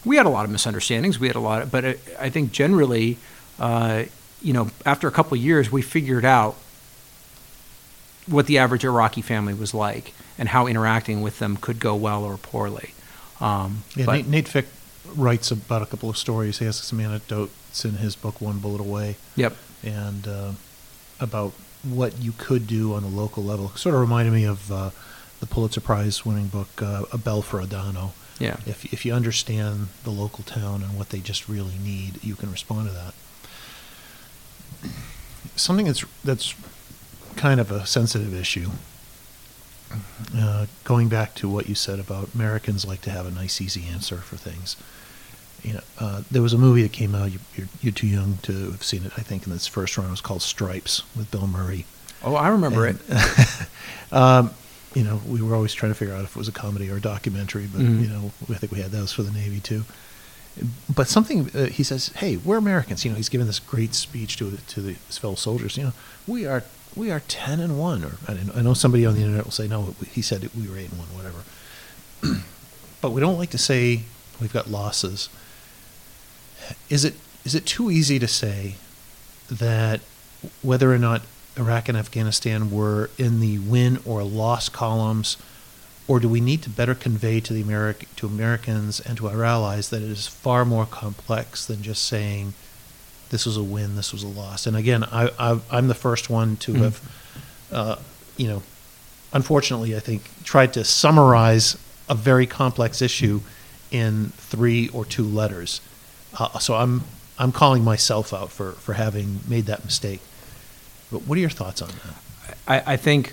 We 0.05 0.17
had 0.17 0.27
a 0.27 0.31
lot 0.31 0.45
of 0.45 0.51
misunderstandings. 0.51 1.19
We 1.19 1.27
had 1.27 1.37
a 1.37 1.41
lot, 1.41 1.63
of, 1.63 1.71
but 1.71 1.85
I 2.19 2.31
think 2.31 2.53
generally, 2.53 3.19
uh, 3.59 4.05
you 4.43 4.53
know, 4.53 4.71
after 4.87 5.07
a 5.09 5.11
couple 5.11 5.37
of 5.37 5.43
years, 5.45 5.71
we 5.71 5.83
figured 5.83 6.25
out 6.25 6.57
what 8.27 8.47
the 8.47 8.59
average 8.59 8.85
Iraqi 8.85 9.23
family 9.23 9.55
was 9.55 9.75
like 9.75 10.13
and 10.39 10.49
how 10.51 10.67
interacting 10.67 11.21
with 11.21 11.39
them 11.39 11.57
could 11.57 11.81
go 11.81 11.95
well 11.95 12.25
or 12.25 12.37
poorly. 12.37 12.95
Um, 13.41 13.83
Yeah, 13.97 14.07
Nate, 14.07 14.27
Nate 14.27 14.49
Fick 14.49 14.67
writes 15.17 15.51
about 15.51 15.83
a 15.83 15.87
couple 15.87 16.09
of 16.09 16.17
stories. 16.17 16.59
He 16.59 16.65
has 16.65 16.77
some 16.77 17.01
anecdotes 17.01 17.85
in 17.85 17.95
his 17.95 18.15
book, 18.17 18.41
One 18.41 18.59
Bullet 18.59 18.81
Away, 18.81 19.17
Yep. 19.37 19.57
and 19.83 20.29
uh, 20.29 20.53
about 21.19 21.53
what 21.83 22.19
you 22.21 22.33
could 22.37 22.67
do 22.67 22.95
on 22.95 23.03
a 23.05 23.09
local 23.09 23.43
level. 23.43 23.71
Sort 23.71 23.95
of 23.95 24.01
reminded 24.01 24.33
me 24.33 24.45
of 24.45 24.71
uh, 24.71 24.91
the 25.41 25.47
Pulitzer 25.47 25.81
Prize 25.81 26.25
winning 26.25 26.47
book, 26.49 26.69
uh, 26.83 27.05
A 27.13 27.19
Bell 27.19 27.43
for 27.43 27.61
Adano. 27.61 28.13
Yeah. 28.41 28.57
If, 28.67 28.93
if 28.93 29.05
you 29.05 29.13
understand 29.13 29.89
the 30.03 30.11
local 30.11 30.43
town 30.45 30.83
and 30.83 30.97
what 30.99 31.11
they 31.11 31.21
just 31.21 31.49
really 31.49 31.77
need, 31.79 32.25
you 32.25 32.35
can 32.35 32.51
respond 32.51 32.89
to 32.89 32.95
that. 32.95 33.15
Something 35.57 35.87
that's 35.87 36.05
that's 36.25 36.55
kind 37.37 37.61
of 37.61 37.71
a 37.71 37.87
sensitive 37.87 38.35
issue. 38.35 38.71
Uh, 40.37 40.67
going 40.85 41.09
back 41.09 41.35
to 41.35 41.49
what 41.49 41.69
you 41.69 41.75
said 41.75 41.99
about 41.99 42.33
Americans 42.35 42.85
like 42.87 43.01
to 43.03 43.11
have 43.11 43.27
a 43.27 43.31
nice, 43.31 43.61
easy 43.61 43.85
answer 43.93 44.17
for 44.19 44.37
things. 44.37 44.77
You 45.63 45.75
know, 45.75 45.81
uh, 45.99 46.23
there 46.31 46.41
was 46.43 46.53
a 46.55 46.59
movie 46.59 46.83
that 46.83 46.93
came 46.93 47.15
out. 47.15 47.33
You, 47.33 47.41
you're, 47.57 47.69
you're 47.83 47.93
too 47.93 48.07
young 48.07 48.39
to 48.43 48.71
have 48.71 48.83
seen 48.83 49.05
it. 49.05 49.13
I 49.19 49.23
think 49.23 49.47
in 49.47 49.53
its 49.53 49.67
first 49.67 49.99
run, 49.99 50.07
it 50.07 50.11
was 50.11 50.21
called 50.21 50.43
Stripes 50.43 51.03
with 51.17 51.31
Bill 51.31 51.47
Murray. 51.47 51.85
Oh, 52.23 52.35
I 52.37 52.49
remember 52.49 52.87
And, 52.87 53.01
it. 53.09 53.67
um, 54.13 54.51
you 54.95 55.05
know, 55.05 55.21
we 55.27 55.41
were 55.41 55.55
always 55.55 55.73
trying 55.73 55.93
to 55.93 55.99
figure 55.99 56.15
out 56.15 56.25
if 56.25 56.31
it 56.31 56.37
was 56.37 56.49
a 56.49 56.53
comedy 56.53 56.91
or 56.91 56.97
a 56.97 57.01
documentary, 57.01 57.67
but 57.67 57.81
Mhm. 57.81 58.03
you 58.03 58.09
know, 58.09 58.33
I 58.51 58.55
think 58.55 58.73
we 58.73 58.81
had 58.81 58.91
those 58.91 59.13
for 59.13 59.23
the 59.23 59.31
Navy 59.31 59.61
too. 59.61 59.85
But 60.95 61.09
something 61.09 61.49
uh, 61.55 61.67
he 61.67 61.83
says, 61.85 62.09
"Hey, 62.17 62.37
we're 62.37 62.59
Americans." 62.59 63.05
You 63.05 63.13
know, 63.13 63.17
he's 63.17 63.29
giving 63.29 63.47
this 63.47 63.61
great 63.61 63.95
speech 63.95 64.37
to 64.39 64.59
to 64.69 64.81
the, 64.81 64.97
his 65.07 65.17
fellow 65.17 65.37
soldiers. 65.37 65.77
You 65.77 65.85
know, 65.85 65.93
we 66.27 66.45
are 66.45 66.65
we 66.97 67.11
are 67.13 67.21
ten 67.29 67.61
and 67.61 67.79
one, 67.79 68.03
or 68.05 68.17
I, 68.27 68.35
know- 68.35 68.53
I 68.57 68.63
know 68.63 68.75
somebody 68.75 69.07
on 69.07 69.15
the 69.15 69.21
internet 69.21 69.45
will 69.45 69.53
say, 69.53 69.69
"No, 69.69 69.95
he 70.11 70.23
said 70.23 70.51
we 70.61 70.67
were 70.69 70.77
eight 70.77 70.91
and 70.91 70.99
one, 70.99 71.09
whatever." 71.15 71.45
but 73.01 73.11
we 73.13 73.21
don't 73.21 73.39
like 73.39 73.51
to 73.51 73.59
say 73.59 74.03
we've 74.41 74.53
got 74.53 74.69
losses. 74.69 75.29
Is 76.89 77.05
it 77.05 77.15
is 77.45 77.55
it 77.55 77.65
too 77.65 77.91
easy 77.91 78.19
to 78.19 78.29
say 78.29 78.75
that 79.51 80.01
whether 80.63 80.93
or 80.93 80.99
not 80.99 81.23
Iraq 81.61 81.89
and 81.89 81.97
Afghanistan 81.99 82.71
were 82.71 83.11
in 83.19 83.41
the 83.41 83.59
win 83.59 83.99
or 84.05 84.23
loss 84.25 84.69
columns, 84.69 85.37
or 86.09 86.19
do 86.19 86.29
we 86.29 86.41
need 86.41 86.63
to 86.63 86.71
better 86.71 86.95
convey 86.95 87.39
to 87.41 87.53
the 87.53 87.63
Americ- 87.63 88.07
to 88.17 88.27
Americans 88.27 88.99
and 89.01 89.17
to 89.19 89.29
our 89.29 89.45
allies 89.45 89.91
that 89.91 90.03
it 90.03 90.11
is 90.11 90.27
far 90.27 90.65
more 90.65 90.87
complex 90.87 91.67
than 91.67 91.83
just 91.83 92.05
saying 92.05 92.55
this 93.29 93.47
was 93.47 93.57
a 93.57 93.63
win, 93.63 93.95
this 93.97 94.13
was 94.13 94.23
a 94.23 94.29
loss? 94.29 94.67
And 94.67 94.77
again, 94.77 95.05
I, 95.05 95.31
I, 95.39 95.61
I'm 95.71 95.89
the 95.89 95.95
first 95.95 96.31
one 96.31 96.57
to 96.59 96.73
Mhm. 96.73 96.83
have, 96.83 97.01
uh, 97.71 97.97
you 98.37 98.49
know, 98.49 98.63
unfortunately, 99.33 99.95
I 99.95 100.01
think 100.01 100.23
tried 100.43 100.73
to 100.75 100.85
summarize 100.85 101.77
a 102.09 102.15
very 102.15 102.47
complex 102.47 103.01
issue 103.03 103.41
in 103.93 104.33
three 104.37 104.89
or 104.89 105.05
two 105.05 105.25
letters. 105.25 105.81
Uh, 106.39 106.59
so 106.59 106.75
I'm 106.75 107.05
I'm 107.39 107.53
calling 107.53 107.83
myself 107.85 108.35
out 108.35 108.51
for, 108.51 108.73
for 108.73 108.93
having 108.95 109.41
made 109.49 109.65
that 109.67 109.83
mistake. 109.85 110.21
But 111.11 111.23
what 111.27 111.37
are 111.37 111.41
your 111.41 111.51
thoughts 111.51 111.83
on 111.83 111.89
that? 111.89 112.57
I, 112.69 112.93
I 112.95 112.97
think, 112.97 113.33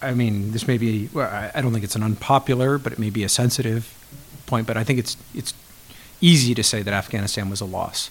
I- 0.00 0.14
mean, 0.14 0.52
this 0.52 0.66
may 0.66 0.78
be, 0.78 1.08
well, 1.12 1.28
I 1.28 1.50
I 1.54 1.60
don't 1.60 1.72
think 1.72 1.84
it's 1.84 1.96
an 1.96 2.02
unpopular, 2.02 2.78
but 2.78 2.92
it 2.92 2.98
may 2.98 3.10
be 3.10 3.24
a 3.24 3.28
sensitive 3.28 3.92
point, 4.46 4.66
but 4.66 4.76
I 4.76 4.84
think 4.84 4.98
it's, 4.98 5.16
it's 5.34 5.54
easy 6.20 6.54
to 6.54 6.62
say 6.62 6.82
that 6.82 6.92
Afghanistan 6.94 7.50
was 7.50 7.60
a 7.60 7.64
loss. 7.64 8.10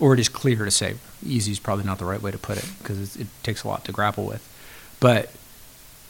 Or 0.00 0.12
it 0.12 0.20
is 0.20 0.28
clear 0.28 0.64
to 0.64 0.70
say, 0.70 0.96
easy 1.24 1.52
is 1.52 1.58
probably 1.60 1.84
not 1.84 1.98
the 1.98 2.04
right 2.04 2.20
way 2.20 2.30
to 2.32 2.38
put 2.38 2.58
it, 2.58 2.68
because 2.78 3.16
it 3.16 3.28
takes 3.42 3.62
a 3.64 3.68
lot 3.68 3.84
to 3.84 3.92
grapple 3.92 4.24
with. 4.26 4.42
But 5.00 5.30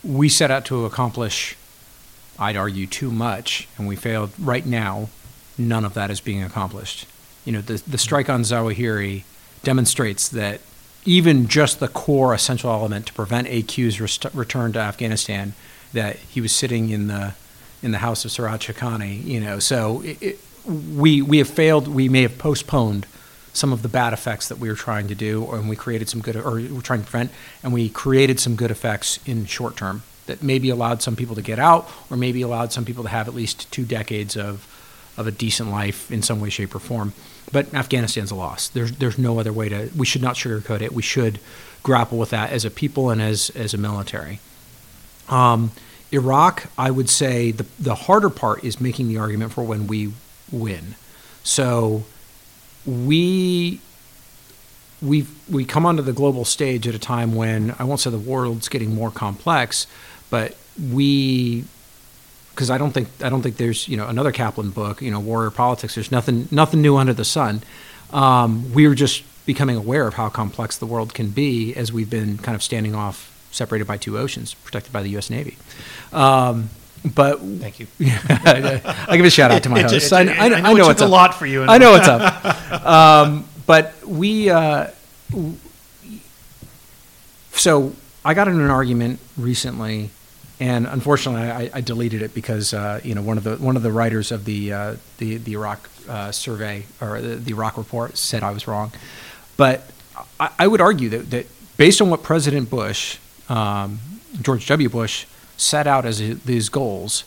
we 0.02 0.28
set 0.28 0.50
out 0.50 0.64
to 0.66 0.84
accomplish, 0.86 1.56
I'd 2.38 2.56
argue, 2.56 2.86
too 2.86 3.10
much, 3.10 3.68
and 3.78 3.86
we 3.86 3.94
failed. 3.96 4.30
Right 4.38 4.64
now, 4.66 5.08
none 5.58 5.84
of 5.84 5.94
that 5.94 6.10
is 6.10 6.20
being 6.20 6.42
accomplished. 6.42 7.06
You 7.44 7.52
know, 7.52 7.60
the, 7.60 7.82
the 7.86 7.98
strike 7.98 8.30
on 8.30 8.40
Zawahiri 8.42 9.24
demonstrates 9.62 10.28
that 10.30 10.60
even 11.04 11.48
just 11.48 11.80
the 11.80 11.88
core 11.88 12.34
essential 12.34 12.70
element 12.70 13.06
to 13.06 13.12
prevent 13.12 13.48
AQ's 13.48 14.00
rest- 14.00 14.26
return 14.34 14.72
to 14.72 14.78
Afghanistan, 14.78 15.54
that 15.92 16.16
he 16.16 16.40
was 16.40 16.52
sitting 16.52 16.90
in 16.90 17.06
the 17.08 17.34
in 17.82 17.92
the 17.92 17.98
house 17.98 18.24
of 18.24 18.32
Siraj 18.32 18.66
Haqqani, 18.66 19.22
you 19.24 19.38
know, 19.40 19.58
so 19.58 20.00
it, 20.02 20.22
it, 20.22 20.38
we 20.66 21.20
we 21.20 21.38
have 21.38 21.48
failed. 21.48 21.86
We 21.86 22.08
may 22.08 22.22
have 22.22 22.38
postponed 22.38 23.06
some 23.52 23.72
of 23.72 23.82
the 23.82 23.88
bad 23.88 24.12
effects 24.12 24.48
that 24.48 24.58
we 24.58 24.68
were 24.68 24.74
trying 24.74 25.06
to 25.08 25.14
do, 25.14 25.48
and 25.52 25.68
we 25.68 25.76
created 25.76 26.08
some 26.08 26.20
good, 26.20 26.36
or 26.36 26.54
we're 26.54 26.80
trying 26.80 27.00
to 27.00 27.10
prevent, 27.10 27.30
and 27.62 27.72
we 27.72 27.88
created 27.88 28.40
some 28.40 28.56
good 28.56 28.70
effects 28.70 29.20
in 29.26 29.44
short 29.46 29.76
term 29.76 30.02
that 30.26 30.42
maybe 30.42 30.70
allowed 30.70 31.02
some 31.02 31.14
people 31.14 31.34
to 31.34 31.42
get 31.42 31.58
out, 31.58 31.88
or 32.10 32.16
maybe 32.16 32.40
allowed 32.42 32.72
some 32.72 32.84
people 32.84 33.04
to 33.04 33.10
have 33.10 33.28
at 33.28 33.34
least 33.34 33.70
two 33.70 33.84
decades 33.84 34.36
of 34.36 34.66
of 35.16 35.26
a 35.26 35.30
decent 35.30 35.70
life 35.70 36.10
in 36.10 36.22
some 36.22 36.40
way, 36.40 36.50
shape, 36.50 36.74
or 36.74 36.80
form. 36.80 37.12
But 37.52 37.72
Afghanistan's 37.74 38.30
a 38.30 38.34
loss. 38.34 38.68
There's 38.68 38.92
there's 38.92 39.18
no 39.18 39.38
other 39.38 39.52
way 39.52 39.68
to. 39.68 39.90
We 39.96 40.06
should 40.06 40.22
not 40.22 40.36
sugarcoat 40.36 40.80
it. 40.80 40.92
We 40.92 41.02
should 41.02 41.40
grapple 41.82 42.18
with 42.18 42.30
that 42.30 42.50
as 42.50 42.64
a 42.64 42.70
people 42.70 43.10
and 43.10 43.20
as 43.20 43.50
as 43.50 43.74
a 43.74 43.78
military. 43.78 44.40
Um, 45.28 45.72
Iraq, 46.12 46.66
I 46.78 46.90
would 46.90 47.08
say 47.08 47.50
the 47.50 47.66
the 47.78 47.94
harder 47.94 48.30
part 48.30 48.64
is 48.64 48.80
making 48.80 49.08
the 49.08 49.18
argument 49.18 49.52
for 49.52 49.62
when 49.62 49.86
we 49.86 50.12
win. 50.50 50.94
So 51.42 52.04
we 52.86 53.80
we 55.02 55.26
we 55.50 55.64
come 55.64 55.86
onto 55.86 56.02
the 56.02 56.12
global 56.12 56.44
stage 56.44 56.88
at 56.88 56.94
a 56.94 56.98
time 56.98 57.34
when 57.34 57.74
I 57.78 57.84
won't 57.84 58.00
say 58.00 58.10
the 58.10 58.18
world's 58.18 58.68
getting 58.68 58.94
more 58.94 59.10
complex, 59.10 59.86
but 60.30 60.56
we 60.78 61.64
because 62.54 62.70
I 62.70 62.78
don't 62.78 62.92
think 62.92 63.08
I 63.22 63.28
don't 63.28 63.42
think 63.42 63.56
there's 63.56 63.88
you 63.88 63.96
know 63.96 64.06
another 64.08 64.32
Kaplan 64.32 64.70
book 64.70 65.02
you 65.02 65.10
know 65.10 65.20
warrior 65.20 65.50
politics. 65.50 65.94
There's 65.94 66.10
nothing 66.12 66.48
nothing 66.50 66.80
new 66.82 66.96
under 66.96 67.12
the 67.12 67.24
sun. 67.24 67.62
Um, 68.12 68.72
we're 68.72 68.94
just 68.94 69.22
becoming 69.46 69.76
aware 69.76 70.06
of 70.06 70.14
how 70.14 70.28
complex 70.28 70.78
the 70.78 70.86
world 70.86 71.12
can 71.14 71.30
be 71.30 71.74
as 71.74 71.92
we've 71.92 72.08
been 72.08 72.38
kind 72.38 72.54
of 72.54 72.62
standing 72.62 72.94
off, 72.94 73.30
separated 73.50 73.86
by 73.86 73.96
two 73.98 74.16
oceans, 74.18 74.54
protected 74.54 74.92
by 74.92 75.02
the 75.02 75.10
U.S. 75.10 75.28
Navy. 75.30 75.56
Um, 76.12 76.70
but 77.14 77.40
Thank 77.40 77.80
you. 77.80 77.86
I 78.00 79.16
give 79.16 79.26
a 79.26 79.30
shout 79.30 79.50
out 79.50 79.62
to 79.64 79.68
my 79.68 79.80
It- 79.84 79.92
it- 79.92 80.02
it- 80.02 80.12
I, 80.12 80.20
I 80.20 80.44
I, 80.46 80.48
know 80.48 80.56
I 80.56 80.72
know 80.72 80.86
what's 80.86 81.02
a 81.02 81.04
up. 81.06 81.10
lot 81.10 81.34
for 81.34 81.44
you, 81.44 81.64
I 81.64 81.76
know 81.78 81.90
what's 81.96 82.08
up. 82.08 82.86
Um, 82.86 83.44
but 83.66 83.92
we, 84.06 84.48
uh, 84.48 84.86
w- 85.30 85.56
so 87.52 87.92
I 88.24 88.34
got 88.34 88.48
in 88.48 88.60
an 88.60 88.70
argument 88.70 89.20
recently, 89.36 90.10
and 90.64 90.86
unfortunately, 90.86 91.42
I, 91.42 91.70
I 91.74 91.80
deleted 91.82 92.22
it 92.22 92.32
because 92.32 92.72
uh, 92.72 92.98
you 93.04 93.14
know 93.14 93.20
one 93.20 93.36
of 93.36 93.44
the 93.44 93.56
one 93.56 93.76
of 93.76 93.82
the 93.82 93.92
writers 93.92 94.32
of 94.32 94.46
the 94.46 94.72
uh, 94.72 94.96
the 95.18 95.36
the 95.36 95.52
Iraq 95.52 95.90
uh, 96.08 96.32
survey 96.32 96.86
or 97.02 97.20
the, 97.20 97.36
the 97.36 97.50
Iraq 97.50 97.76
report 97.76 98.16
said 98.16 98.42
I 98.42 98.50
was 98.50 98.66
wrong. 98.66 98.90
But 99.58 99.90
I, 100.40 100.50
I 100.60 100.66
would 100.66 100.80
argue 100.80 101.10
that, 101.10 101.30
that 101.32 101.46
based 101.76 102.00
on 102.00 102.08
what 102.08 102.22
President 102.22 102.70
Bush, 102.70 103.18
um, 103.50 103.98
George 104.40 104.66
W. 104.68 104.88
Bush, 104.88 105.26
set 105.58 105.86
out 105.86 106.06
as 106.06 106.18
his 106.20 106.70
goals 106.70 107.24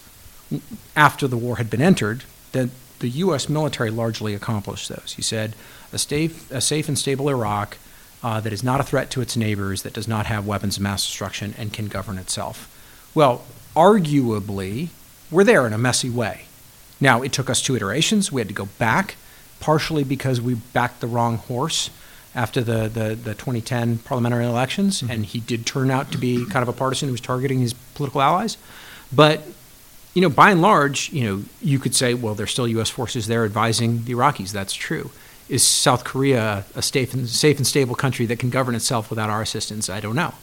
after 0.95 1.27
the 1.27 1.37
war 1.37 1.57
had 1.57 1.69
been 1.69 1.81
entered, 1.81 2.23
that 2.53 2.69
the 2.97 3.09
U.S. 3.09 3.47
military 3.47 3.91
largely 3.91 4.33
accomplished 4.33 4.89
those. 4.89 5.13
He 5.15 5.21
said 5.21 5.53
a 5.93 5.99
safe, 5.99 6.49
a 6.49 6.59
safe 6.59 6.87
and 6.87 6.97
stable 6.97 7.29
Iraq 7.29 7.77
uh, 8.23 8.39
that 8.39 8.51
is 8.51 8.63
not 8.63 8.79
a 8.79 8.83
threat 8.83 9.11
to 9.11 9.21
its 9.21 9.37
neighbors, 9.37 9.83
that 9.83 9.93
does 9.93 10.07
not 10.07 10.25
have 10.25 10.47
weapons 10.47 10.77
of 10.77 10.81
mass 10.81 11.05
destruction, 11.05 11.53
and 11.55 11.71
can 11.71 11.87
govern 11.87 12.17
itself. 12.17 12.73
Well, 13.17 13.41
arguably, 13.75 14.89
we're 15.31 15.43
there 15.43 15.65
in 15.65 15.73
a 15.73 15.77
messy 15.79 16.07
way. 16.07 16.41
Now, 17.01 17.23
it 17.23 17.31
took 17.31 17.49
us 17.49 17.63
two 17.63 17.75
iterations. 17.75 18.31
We 18.31 18.41
had 18.41 18.47
to 18.47 18.53
go 18.53 18.67
back, 18.77 19.15
partially 19.59 20.03
because 20.03 20.39
we 20.39 20.53
backed 20.53 21.01
the 21.01 21.07
wrong 21.07 21.37
horse 21.37 21.89
after 22.35 22.61
the, 22.61 22.87
the, 22.87 23.15
the 23.15 23.33
2010 23.33 23.97
parliamentary 23.97 24.45
elections, 24.45 25.01
and 25.01 25.25
he 25.25 25.39
did 25.39 25.65
turn 25.65 25.89
out 25.89 26.11
to 26.11 26.19
be 26.19 26.45
kind 26.45 26.61
of 26.61 26.69
a 26.69 26.73
partisan 26.73 27.07
who 27.07 27.13
was 27.13 27.19
targeting 27.19 27.59
his 27.59 27.73
political 27.73 28.21
allies. 28.21 28.55
But, 29.11 29.41
you 30.13 30.21
know, 30.21 30.29
by 30.29 30.51
and 30.51 30.61
large, 30.61 31.11
you 31.11 31.23
know, 31.23 31.43
you 31.59 31.79
could 31.79 31.95
say, 31.95 32.13
well, 32.13 32.35
there's 32.35 32.51
still 32.51 32.67
U.S. 32.67 32.91
forces 32.91 33.25
there 33.25 33.45
advising 33.45 34.03
the 34.03 34.13
Iraqis. 34.13 34.51
That's 34.51 34.75
true. 34.75 35.09
Is 35.49 35.63
South 35.63 36.03
Korea 36.03 36.65
a 36.75 36.83
safe 36.83 37.15
and, 37.15 37.27
safe 37.27 37.57
and 37.57 37.65
stable 37.65 37.95
country 37.95 38.27
that 38.27 38.37
can 38.37 38.51
govern 38.51 38.75
itself 38.75 39.09
without 39.09 39.31
our 39.31 39.41
assistance? 39.41 39.89
I 39.89 40.01
don't 40.01 40.15
know. 40.15 40.35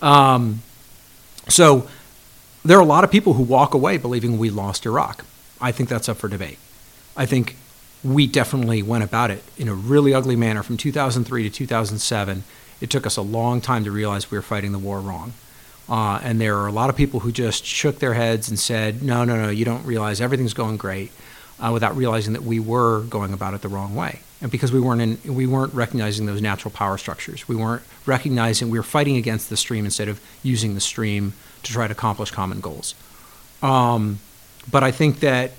Um, 0.00 0.62
so 1.48 1.86
there 2.64 2.78
are 2.78 2.82
a 2.82 2.86
lot 2.86 3.04
of 3.04 3.10
people 3.10 3.34
who 3.34 3.42
walk 3.42 3.74
away 3.74 3.98
believing 3.98 4.38
we 4.38 4.50
lost 4.50 4.86
Iraq. 4.86 5.24
I 5.60 5.70
think 5.70 5.88
that's 5.88 6.08
up 6.08 6.16
for 6.16 6.28
debate. 6.28 6.58
I 7.16 7.26
think 7.26 7.56
we 8.02 8.26
definitely 8.26 8.82
went 8.82 9.04
about 9.04 9.30
it 9.30 9.42
in 9.56 9.68
a 9.68 9.74
really 9.74 10.14
ugly 10.14 10.36
manner 10.36 10.62
from 10.62 10.76
2003 10.76 11.42
to 11.42 11.50
2007. 11.50 12.44
It 12.80 12.90
took 12.90 13.06
us 13.06 13.16
a 13.16 13.22
long 13.22 13.60
time 13.60 13.84
to 13.84 13.90
realize 13.90 14.30
we 14.30 14.38
were 14.38 14.42
fighting 14.42 14.72
the 14.72 14.78
war 14.78 15.00
wrong. 15.00 15.32
Uh, 15.88 16.18
and 16.22 16.40
there 16.40 16.56
are 16.58 16.66
a 16.66 16.72
lot 16.72 16.88
of 16.88 16.96
people 16.96 17.20
who 17.20 17.30
just 17.30 17.64
shook 17.64 17.98
their 17.98 18.14
heads 18.14 18.48
and 18.48 18.58
said, 18.58 19.02
no, 19.02 19.24
no, 19.24 19.36
no, 19.36 19.50
you 19.50 19.64
don't 19.64 19.84
realize 19.84 20.20
everything's 20.20 20.54
going 20.54 20.78
great. 20.78 21.12
Uh, 21.60 21.70
without 21.72 21.96
realizing 21.96 22.32
that 22.32 22.42
we 22.42 22.58
were 22.58 23.02
going 23.02 23.32
about 23.32 23.54
it 23.54 23.62
the 23.62 23.68
wrong 23.68 23.94
way. 23.94 24.20
And 24.40 24.50
because 24.50 24.72
we 24.72 24.80
weren't 24.80 25.00
in, 25.00 25.34
we 25.34 25.46
weren't 25.46 25.72
recognizing 25.72 26.26
those 26.26 26.42
natural 26.42 26.70
power 26.70 26.98
structures, 26.98 27.48
we 27.48 27.56
weren't 27.56 27.82
recognizing 28.04 28.70
we 28.70 28.78
were 28.78 28.82
fighting 28.82 29.16
against 29.16 29.48
the 29.48 29.56
stream 29.56 29.84
instead 29.84 30.08
of 30.08 30.20
using 30.42 30.74
the 30.74 30.80
stream 30.80 31.32
to 31.62 31.72
try 31.72 31.86
to 31.86 31.92
accomplish 31.92 32.30
common 32.30 32.60
goals. 32.60 32.94
Um, 33.62 34.18
but 34.70 34.82
I 34.82 34.90
think 34.90 35.20
that 35.20 35.52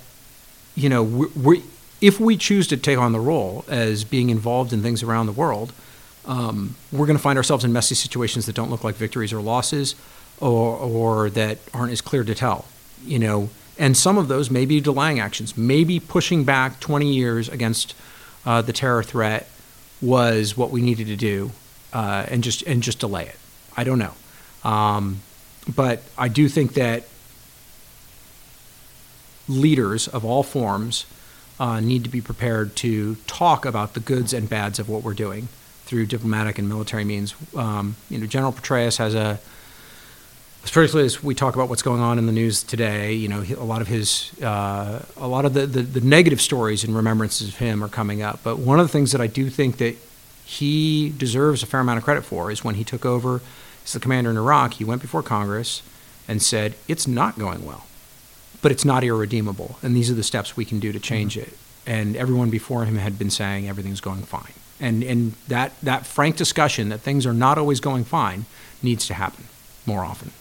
you 0.74 0.88
know 0.88 1.02
we, 1.02 1.26
we, 1.28 1.62
if 2.00 2.20
we 2.20 2.36
choose 2.36 2.66
to 2.68 2.76
take 2.76 2.98
on 2.98 3.12
the 3.12 3.20
role 3.20 3.64
as 3.68 4.04
being 4.04 4.30
involved 4.30 4.72
in 4.72 4.82
things 4.82 5.02
around 5.02 5.26
the 5.26 5.32
world, 5.32 5.72
um, 6.26 6.76
we're 6.92 7.06
going 7.06 7.16
to 7.16 7.22
find 7.22 7.36
ourselves 7.38 7.64
in 7.64 7.72
messy 7.72 7.94
situations 7.94 8.46
that 8.46 8.54
don't 8.54 8.70
look 8.70 8.84
like 8.84 8.96
victories 8.96 9.32
or 9.32 9.40
losses, 9.40 9.94
or, 10.40 10.76
or 10.76 11.30
that 11.30 11.58
aren't 11.72 11.92
as 11.92 12.00
clear 12.00 12.24
to 12.24 12.34
tell. 12.34 12.66
You 13.04 13.18
know, 13.18 13.48
and 13.78 13.96
some 13.96 14.18
of 14.18 14.28
those 14.28 14.50
may 14.50 14.64
be 14.66 14.80
delaying 14.80 15.20
actions, 15.20 15.56
maybe 15.56 16.00
pushing 16.00 16.44
back 16.44 16.80
20 16.80 17.12
years 17.12 17.48
against 17.48 17.94
uh, 18.44 18.62
the 18.62 18.72
terror 18.72 19.02
threat 19.02 19.48
was 20.00 20.56
what 20.56 20.70
we 20.70 20.80
needed 20.80 21.06
to 21.08 21.16
do, 21.16 21.50
uh, 21.92 22.26
and 22.28 22.42
just 22.44 22.62
and 22.62 22.82
just 22.82 22.98
delay 22.98 23.26
it. 23.26 23.36
I 23.76 23.84
don't 23.84 23.98
know, 23.98 24.14
um, 24.64 25.20
but 25.74 26.02
I 26.16 26.28
do 26.28 26.48
think 26.48 26.74
that 26.74 27.04
leaders 29.48 30.08
of 30.08 30.24
all 30.24 30.42
forms 30.42 31.06
uh, 31.58 31.80
need 31.80 32.04
to 32.04 32.10
be 32.10 32.20
prepared 32.20 32.76
to 32.76 33.14
talk 33.26 33.64
about 33.64 33.94
the 33.94 34.00
goods 34.00 34.32
and 34.32 34.48
bads 34.48 34.78
of 34.78 34.88
what 34.88 35.02
we're 35.02 35.14
doing 35.14 35.48
through 35.84 36.06
diplomatic 36.06 36.58
and 36.58 36.68
military 36.68 37.04
means. 37.04 37.34
Um, 37.54 37.96
you 38.10 38.18
know, 38.18 38.26
General 38.26 38.52
Petraeus 38.52 38.98
has 38.98 39.14
a 39.14 39.40
especially 40.66 41.04
as 41.04 41.22
we 41.22 41.32
talk 41.32 41.54
about 41.54 41.68
what's 41.68 41.80
going 41.80 42.00
on 42.00 42.18
in 42.18 42.26
the 42.26 42.32
news 42.32 42.64
today, 42.64 43.12
you 43.12 43.28
know, 43.28 43.40
a 43.56 43.62
lot 43.62 43.80
of 43.80 43.86
his, 43.86 44.32
uh, 44.42 45.00
a 45.16 45.28
lot 45.28 45.44
of 45.44 45.54
the, 45.54 45.64
the, 45.64 45.82
the, 45.82 46.00
negative 46.00 46.40
stories 46.40 46.82
and 46.82 46.94
remembrances 46.94 47.48
of 47.48 47.56
him 47.58 47.84
are 47.84 47.88
coming 47.88 48.20
up. 48.20 48.40
But 48.42 48.58
one 48.58 48.80
of 48.80 48.84
the 48.84 48.90
things 48.90 49.12
that 49.12 49.20
I 49.20 49.28
do 49.28 49.48
think 49.48 49.76
that 49.76 49.96
he 50.44 51.10
deserves 51.16 51.62
a 51.62 51.66
fair 51.66 51.78
amount 51.78 51.98
of 51.98 52.04
credit 52.04 52.24
for 52.24 52.50
is 52.50 52.64
when 52.64 52.74
he 52.74 52.82
took 52.82 53.06
over 53.06 53.40
as 53.84 53.92
the 53.92 54.00
commander 54.00 54.28
in 54.28 54.36
Iraq, 54.36 54.74
he 54.74 54.84
went 54.84 55.00
before 55.00 55.22
Congress 55.22 55.82
and 56.26 56.42
said, 56.42 56.74
it's 56.88 57.06
not 57.06 57.38
going 57.38 57.64
well, 57.64 57.86
but 58.60 58.72
it's 58.72 58.84
not 58.84 59.04
irredeemable. 59.04 59.78
And 59.82 59.94
these 59.94 60.10
are 60.10 60.14
the 60.14 60.24
steps 60.24 60.56
we 60.56 60.64
can 60.64 60.80
do 60.80 60.90
to 60.90 60.98
change 60.98 61.36
mm-hmm. 61.36 61.48
it. 61.48 61.58
And 61.86 62.16
everyone 62.16 62.50
before 62.50 62.86
him 62.86 62.96
had 62.96 63.20
been 63.20 63.30
saying 63.30 63.68
everything's 63.68 64.00
going 64.00 64.22
fine. 64.22 64.52
And, 64.80 65.04
and 65.04 65.34
that, 65.46 65.80
that 65.82 66.06
frank 66.06 66.36
discussion 66.36 66.88
that 66.88 66.98
things 66.98 67.24
are 67.24 67.32
not 67.32 67.56
always 67.56 67.78
going 67.78 68.02
fine 68.02 68.46
needs 68.82 69.06
to 69.06 69.14
happen 69.14 69.44
more 69.86 70.04
often. 70.04 70.32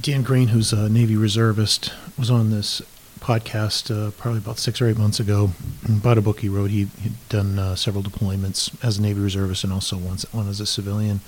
Dan 0.00 0.22
Green, 0.22 0.48
who's 0.48 0.72
a 0.72 0.88
Navy 0.88 1.16
reservist, 1.16 1.92
was 2.18 2.30
on 2.30 2.50
this 2.50 2.82
podcast 3.20 3.90
uh, 3.90 4.10
probably 4.12 4.38
about 4.38 4.58
six 4.58 4.80
or 4.80 4.88
eight 4.88 4.96
months 4.96 5.18
ago 5.18 5.50
about 5.88 6.18
a 6.18 6.22
book 6.22 6.40
he 6.40 6.48
wrote. 6.48 6.70
He, 6.70 6.88
had 7.02 7.28
done 7.28 7.58
uh, 7.58 7.74
several 7.74 8.04
deployments 8.04 8.72
as 8.84 8.98
a 8.98 9.02
Navy 9.02 9.20
reservist 9.20 9.64
and 9.64 9.72
also 9.72 9.96
once 9.96 10.30
one 10.32 10.48
as 10.48 10.60
a 10.60 10.66
civilian. 10.66 11.20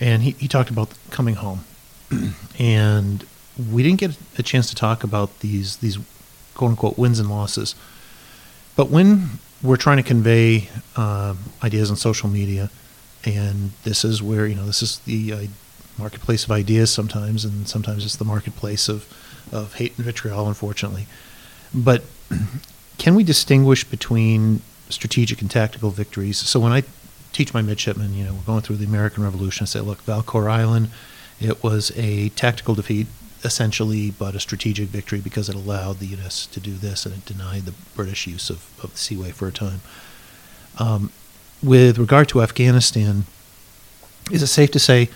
And 0.00 0.22
he, 0.22 0.32
he 0.32 0.48
talked 0.48 0.70
about 0.70 0.90
coming 1.10 1.36
home. 1.36 1.64
and 2.58 3.26
we 3.70 3.82
didn't 3.82 4.00
get 4.00 4.16
a 4.38 4.42
chance 4.42 4.68
to 4.68 4.74
talk 4.74 5.04
about 5.04 5.40
these 5.40 5.76
these 5.76 5.98
quote 6.54 6.70
unquote 6.70 6.98
wins 6.98 7.18
and 7.18 7.30
losses. 7.30 7.74
But 8.76 8.90
when 8.90 9.38
we're 9.62 9.76
trying 9.76 9.98
to 9.98 10.02
convey 10.02 10.68
uh, 10.96 11.34
ideas 11.62 11.90
on 11.90 11.96
social 11.96 12.28
media, 12.28 12.70
and 13.24 13.72
this 13.84 14.04
is 14.04 14.22
where 14.22 14.46
you 14.46 14.54
know 14.54 14.66
this 14.66 14.82
is 14.82 14.98
the 15.00 15.32
uh, 15.32 15.46
marketplace 15.98 16.44
of 16.44 16.50
ideas 16.50 16.92
sometimes, 16.92 17.44
and 17.44 17.68
sometimes 17.68 18.04
it's 18.04 18.16
the 18.16 18.24
marketplace 18.24 18.88
of, 18.88 19.06
of 19.52 19.74
hate 19.74 19.96
and 19.96 20.04
vitriol, 20.04 20.48
unfortunately. 20.48 21.06
But 21.74 22.04
can 22.98 23.14
we 23.14 23.24
distinguish 23.24 23.84
between 23.84 24.62
strategic 24.88 25.40
and 25.40 25.50
tactical 25.50 25.90
victories? 25.90 26.38
So 26.38 26.60
when 26.60 26.72
I 26.72 26.82
teach 27.32 27.52
my 27.52 27.62
midshipmen, 27.62 28.14
you 28.14 28.24
know, 28.24 28.34
we're 28.34 28.40
going 28.42 28.62
through 28.62 28.76
the 28.76 28.86
American 28.86 29.24
Revolution, 29.24 29.64
I 29.64 29.66
say, 29.66 29.80
look, 29.80 30.04
Valcour 30.04 30.50
Island, 30.50 30.90
it 31.40 31.62
was 31.62 31.92
a 31.96 32.28
tactical 32.30 32.74
defeat, 32.74 33.06
essentially, 33.42 34.10
but 34.10 34.34
a 34.34 34.40
strategic 34.40 34.88
victory 34.88 35.20
because 35.20 35.48
it 35.48 35.54
allowed 35.54 35.98
the 35.98 36.06
U.S. 36.06 36.46
to 36.46 36.60
do 36.60 36.74
this 36.74 37.04
and 37.04 37.14
it 37.14 37.24
denied 37.24 37.62
the 37.62 37.74
British 37.94 38.26
use 38.26 38.50
of, 38.50 38.64
of 38.82 38.92
the 38.92 38.98
Seaway 38.98 39.30
for 39.30 39.48
a 39.48 39.52
time. 39.52 39.80
Um, 40.78 41.12
with 41.62 41.98
regard 41.98 42.28
to 42.30 42.42
Afghanistan, 42.42 43.24
is 44.30 44.42
it 44.42 44.46
safe 44.46 44.70
to 44.72 44.78
say 44.78 45.10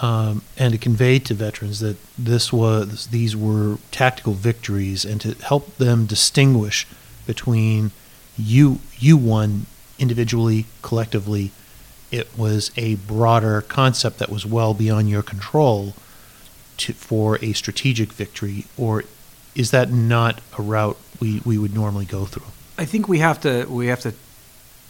um, 0.00 0.42
and 0.56 0.72
to 0.72 0.78
convey 0.78 1.18
to 1.18 1.34
veterans 1.34 1.80
that 1.80 1.96
this 2.16 2.52
was 2.52 3.08
these 3.08 3.36
were 3.36 3.78
tactical 3.90 4.34
victories, 4.34 5.04
and 5.04 5.20
to 5.20 5.34
help 5.34 5.76
them 5.76 6.06
distinguish 6.06 6.86
between 7.26 7.90
you 8.36 8.80
you 8.98 9.16
won 9.16 9.66
individually, 9.98 10.66
collectively. 10.82 11.52
It 12.10 12.38
was 12.38 12.70
a 12.76 12.94
broader 12.94 13.60
concept 13.60 14.18
that 14.18 14.30
was 14.30 14.46
well 14.46 14.72
beyond 14.72 15.10
your 15.10 15.22
control 15.22 15.94
to, 16.78 16.94
for 16.94 17.38
a 17.44 17.52
strategic 17.52 18.12
victory, 18.12 18.64
or 18.78 19.04
is 19.54 19.72
that 19.72 19.90
not 19.90 20.40
a 20.58 20.62
route 20.62 20.96
we, 21.20 21.42
we 21.44 21.58
would 21.58 21.74
normally 21.74 22.06
go 22.06 22.24
through? 22.24 22.46
I 22.78 22.84
think 22.84 23.08
we 23.08 23.18
have 23.18 23.40
to 23.40 23.66
we 23.66 23.88
have 23.88 24.00
to 24.00 24.14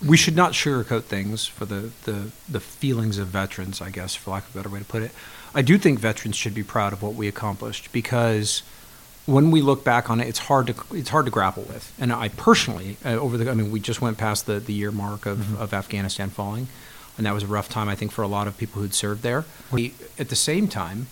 we 0.04 0.16
should 0.16 0.36
not 0.36 0.52
sugarcoat 0.52 1.04
things 1.04 1.46
for 1.46 1.64
the, 1.64 1.90
the, 2.04 2.30
the 2.48 2.60
feelings 2.60 3.18
of 3.18 3.28
veterans, 3.28 3.80
I 3.80 3.90
guess, 3.90 4.14
for 4.14 4.30
lack 4.30 4.48
of 4.48 4.54
a 4.54 4.58
better 4.58 4.68
way 4.68 4.78
to 4.78 4.84
put 4.84 5.02
it. 5.02 5.10
I 5.54 5.62
do 5.62 5.78
think 5.78 5.98
veterans 5.98 6.36
should 6.36 6.54
be 6.54 6.62
proud 6.62 6.92
of 6.92 7.02
what 7.02 7.14
we 7.14 7.26
accomplished 7.26 7.90
because 7.90 8.62
when 9.26 9.50
we 9.50 9.60
look 9.60 9.84
back 9.84 10.08
on 10.08 10.20
it, 10.20 10.28
it's 10.28 10.38
hard 10.38 10.68
to 10.68 10.74
it's 10.92 11.10
hard 11.10 11.26
to 11.26 11.30
grapple 11.30 11.64
with. 11.64 11.92
And 11.98 12.12
I 12.12 12.28
personally, 12.28 12.96
uh, 13.04 13.10
over 13.10 13.36
the 13.36 13.50
I 13.50 13.54
mean, 13.54 13.70
we 13.70 13.80
just 13.80 14.00
went 14.00 14.18
past 14.18 14.46
the, 14.46 14.60
the 14.60 14.72
year 14.72 14.92
mark 14.92 15.26
of, 15.26 15.38
mm-hmm. 15.38 15.60
of 15.60 15.74
Afghanistan 15.74 16.30
falling, 16.30 16.68
and 17.16 17.26
that 17.26 17.34
was 17.34 17.42
a 17.42 17.46
rough 17.46 17.68
time, 17.68 17.88
I 17.88 17.94
think, 17.94 18.12
for 18.12 18.22
a 18.22 18.28
lot 18.28 18.46
of 18.46 18.56
people 18.56 18.80
who'd 18.80 18.94
served 18.94 19.22
there. 19.22 19.44
We, 19.72 19.94
at 20.18 20.28
the 20.28 20.36
same 20.36 20.68
time, 20.68 21.08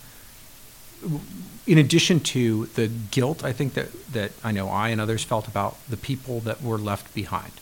in 1.66 1.79
addition 1.79 2.20
to 2.20 2.66
the 2.66 2.88
guilt, 2.88 3.44
I 3.44 3.53
think 3.53 3.75
that 3.75 3.88
that 4.12 4.33
I 4.44 4.53
know 4.53 4.68
I 4.68 4.90
and 4.90 5.01
others 5.01 5.25
felt 5.25 5.49
about 5.49 5.77
the 5.88 5.96
people 5.96 6.40
that 6.40 6.62
were 6.62 6.79
left 6.79 7.14
behind 7.14 7.53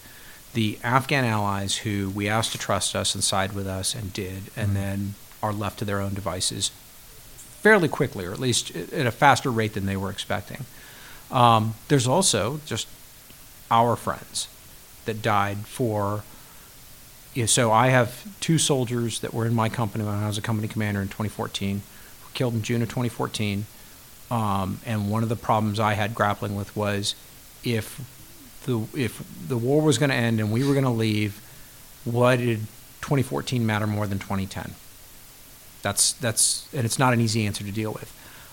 the 0.55 0.79
Afghan 0.83 1.25
allies 1.25 1.79
who 1.79 2.11
we 2.11 2.29
asked 2.29 2.53
to 2.53 2.59
trust 2.59 2.97
us 2.97 3.14
and 3.14 3.23
side 3.23 3.53
with 3.53 3.67
us 3.67 3.95
and 3.95 4.12
did, 4.12 4.45
and 4.57 4.69
mm-hmm. 4.69 4.75
then 4.75 5.14
are 5.43 5.53
left 5.53 5.79
to 5.81 5.85
their 5.85 6.01
own 6.01 6.14
devices 6.14 6.71
fairly 7.61 7.88
quickly, 7.88 8.25
or 8.25 8.33
at 8.33 8.38
least 8.38 8.75
at 8.75 9.07
a 9.07 9.11
faster 9.11 9.51
rate 9.51 9.75
than 9.75 9.87
they 9.87 9.97
were 9.97 10.11
expecting. 10.11 10.64
Um, 11.31 11.75
there's 11.88 12.07
also 12.07 12.61
just 12.67 12.87
our 13.71 13.97
friends 13.97 14.49
that 15.05 15.23
died 15.23 15.59
for. 15.67 16.25
You 17.35 17.43
know, 17.43 17.47
so 17.47 17.73
I 17.73 17.88
have 17.88 18.25
two 18.40 18.59
soldiers 18.59 19.21
that 19.21 19.35
were 19.35 19.45
in 19.45 19.55
my 19.55 19.69
company 19.69 20.05
when 20.05 20.14
I 20.14 20.29
was 20.29 20.38
a 20.38 20.43
company 20.43 20.69
commander 20.69 21.03
in 21.03 21.09
2014, 21.09 21.77
were 21.77 22.31
killed 22.33 22.55
in 22.55 22.62
June 22.62 22.81
of 22.81 22.88
2014. 22.88 23.67
Um, 24.31 24.81
and 24.87 25.11
one 25.11 25.23
of 25.23 25.29
the 25.29 25.37
problems 25.37 25.81
I 25.81 25.95
had 25.95 26.14
grappling 26.14 26.55
with 26.55 26.75
was 26.77 27.14
if 27.64 28.01
the 28.64 28.87
if 28.94 29.22
the 29.48 29.57
war 29.57 29.83
was 29.83 29.98
going 29.98 30.11
to 30.11 30.16
end 30.16 30.40
and 30.40 30.53
we 30.53 30.64
were 30.64 30.72
going 30.72 30.85
to 30.85 30.90
leave, 30.90 31.40
why 32.05 32.37
did 32.37 32.61
2014 33.03 33.64
matter 33.64 33.87
more 33.87 34.07
than 34.07 34.18
2010? 34.18 34.74
That's 35.83 36.12
that's 36.14 36.68
and 36.74 36.85
it's 36.85 36.98
not 36.98 37.12
an 37.12 37.20
easy 37.20 37.46
answer 37.46 37.64
to 37.64 37.72
deal 37.72 37.92
with. 37.92 38.12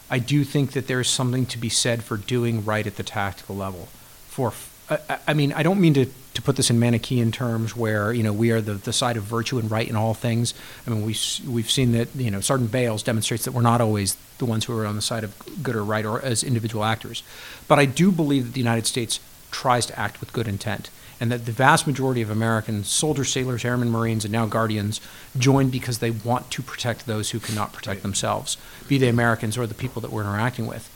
I 0.09 0.19
do 0.19 0.43
think 0.43 0.73
that 0.73 0.87
there's 0.87 1.09
something 1.09 1.45
to 1.47 1.57
be 1.57 1.69
said 1.69 2.03
for 2.03 2.17
doing 2.17 2.65
right 2.65 2.85
at 2.85 2.97
the 2.97 3.03
tactical 3.03 3.55
level. 3.55 3.87
For 4.27 4.51
I, 4.89 5.19
I 5.29 5.33
mean, 5.33 5.53
I 5.53 5.63
don't 5.63 5.79
mean 5.79 5.93
to, 5.93 6.05
to 6.33 6.41
put 6.41 6.57
this 6.57 6.69
in 6.69 6.79
Manichaean 6.79 7.31
terms 7.31 7.75
where 7.75 8.11
you 8.11 8.23
know 8.23 8.33
we 8.33 8.51
are 8.51 8.59
the, 8.59 8.73
the 8.73 8.91
side 8.91 9.15
of 9.15 9.23
virtue 9.23 9.57
and 9.57 9.71
right 9.71 9.87
in 9.87 9.95
all 9.95 10.13
things. 10.13 10.53
I 10.85 10.89
mean, 10.89 11.05
we 11.05 11.15
we've 11.47 11.71
seen 11.71 11.93
that 11.93 12.09
you 12.15 12.29
know 12.29 12.41
Sergeant 12.41 12.71
Bales 12.71 13.03
demonstrates 13.03 13.45
that 13.45 13.53
we're 13.53 13.61
not 13.61 13.79
always 13.79 14.17
the 14.37 14.45
ones 14.45 14.65
who 14.65 14.77
are 14.77 14.85
on 14.85 14.95
the 14.95 15.01
side 15.01 15.23
of 15.23 15.33
good 15.63 15.75
or 15.75 15.83
right 15.83 16.05
or 16.05 16.21
as 16.21 16.43
individual 16.43 16.83
actors. 16.83 17.23
But 17.67 17.79
I 17.79 17.85
do 17.85 18.11
believe 18.11 18.47
that 18.47 18.53
the 18.53 18.59
United 18.59 18.85
States 18.85 19.21
tries 19.51 19.85
to 19.85 19.99
act 19.99 20.19
with 20.19 20.33
good 20.33 20.47
intent. 20.47 20.89
And 21.19 21.31
that 21.31 21.45
the 21.45 21.51
vast 21.51 21.85
majority 21.85 22.23
of 22.23 22.31
American 22.31 22.83
soldiers, 22.83 23.31
sailors, 23.31 23.63
airmen, 23.63 23.91
Marines, 23.91 24.25
and 24.25 24.31
now 24.31 24.47
Guardians 24.47 24.99
join 25.37 25.69
because 25.69 25.99
they 25.99 26.09
want 26.09 26.49
to 26.49 26.63
protect 26.63 27.05
those 27.05 27.29
who 27.29 27.39
cannot 27.39 27.73
protect 27.73 28.01
themselves, 28.01 28.57
be 28.87 28.97
they 28.97 29.07
Americans 29.07 29.55
or 29.57 29.67
the 29.67 29.75
people 29.75 30.01
that 30.01 30.11
we're 30.11 30.21
interacting 30.21 30.65
with. 30.65 30.89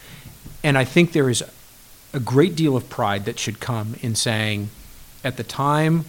And 0.63 0.80
I 0.80 0.84
think 0.84 1.12
there 1.12 1.30
is 1.30 1.44
a 2.12 2.20
great 2.20 2.56
deal 2.56 2.76
of 2.76 2.89
pride 2.89 3.26
that 3.26 3.38
should 3.38 3.60
come 3.60 3.98
in 4.02 4.15
saying, 4.15 4.70
at 5.24 5.38
the 5.38 5.44
time 5.44 6.06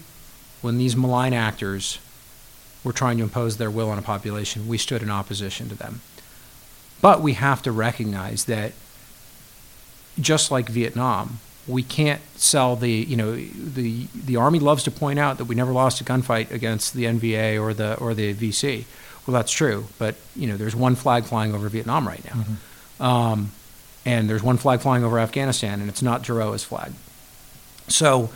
when 0.63 0.79
these 0.79 0.97
malign 0.97 1.35
actors 1.35 1.99
were 2.83 2.93
trying 2.93 3.19
to 3.19 3.23
impose 3.23 3.57
their 3.57 3.71
will 3.71 3.91
on 3.91 3.99
a 3.99 4.03
population, 4.03 4.67
we 4.67 4.79
stood 4.79 5.03
in 5.03 5.11
opposition 5.11 5.69
to 5.69 5.75
them. 5.75 6.01
But 7.03 7.21
we 7.21 7.35
have 7.35 7.63
to 7.63 7.73
recognize 7.73 8.47
that 8.47 8.73
just 10.19 10.51
like 10.51 10.69
Vietnam, 10.69 11.41
we 11.69 11.83
can't 11.83 12.21
sell 12.37 12.77
the 12.77 12.91
you 12.91 13.17
know 13.17 13.35
the 13.35 14.07
the 14.15 14.37
army 14.37 14.59
loves 14.59 14.85
to 14.85 14.91
point 14.91 15.19
out 15.19 15.39
that 15.39 15.47
we 15.47 15.55
never 15.55 15.73
lost 15.73 16.01
a 16.01 16.05
gunfight 16.05 16.51
against 16.51 16.95
the 16.95 17.05
NVA 17.05 17.61
or 17.61 17.75
the 17.75 17.97
or 17.99 18.15
the 18.15 18.35
VC. 18.35 18.85
Well, 19.27 19.35
that's 19.35 19.53
true, 19.53 19.87
but 19.99 20.15
you 20.35 20.47
know 20.47 20.57
there's 20.57 20.77
one 20.77 20.95
flag 20.95 21.25
flying 21.25 21.55
over 21.55 21.69
Vietnam 21.69 22.07
right 22.07 22.25
now. 22.25 22.43
Mm-hmm. 22.43 23.03
Um, 23.03 23.53
and 24.05 24.31
there's 24.31 24.43
one 24.43 24.57
flag 24.57 24.81
flying 24.81 25.03
over 25.03 25.19
Afghanistan, 25.19 25.81
and 25.81 25.89
it's 25.89 26.03
not 26.03 26.23
GIRoA's 26.23 26.63
flag. 26.63 26.93
So 27.89 28.31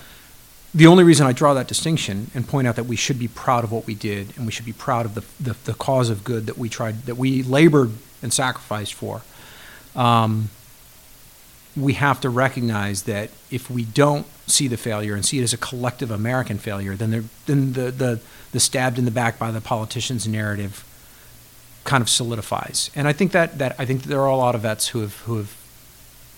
the 0.74 0.88
only 0.88 1.04
reason 1.04 1.26
I 1.26 1.32
draw 1.32 1.54
that 1.54 1.68
distinction 1.68 2.30
and 2.34 2.46
point 2.46 2.66
out 2.66 2.76
that 2.76 2.84
we 2.84 2.96
should 2.96 3.18
be 3.18 3.28
proud 3.28 3.62
of 3.62 3.70
what 3.70 3.86
we 3.86 3.94
did, 3.94 4.36
and 4.36 4.46
we 4.46 4.52
should 4.52 4.64
be 4.64 4.72
proud 4.72 5.06
of 5.06 5.14
the, 5.14 5.24
the, 5.40 5.56
the 5.64 5.74
cause 5.74 6.10
of 6.10 6.24
good 6.24 6.46
that 6.46 6.58
we 6.58 6.68
tried, 6.68 7.02
that 7.02 7.16
we 7.16 7.44
labored 7.44 7.92
and 8.20 8.32
sacrificed 8.32 8.94
for. 8.94 9.22
Um, 9.94 10.50
we 11.76 11.94
have 11.94 12.20
to 12.20 12.30
recognize 12.30 13.04
that 13.04 13.30
if 13.50 13.70
we 13.70 13.84
don't 13.84 14.26
see 14.46 14.66
the 14.66 14.76
failure 14.76 15.14
and 15.14 15.24
see 15.24 15.38
it 15.38 15.42
as 15.42 15.52
a 15.52 15.56
collective 15.56 16.10
American 16.10 16.58
failure, 16.58 16.94
then, 16.96 17.30
then 17.46 17.72
the, 17.72 17.90
the, 17.90 18.20
the 18.52 18.60
stabbed 18.60 18.98
in 18.98 19.04
the 19.04 19.10
back 19.10 19.38
by 19.38 19.50
the 19.50 19.60
politicians 19.60 20.26
narrative 20.26 20.84
kind 21.84 22.02
of 22.02 22.08
solidifies. 22.08 22.90
And 22.94 23.06
I 23.08 23.12
think 23.12 23.32
that, 23.32 23.58
that 23.58 23.76
I 23.78 23.84
think 23.84 24.02
there 24.02 24.20
are 24.20 24.28
a 24.28 24.36
lot 24.36 24.54
of 24.54 24.62
vets 24.62 24.88
who 24.88 25.00
have 25.00 25.16
who 25.20 25.36
have 25.38 25.56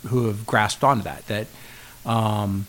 who 0.08 0.26
have 0.26 0.46
grasped 0.46 0.84
onto 0.84 1.04
that. 1.04 1.26
That 1.26 1.46
um, 2.04 2.66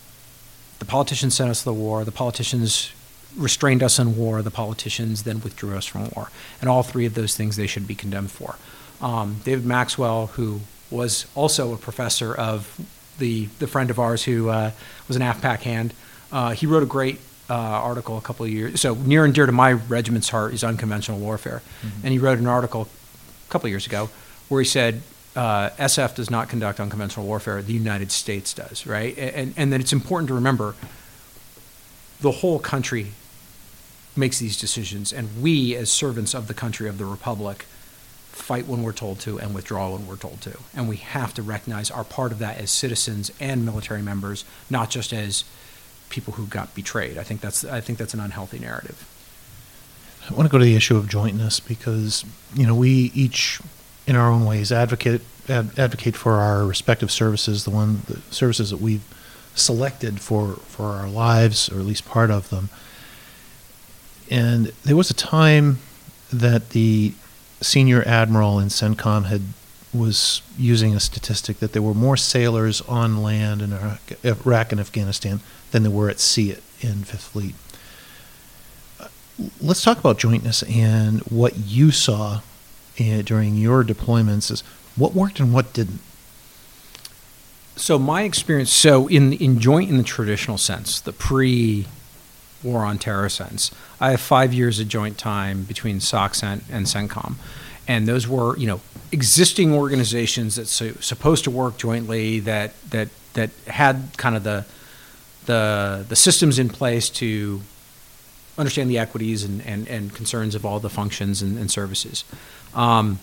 the 0.80 0.86
politicians 0.86 1.36
sent 1.36 1.50
us 1.50 1.60
to 1.60 1.66
the 1.66 1.74
war. 1.74 2.04
The 2.04 2.12
politicians 2.12 2.92
restrained 3.38 3.84
us 3.84 4.00
in 4.00 4.16
war. 4.16 4.42
The 4.42 4.52
politicians 4.52 5.24
then 5.24 5.42
withdrew 5.42 5.76
us 5.76 5.86
from 5.86 6.10
war. 6.12 6.30
And 6.62 6.70
all 6.70 6.84
three 6.84 7.06
of 7.06 7.14
those 7.14 7.36
things 7.36 7.56
they 7.56 7.68
should 7.68 7.88
be 7.88 7.96
condemned 7.96 8.32
for. 8.32 8.56
Um, 9.02 9.38
David 9.44 9.66
Maxwell, 9.66 10.28
who 10.28 10.62
was 10.94 11.26
also 11.36 11.74
a 11.74 11.78
professor 11.78 12.34
of 12.34 12.80
the 13.20 13.46
the 13.60 13.68
friend 13.68 13.90
of 13.90 14.00
ours 14.00 14.24
who 14.24 14.50
uh, 14.50 14.72
was 15.08 15.18
an 15.18 15.22
AfPak 15.22 15.60
hand, 15.60 15.94
uh, 16.32 16.52
he 16.52 16.66
wrote 16.66 16.84
a 16.84 16.88
great 16.88 17.20
uh, 17.50 17.54
article 17.54 18.18
a 18.18 18.22
couple 18.22 18.46
of 18.46 18.52
years. 18.52 18.82
So 18.82 18.96
near 18.96 19.26
and 19.26 19.34
dear 19.34 19.46
to 19.46 19.52
my 19.52 19.74
regiment's 19.74 20.30
heart 20.30 20.54
is 20.54 20.64
unconventional 20.64 21.20
warfare, 21.20 21.62
mm-hmm. 21.82 22.00
and 22.04 22.12
he 22.12 22.20
wrote 22.20 22.40
an 22.40 22.48
article 22.48 22.88
a 23.48 23.52
couple 23.52 23.68
of 23.68 23.72
years 23.72 23.86
ago 23.86 24.10
where 24.50 24.62
he 24.62 24.68
said 24.68 25.02
uh, 25.36 25.70
SF 25.72 26.16
does 26.16 26.30
not 26.30 26.50
conduct 26.50 26.80
unconventional 26.80 27.26
warfare; 27.26 27.62
the 27.62 27.74
United 27.74 28.12
States 28.12 28.54
does, 28.54 28.86
right? 28.88 29.18
And 29.18 29.54
and 29.58 29.74
that 29.74 29.82
it's 29.82 29.94
important 29.94 30.28
to 30.30 30.36
remember 30.36 30.76
the 32.22 32.32
whole 32.32 32.60
country 32.60 33.08
makes 34.16 34.40
these 34.40 34.60
decisions, 34.60 35.12
and 35.12 35.42
we, 35.42 35.76
as 35.76 35.92
servants 35.92 36.34
of 36.34 36.48
the 36.48 36.54
country 36.54 36.88
of 36.88 36.98
the 36.98 37.06
republic, 37.06 37.66
fight 38.34 38.68
when 38.68 38.82
we're 38.82 38.92
told 38.94 39.20
to 39.22 39.40
and 39.40 39.54
withdraw 39.54 39.92
when 39.92 40.08
we're 40.08 40.18
told 40.18 40.42
to, 40.42 40.58
and 40.76 40.90
we 40.90 40.98
have 40.98 41.34
to 41.36 41.42
recognize 41.42 41.92
our 41.92 42.04
part 42.04 42.32
of 42.32 42.40
that 42.40 42.58
as 42.58 42.72
citizens 42.72 43.32
and 43.40 43.64
military 43.64 44.02
members, 44.02 44.44
not 44.70 44.90
just 44.90 45.14
as 45.14 45.44
people 46.10 46.34
who 46.34 46.46
got 46.48 46.74
betrayed. 46.76 47.18
I 47.18 47.24
think 47.24 47.42
that's 47.42 47.64
I 47.64 47.80
think 47.80 48.00
that's 48.00 48.14
an 48.14 48.20
unhealthy 48.20 48.60
narrative. 48.60 49.08
I 50.30 50.34
want 50.34 50.48
to 50.48 50.52
go 50.52 50.58
to 50.58 50.66
the 50.66 50.76
issue 50.76 50.98
of 50.98 51.08
jointness 51.08 51.60
because 51.60 52.26
you 52.56 52.66
know 52.66 52.76
we 52.76 53.12
each, 53.14 53.62
in 54.08 54.16
our 54.16 54.30
own 54.30 54.46
ways, 54.46 54.72
advocate 54.72 55.22
ad, 55.48 55.78
advocate 55.78 56.16
for 56.16 56.34
our 56.34 56.66
respective 56.66 57.12
services, 57.12 57.66
the 57.66 57.72
one 57.72 58.02
the 58.08 58.20
services 58.34 58.72
that 58.72 58.82
we've 58.82 59.04
selected 59.56 60.20
for 60.20 60.54
for 60.68 60.86
our 60.94 61.08
lives, 61.08 61.70
or 61.70 61.80
at 61.80 61.86
least 61.86 62.06
part 62.06 62.32
of 62.32 62.50
them. 62.50 62.70
And 64.30 64.68
there 64.84 64.96
was 64.96 65.12
a 65.12 65.14
time 65.14 65.78
that 66.32 66.72
the 66.72 67.14
senior 67.64 68.04
admiral 68.06 68.60
in 68.60 68.68
CENTCOM 68.68 69.26
had 69.26 69.42
was 69.94 70.42
using 70.58 70.96
a 70.96 71.00
statistic 71.00 71.60
that 71.60 71.74
there 71.74 71.82
were 71.82 71.94
more 71.94 72.18
sailors 72.18 72.82
on 72.82 73.22
land 73.22 73.62
in 73.62 73.74
Iraq 74.24 74.72
and 74.72 74.82
Afghanistan 74.82 75.40
than 75.72 75.84
there 75.84 75.92
were 75.92 76.10
at 76.10 76.20
sea 76.20 76.56
in 76.82 77.04
Fifth 77.04 77.28
Fleet. 77.28 77.56
Let's 79.62 79.84
talk 79.84 80.00
about 80.00 80.18
jointness 80.18 80.64
and 80.64 81.22
what 81.22 81.58
you 81.58 81.92
saw 81.92 82.42
uh, 83.00 83.22
during 83.24 83.56
your 83.56 83.84
deployments. 83.84 84.52
Is 84.52 84.62
what 84.96 85.14
worked 85.14 85.40
and 85.40 85.54
what 85.54 85.74
didn't. 85.74 86.00
So 87.76 87.98
my 87.98 88.24
experience, 88.24 88.72
so 88.72 89.08
in 89.08 89.34
in 89.34 89.60
joint 89.60 89.90
in 89.90 89.98
the 89.98 90.04
traditional 90.04 90.58
sense, 90.58 91.00
the 91.00 91.14
pre 91.14 91.88
war 92.64 92.86
on 92.86 92.98
terror 92.98 93.30
sense, 93.30 93.72
I 94.00 94.12
have 94.12 94.22
five 94.22 94.54
years 94.54 94.80
of 94.80 94.88
joint 94.88 95.18
time 95.18 95.64
between 95.64 96.00
SOCCENT 96.00 96.64
and 96.72 96.86
CENTCOM. 96.86 97.36
And 97.88 98.08
those 98.08 98.28
were 98.28 98.58
you 98.58 98.68
know 98.68 98.82
existing 99.12 99.74
organizations 99.74 100.56
that 100.56 100.68
so, 100.68 100.94
supposed 100.94 101.44
to 101.44 101.52
work 101.52 101.78
jointly 101.78 102.40
that 102.42 102.74
that 102.90 103.10
that 103.34 103.50
had 103.68 104.10
kind 104.18 104.36
of 104.36 104.44
the 104.44 104.66
the 105.46 106.06
the 106.08 106.16
systems 106.16 106.60
in 106.60 106.70
place 106.70 107.10
to 107.10 107.62
understand 108.58 108.90
the 108.90 108.98
equities 108.98 109.44
and, 109.44 109.66
and, 109.66 109.88
and 109.88 110.14
concerns 110.14 110.56
of 110.56 110.66
all 110.66 110.80
the 110.80 110.90
functions 110.90 111.42
and, 111.42 111.58
and 111.58 111.72
services. 111.72 112.24
Um, 112.76 113.20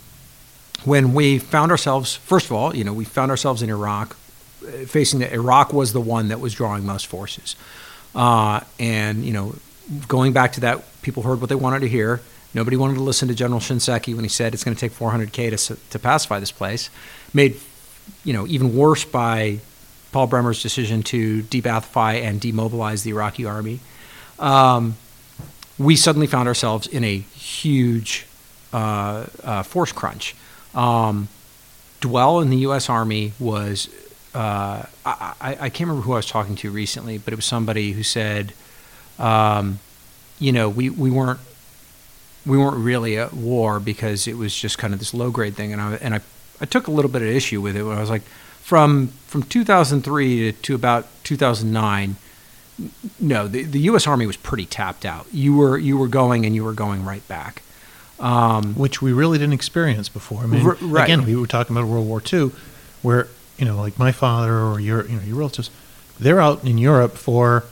when 0.85 1.13
we 1.15 1.39
found 1.39 1.71
ourselves, 1.71 2.17
first 2.17 2.47
of 2.47 2.53
all, 2.53 2.75
you 2.75 2.85
know, 2.85 2.93
we 2.93 3.05
found 3.05 3.31
ourselves 3.31 3.63
in 3.63 3.71
Iraq, 3.71 4.17
uh, 4.67 4.87
facing 4.87 5.21
that 5.21 5.33
Iraq 5.33 5.73
was 5.73 5.93
the 5.93 6.01
one 6.01 6.29
that 6.29 6.41
was 6.41 6.55
drawing 6.55 6.85
most 6.85 7.07
forces, 7.07 7.55
uh, 8.15 8.61
and 8.79 9.25
you 9.25 9.33
know, 9.33 9.55
going 10.09 10.33
back 10.33 10.53
to 10.53 10.61
that, 10.61 10.85
people 11.03 11.23
heard 11.23 11.41
what 11.41 11.49
they 11.49 11.55
wanted 11.57 11.81
to 11.81 11.89
hear 11.89 12.21
Nobody 12.53 12.77
wanted 12.77 12.95
to 12.95 13.03
listen 13.03 13.29
to 13.29 13.35
General 13.35 13.61
Shinseki 13.61 14.15
when 14.15 14.25
he 14.25 14.29
said 14.29 14.55
it's 14.55 14.65
going 14.65 14.77
to 14.77 14.81
take 14.81 14.97
400K 14.97 15.57
to, 15.57 15.77
to 15.91 15.99
pacify 15.99 16.41
this 16.41 16.51
place. 16.51 16.91
Made, 17.33 17.57
you 18.25 18.33
know, 18.33 18.47
even 18.47 18.77
worse 18.77 19.05
by 19.05 19.61
Paul 20.11 20.27
Bremer's 20.27 20.61
decision 20.61 21.05
to 21.05 21.43
de-Ba'athify 21.43 22.21
and 22.23 22.41
demobilize 22.41 23.05
the 23.05 23.11
Iraqi 23.11 23.45
army. 23.45 23.79
Um, 24.41 24.97
we 25.79 25.95
suddenly 25.95 26.27
found 26.27 26.49
ourselves 26.49 26.89
in 26.89 27.05
a 27.05 27.19
huge 27.19 28.27
uh, 28.73 29.27
uh, 29.45 29.63
force 29.63 29.93
crunch. 29.93 30.35
Um, 30.75 31.29
dwell 32.01 32.41
in 32.41 32.51
the 32.51 32.59
U.S. 32.59 32.89
Army 32.89 33.33
was 33.39 33.89
uh, 34.35 34.85
I, 35.05 35.35
I, 35.41 35.69
can't 35.71 35.89
remember 35.89 36.03
who 36.03 36.13
I 36.13 36.17
was 36.17 36.27
talking 36.27 36.55
to 36.57 36.71
recently, 36.71 37.19
but 37.19 37.33
it 37.33 37.37
was 37.37 37.45
somebody 37.45 37.93
who 37.93 38.05
said, 38.05 38.53
um, 39.19 39.81
you 40.39 40.53
know, 40.53 40.69
we, 40.69 40.89
we 40.89 41.11
weren't 41.11 41.41
we 42.47 42.57
weren't 42.57 42.77
really 42.77 43.19
at 43.19 43.35
war 43.35 43.81
because 43.81 44.27
it 44.27 44.37
was 44.37 44.55
just 44.57 44.79
kind 44.79 44.95
of 44.95 44.99
this 44.99 45.13
low 45.13 45.31
grade 45.31 45.55
thing, 45.55 45.73
and 45.73 45.83
I 45.83 45.95
and 45.97 46.15
I, 46.15 46.21
I 46.61 46.65
took 46.65 46.87
a 46.87 46.91
little 46.91 47.11
bit 47.11 47.23
of 47.23 47.29
issue 47.29 47.61
with 47.61 47.77
it 47.77 47.83
when 47.83 47.97
I 47.97 48.01
was 48.01 48.11
like, 48.11 48.23
from 48.23 49.09
from 49.27 49.43
2003 49.43 50.53
to, 50.53 50.63
to 50.63 50.75
about 50.75 51.07
2009. 51.25 52.17
No, 53.19 53.47
the, 53.47 53.65
the 53.65 53.81
U.S. 53.81 54.07
Army 54.07 54.27
was 54.27 54.39
pretty 54.39 54.65
tapped 54.65 55.05
out. 55.05 55.27
You 55.33 55.57
were 55.57 55.77
you 55.77 55.99
were 55.99 56.09
going 56.09 56.47
and 56.47 56.55
you 56.55 56.65
were 56.65 56.73
going 56.73 57.05
right 57.05 57.27
back, 57.29 57.63
um, 58.19 58.75
which 58.75 59.03
we 59.03 59.13
really 59.13 59.39
didn't 59.39 59.53
experience 59.53 60.09
before. 60.09 60.43
I 60.43 60.47
mean, 60.47 60.65
r- 60.65 60.77
right. 60.81 61.05
again, 61.05 61.27
we 61.27 61.37
were 61.37 61.47
talking 61.47 61.77
about 61.77 61.89
World 61.89 62.07
War 62.07 62.23
II, 62.33 62.53
where 63.03 63.29
you 63.61 63.67
know, 63.67 63.77
like 63.77 63.99
my 63.99 64.11
father 64.11 64.59
or 64.59 64.81
your 64.81 65.07
you 65.07 65.17
know 65.17 65.23
your 65.23 65.37
relatives, 65.37 65.71
they're 66.19 66.41
out 66.41 66.65
in 66.65 66.79
Europe 66.79 67.13
for 67.13 67.65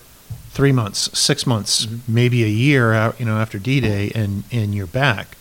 three 0.50 0.72
months, 0.72 1.18
six 1.18 1.46
months, 1.46 1.86
mm-hmm. 1.86 2.14
maybe 2.14 2.44
a 2.44 2.48
year 2.48 2.92
out, 2.92 3.18
you 3.18 3.26
know, 3.26 3.38
after 3.38 3.58
D-Day, 3.58 4.12
and 4.14 4.44
and 4.52 4.74
you're 4.74 4.86
back. 4.86 5.36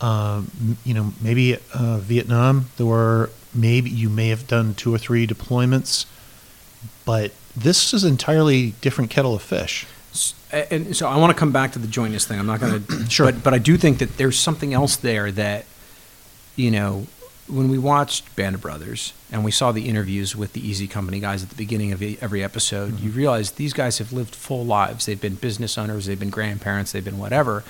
Um, 0.00 0.76
you 0.84 0.94
know, 0.94 1.12
maybe 1.20 1.56
uh, 1.74 1.98
Vietnam, 1.98 2.66
there 2.76 2.86
were 2.86 3.30
maybe 3.54 3.88
you 3.88 4.08
may 4.08 4.28
have 4.28 4.46
done 4.46 4.74
two 4.74 4.94
or 4.94 4.98
three 4.98 5.26
deployments, 5.26 6.06
but 7.04 7.32
this 7.56 7.94
is 7.94 8.04
entirely 8.04 8.74
different 8.80 9.10
kettle 9.10 9.34
of 9.34 9.42
fish. 9.42 9.86
And 10.50 10.94
so 10.94 11.08
I 11.08 11.16
want 11.16 11.34
to 11.34 11.38
come 11.38 11.52
back 11.52 11.72
to 11.72 11.78
the 11.78 11.88
jointness 11.88 12.26
thing. 12.26 12.38
I'm 12.38 12.46
not 12.46 12.60
going 12.60 12.84
to, 12.84 13.06
sure, 13.10 13.26
but, 13.32 13.42
but 13.42 13.54
I 13.54 13.58
do 13.58 13.78
think 13.78 13.98
that 13.98 14.18
there's 14.18 14.38
something 14.38 14.74
else 14.74 14.96
there 14.96 15.32
that, 15.32 15.64
you 16.56 16.70
know, 16.70 17.06
when 17.48 17.68
we 17.68 17.78
watched 17.78 18.34
Band 18.36 18.54
of 18.54 18.60
Brothers 18.60 19.12
and 19.30 19.44
we 19.44 19.50
saw 19.50 19.72
the 19.72 19.88
interviews 19.88 20.36
with 20.36 20.52
the 20.52 20.66
Easy 20.66 20.86
Company 20.86 21.20
guys 21.20 21.42
at 21.42 21.50
the 21.50 21.56
beginning 21.56 21.92
of 21.92 22.02
every 22.22 22.42
episode, 22.42 22.92
mm-hmm. 22.92 23.06
you 23.06 23.10
realize 23.10 23.52
these 23.52 23.72
guys 23.72 23.98
have 23.98 24.12
lived 24.12 24.34
full 24.34 24.64
lives. 24.64 25.06
They've 25.06 25.20
been 25.20 25.34
business 25.34 25.76
owners, 25.76 26.06
they've 26.06 26.18
been 26.18 26.30
grandparents, 26.30 26.92
they've 26.92 27.04
been 27.04 27.18
whatever. 27.18 27.64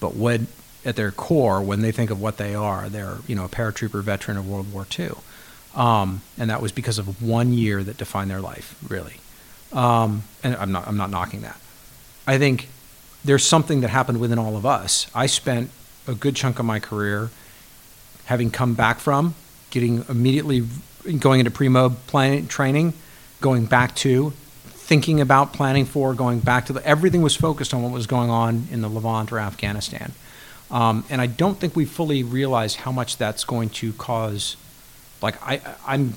But 0.00 0.16
when 0.16 0.48
at 0.84 0.96
their 0.96 1.12
core, 1.12 1.62
when 1.62 1.80
they 1.80 1.92
think 1.92 2.10
of 2.10 2.20
what 2.20 2.36
they 2.36 2.54
are, 2.54 2.88
they're 2.88 3.18
you 3.26 3.36
know 3.36 3.44
a 3.44 3.48
paratrooper 3.48 4.02
veteran 4.02 4.36
of 4.36 4.48
World 4.48 4.72
War 4.72 4.86
II, 4.98 5.12
um, 5.74 6.22
and 6.36 6.50
that 6.50 6.60
was 6.60 6.72
because 6.72 6.98
of 6.98 7.22
one 7.22 7.52
year 7.52 7.84
that 7.84 7.96
defined 7.96 8.30
their 8.30 8.40
life, 8.40 8.76
really. 8.88 9.16
Um, 9.72 10.24
and 10.42 10.56
I'm 10.56 10.72
not 10.72 10.88
I'm 10.88 10.96
not 10.96 11.10
knocking 11.10 11.42
that. 11.42 11.60
I 12.26 12.38
think 12.38 12.68
there's 13.24 13.44
something 13.44 13.80
that 13.82 13.88
happened 13.88 14.20
within 14.20 14.38
all 14.38 14.56
of 14.56 14.66
us. 14.66 15.06
I 15.14 15.26
spent 15.26 15.70
a 16.08 16.14
good 16.14 16.34
chunk 16.34 16.58
of 16.58 16.64
my 16.64 16.80
career 16.80 17.30
having 18.26 18.50
come 18.50 18.74
back 18.74 18.98
from, 18.98 19.34
getting 19.70 20.04
immediately 20.08 20.64
going 21.18 21.40
into 21.40 21.50
pre-mob 21.50 21.96
plan, 22.06 22.46
training, 22.46 22.92
going 23.40 23.66
back 23.66 23.94
to, 23.96 24.30
thinking 24.64 25.20
about 25.20 25.52
planning 25.52 25.84
for, 25.84 26.14
going 26.14 26.40
back 26.40 26.66
to 26.66 26.72
the, 26.72 26.86
everything 26.86 27.22
was 27.22 27.34
focused 27.34 27.72
on 27.74 27.82
what 27.82 27.92
was 27.92 28.06
going 28.06 28.30
on 28.30 28.66
in 28.70 28.80
the 28.80 28.88
Levant 28.88 29.32
or 29.32 29.38
Afghanistan. 29.38 30.12
Um, 30.70 31.04
and 31.10 31.20
I 31.20 31.26
don't 31.26 31.58
think 31.58 31.76
we 31.76 31.84
fully 31.84 32.22
realize 32.22 32.76
how 32.76 32.92
much 32.92 33.18
that's 33.18 33.44
going 33.44 33.68
to 33.70 33.92
cause. 33.94 34.56
Like 35.20 35.36
I, 35.42 35.60
I'm 35.86 36.14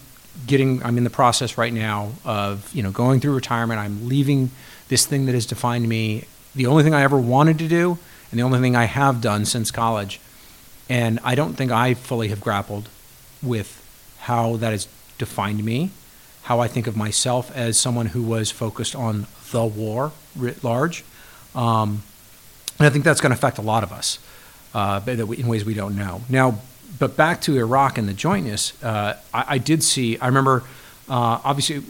getting, 0.47 0.81
I'm 0.83 0.97
in 0.97 1.03
the 1.03 1.09
process 1.09 1.57
right 1.57 1.73
now 1.73 2.11
of 2.23 2.73
you 2.73 2.81
know 2.81 2.91
going 2.91 3.19
through 3.19 3.35
retirement. 3.35 3.79
I'm 3.79 4.07
leaving 4.07 4.51
this 4.87 5.05
thing 5.05 5.25
that 5.25 5.33
has 5.33 5.45
defined 5.45 5.87
me. 5.89 6.25
The 6.55 6.67
only 6.67 6.83
thing 6.83 6.93
I 6.93 7.01
ever 7.01 7.17
wanted 7.17 7.59
to 7.59 7.67
do, 7.67 7.97
and 8.31 8.39
the 8.39 8.43
only 8.43 8.59
thing 8.59 8.75
I 8.75 8.85
have 8.85 9.19
done 9.19 9.45
since 9.45 9.71
college, 9.71 10.21
and 10.89 11.19
I 11.23 11.35
don't 11.35 11.53
think 11.53 11.71
I 11.71 11.93
fully 11.93 12.27
have 12.29 12.41
grappled 12.41 12.89
with 13.41 13.81
how 14.19 14.57
that 14.57 14.71
has 14.71 14.87
defined 15.17 15.63
me, 15.63 15.91
how 16.43 16.59
I 16.59 16.67
think 16.67 16.87
of 16.87 16.95
myself 16.95 17.55
as 17.55 17.77
someone 17.77 18.07
who 18.07 18.23
was 18.23 18.51
focused 18.51 18.95
on 18.95 19.27
the 19.51 19.65
war 19.65 20.11
writ 20.35 20.63
large. 20.63 21.03
Um, 21.53 22.03
and 22.77 22.87
I 22.87 22.89
think 22.89 23.05
that's 23.05 23.21
going 23.21 23.31
to 23.31 23.37
affect 23.37 23.57
a 23.57 23.61
lot 23.61 23.83
of 23.83 23.91
us 23.91 24.19
uh, 24.73 25.01
in 25.07 25.47
ways 25.47 25.63
we 25.63 25.73
don't 25.73 25.95
know. 25.95 26.21
Now, 26.29 26.59
but 26.99 27.15
back 27.15 27.41
to 27.41 27.57
Iraq 27.57 27.97
and 27.97 28.07
the 28.07 28.13
jointness, 28.13 28.81
uh, 28.83 29.17
I, 29.33 29.45
I, 29.47 29.57
did 29.57 29.83
see, 29.83 30.17
I 30.19 30.27
remember. 30.27 30.63
Uh, 31.07 31.39
obviously, 31.43 31.83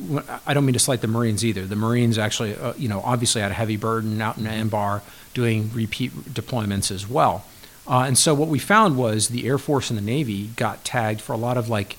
I 0.46 0.54
don't 0.54 0.66
mean 0.66 0.74
to 0.74 0.80
slight 0.80 1.00
the 1.00 1.08
Marines 1.08 1.46
either. 1.46 1.66
The 1.66 1.78
Marines 1.78 2.18
actually, 2.18 2.54
uh, 2.54 2.74
you 2.78 2.89
know, 2.89 3.02
obviously 3.02 3.41
had 3.41 3.50
a 3.50 3.54
heavy 3.54 3.78
burden 3.78 4.20
out 4.20 4.38
in 4.38 4.43
Anbar 4.43 5.02
doing 5.34 5.72
repeat 5.74 6.12
deployments 6.34 6.91
as 6.91 7.08
well. 7.08 7.46
Uh, 7.88 8.03
and 8.07 8.17
so 8.17 8.33
what 8.33 8.49
we 8.49 8.59
found 8.59 8.97
was 8.97 9.29
the 9.29 9.47
Air 9.47 9.57
Force 9.57 9.89
and 9.89 9.97
the 9.97 10.03
Navy 10.03 10.47
got 10.55 10.83
tagged 10.83 11.21
for 11.21 11.33
a 11.33 11.38
lot 11.38 11.57
of 11.57 11.69
like, 11.69 11.97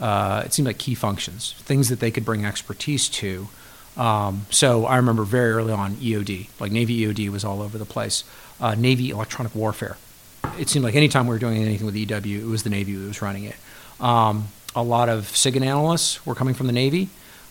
uh, 0.00 0.42
it 0.44 0.52
seemed 0.52 0.66
like 0.66 0.78
key 0.78 0.94
functions, 0.94 1.54
things 1.58 1.88
that 1.88 2.00
they 2.00 2.10
could 2.10 2.24
bring 2.24 2.44
expertise 2.44 3.08
to. 3.08 3.48
Um, 3.96 4.46
so 4.50 4.86
I 4.86 4.96
remember 4.96 5.24
very 5.24 5.52
early 5.52 5.72
on 5.72 5.94
EOD, 5.96 6.48
like 6.58 6.72
Navy 6.72 7.00
EOD 7.04 7.30
was 7.30 7.44
all 7.44 7.62
over 7.62 7.78
the 7.78 7.84
place. 7.84 8.24
Uh, 8.60 8.74
Navy 8.74 9.10
electronic 9.10 9.54
warfare. 9.54 9.96
It 10.58 10.68
seemed 10.68 10.84
like 10.84 10.94
anytime 10.94 11.26
we 11.26 11.34
were 11.34 11.38
doing 11.38 11.58
anything 11.62 11.86
with 11.86 11.96
EW, 11.96 12.40
it 12.40 12.46
was 12.46 12.62
the 12.62 12.70
Navy 12.70 12.94
that 12.94 13.06
was 13.06 13.22
running 13.22 13.44
it. 13.44 13.56
Um, 14.00 14.48
a 14.74 14.82
lot 14.82 15.08
of 15.08 15.24
SIGINT 15.26 15.64
analysts 15.64 16.24
were 16.24 16.34
coming 16.34 16.54
from 16.54 16.66
the 16.66 16.72
Navy. 16.72 17.08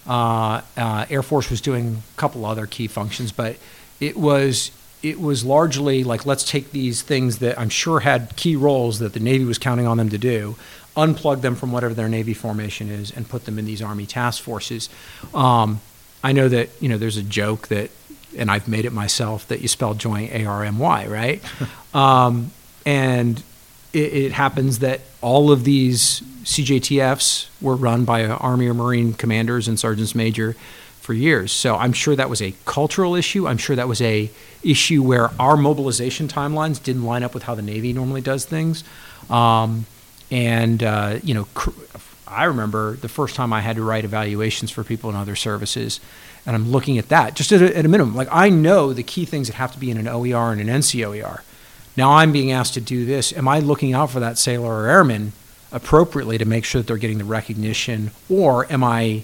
Uh, 0.08 0.62
uh, 0.76 1.06
Air 1.10 1.22
Force 1.22 1.50
was 1.50 1.62
doing 1.62 2.02
a 2.16 2.18
couple 2.18 2.46
other 2.46 2.66
key 2.66 2.88
functions, 2.88 3.32
but 3.32 3.58
it 4.00 4.18
was 4.18 4.72
it 5.02 5.20
was 5.20 5.46
largely 5.46 6.04
like 6.04 6.26
let's 6.26 6.44
take 6.44 6.72
these 6.72 7.02
things 7.02 7.40
that 7.40 7.58
I'm 7.60 7.70
sure 7.70 8.02
had 8.02 8.36
key 8.36 8.56
roles 8.56 9.00
that 9.00 9.14
the 9.14 9.20
Navy 9.20 9.46
was 9.46 9.58
counting 9.58 9.88
on 9.88 9.98
them 9.98 10.10
to 10.10 10.18
do, 10.18 10.56
unplug 10.98 11.42
them 11.42 11.56
from 11.56 11.72
whatever 11.72 11.94
their 11.94 12.10
Navy 12.10 12.34
formation 12.34 12.90
is, 12.90 13.12
and 13.12 13.28
put 13.28 13.46
them 13.46 13.58
in 13.58 13.66
these 13.66 13.82
Army 13.82 14.06
task 14.06 14.44
forces. 14.44 14.90
Um, 15.34 15.80
I 16.24 16.34
know 16.34 16.50
that 16.50 16.70
you 16.82 16.90
know 16.90 16.98
there's 16.98 17.18
a 17.18 17.24
joke 17.24 17.70
that, 17.70 17.92
and 18.38 18.52
I've 18.52 18.68
made 18.68 18.86
it 18.86 18.92
myself 18.92 19.48
that 19.48 19.62
you 19.62 19.68
spell 19.68 19.94
joint 19.94 20.34
A 20.34 20.46
R 20.46 20.64
M 20.64 20.78
Y, 20.80 21.08
right? 21.08 21.42
um, 21.94 22.52
and 22.86 23.42
it, 23.94 24.14
it, 24.14 24.32
happens 24.34 24.80
that 24.80 25.02
all 25.22 25.52
of 25.52 25.64
these 25.64 26.22
CJTFs 26.44 27.48
were 27.62 27.76
run 27.76 28.06
by 28.06 28.26
Army 28.26 28.68
or 28.68 28.74
Marine 28.74 29.14
commanders 29.14 29.68
and 29.68 29.80
sergeants 29.80 30.14
major 30.14 30.56
for 31.00 31.14
years. 31.14 31.52
So 31.52 31.76
I'm 31.76 31.94
sure 31.94 32.16
that 32.16 32.30
was 32.30 32.42
a 32.42 32.54
cultural 32.66 33.16
issue. 33.16 33.48
I'm 33.48 33.58
sure 33.58 33.76
that 33.76 33.88
was 33.88 34.02
a 34.02 34.30
issue 34.64 35.02
where 35.04 35.30
our 35.40 35.56
mobilization 35.56 36.28
timelines 36.28 36.82
didn't 36.82 37.04
line 37.04 37.24
up 37.24 37.34
with 37.34 37.44
how 37.44 37.56
the 37.56 37.62
Navy 37.62 37.94
normally 37.94 38.22
does 38.22 38.46
things. 38.46 38.84
Um, 39.30 39.86
and 40.32 40.84
uh, 40.84 41.20
you 41.24 41.34
know, 41.34 41.46
cr- 41.54 41.72
I 42.28 42.44
remember 42.44 42.96
the 42.96 43.10
first 43.10 43.36
time 43.36 43.52
I 43.54 43.62
had 43.62 43.76
to 43.78 43.84
write 43.84 44.06
evaluations 44.06 44.70
for 44.72 44.84
people 44.84 45.10
in 45.10 45.16
other 45.16 45.36
services, 45.36 46.00
and 46.46 46.56
I'm 46.56 46.72
looking 46.72 46.98
at 46.98 47.10
that 47.10 47.36
just 47.36 47.52
at 47.52 47.62
a, 47.62 47.76
at 47.76 47.86
a 47.86 47.88
minimum. 47.88 48.16
Like 48.16 48.28
I 48.32 48.50
know 48.50 48.94
the 48.94 49.04
key 49.04 49.26
things 49.26 49.48
that 49.48 49.56
have 49.56 49.72
to 49.74 49.80
be 49.80 49.90
in 49.90 49.98
an 49.98 50.08
OER 50.08 50.52
and 50.52 50.62
an 50.62 50.68
NCOER. 50.68 51.42
Now 51.98 52.14
I'm 52.14 52.32
being 52.32 52.52
asked 52.52 52.76
to 52.76 52.82
do 52.82 53.06
this. 53.06 53.36
Am 53.36 53.48
I 53.48 53.60
looking 53.60 53.94
out 53.94 54.12
for 54.12 54.20
that 54.20 54.38
sailor 54.38 54.84
or 54.84 54.88
airman 54.88 55.34
appropriately 55.72 56.38
to 56.38 56.46
make 56.46 56.66
sure 56.66 56.82
that 56.82 56.88
they're 56.88 56.98
getting 56.98 57.18
the 57.18 57.24
recognition, 57.24 58.12
or 58.30 58.72
am 58.72 58.84
I 58.84 59.24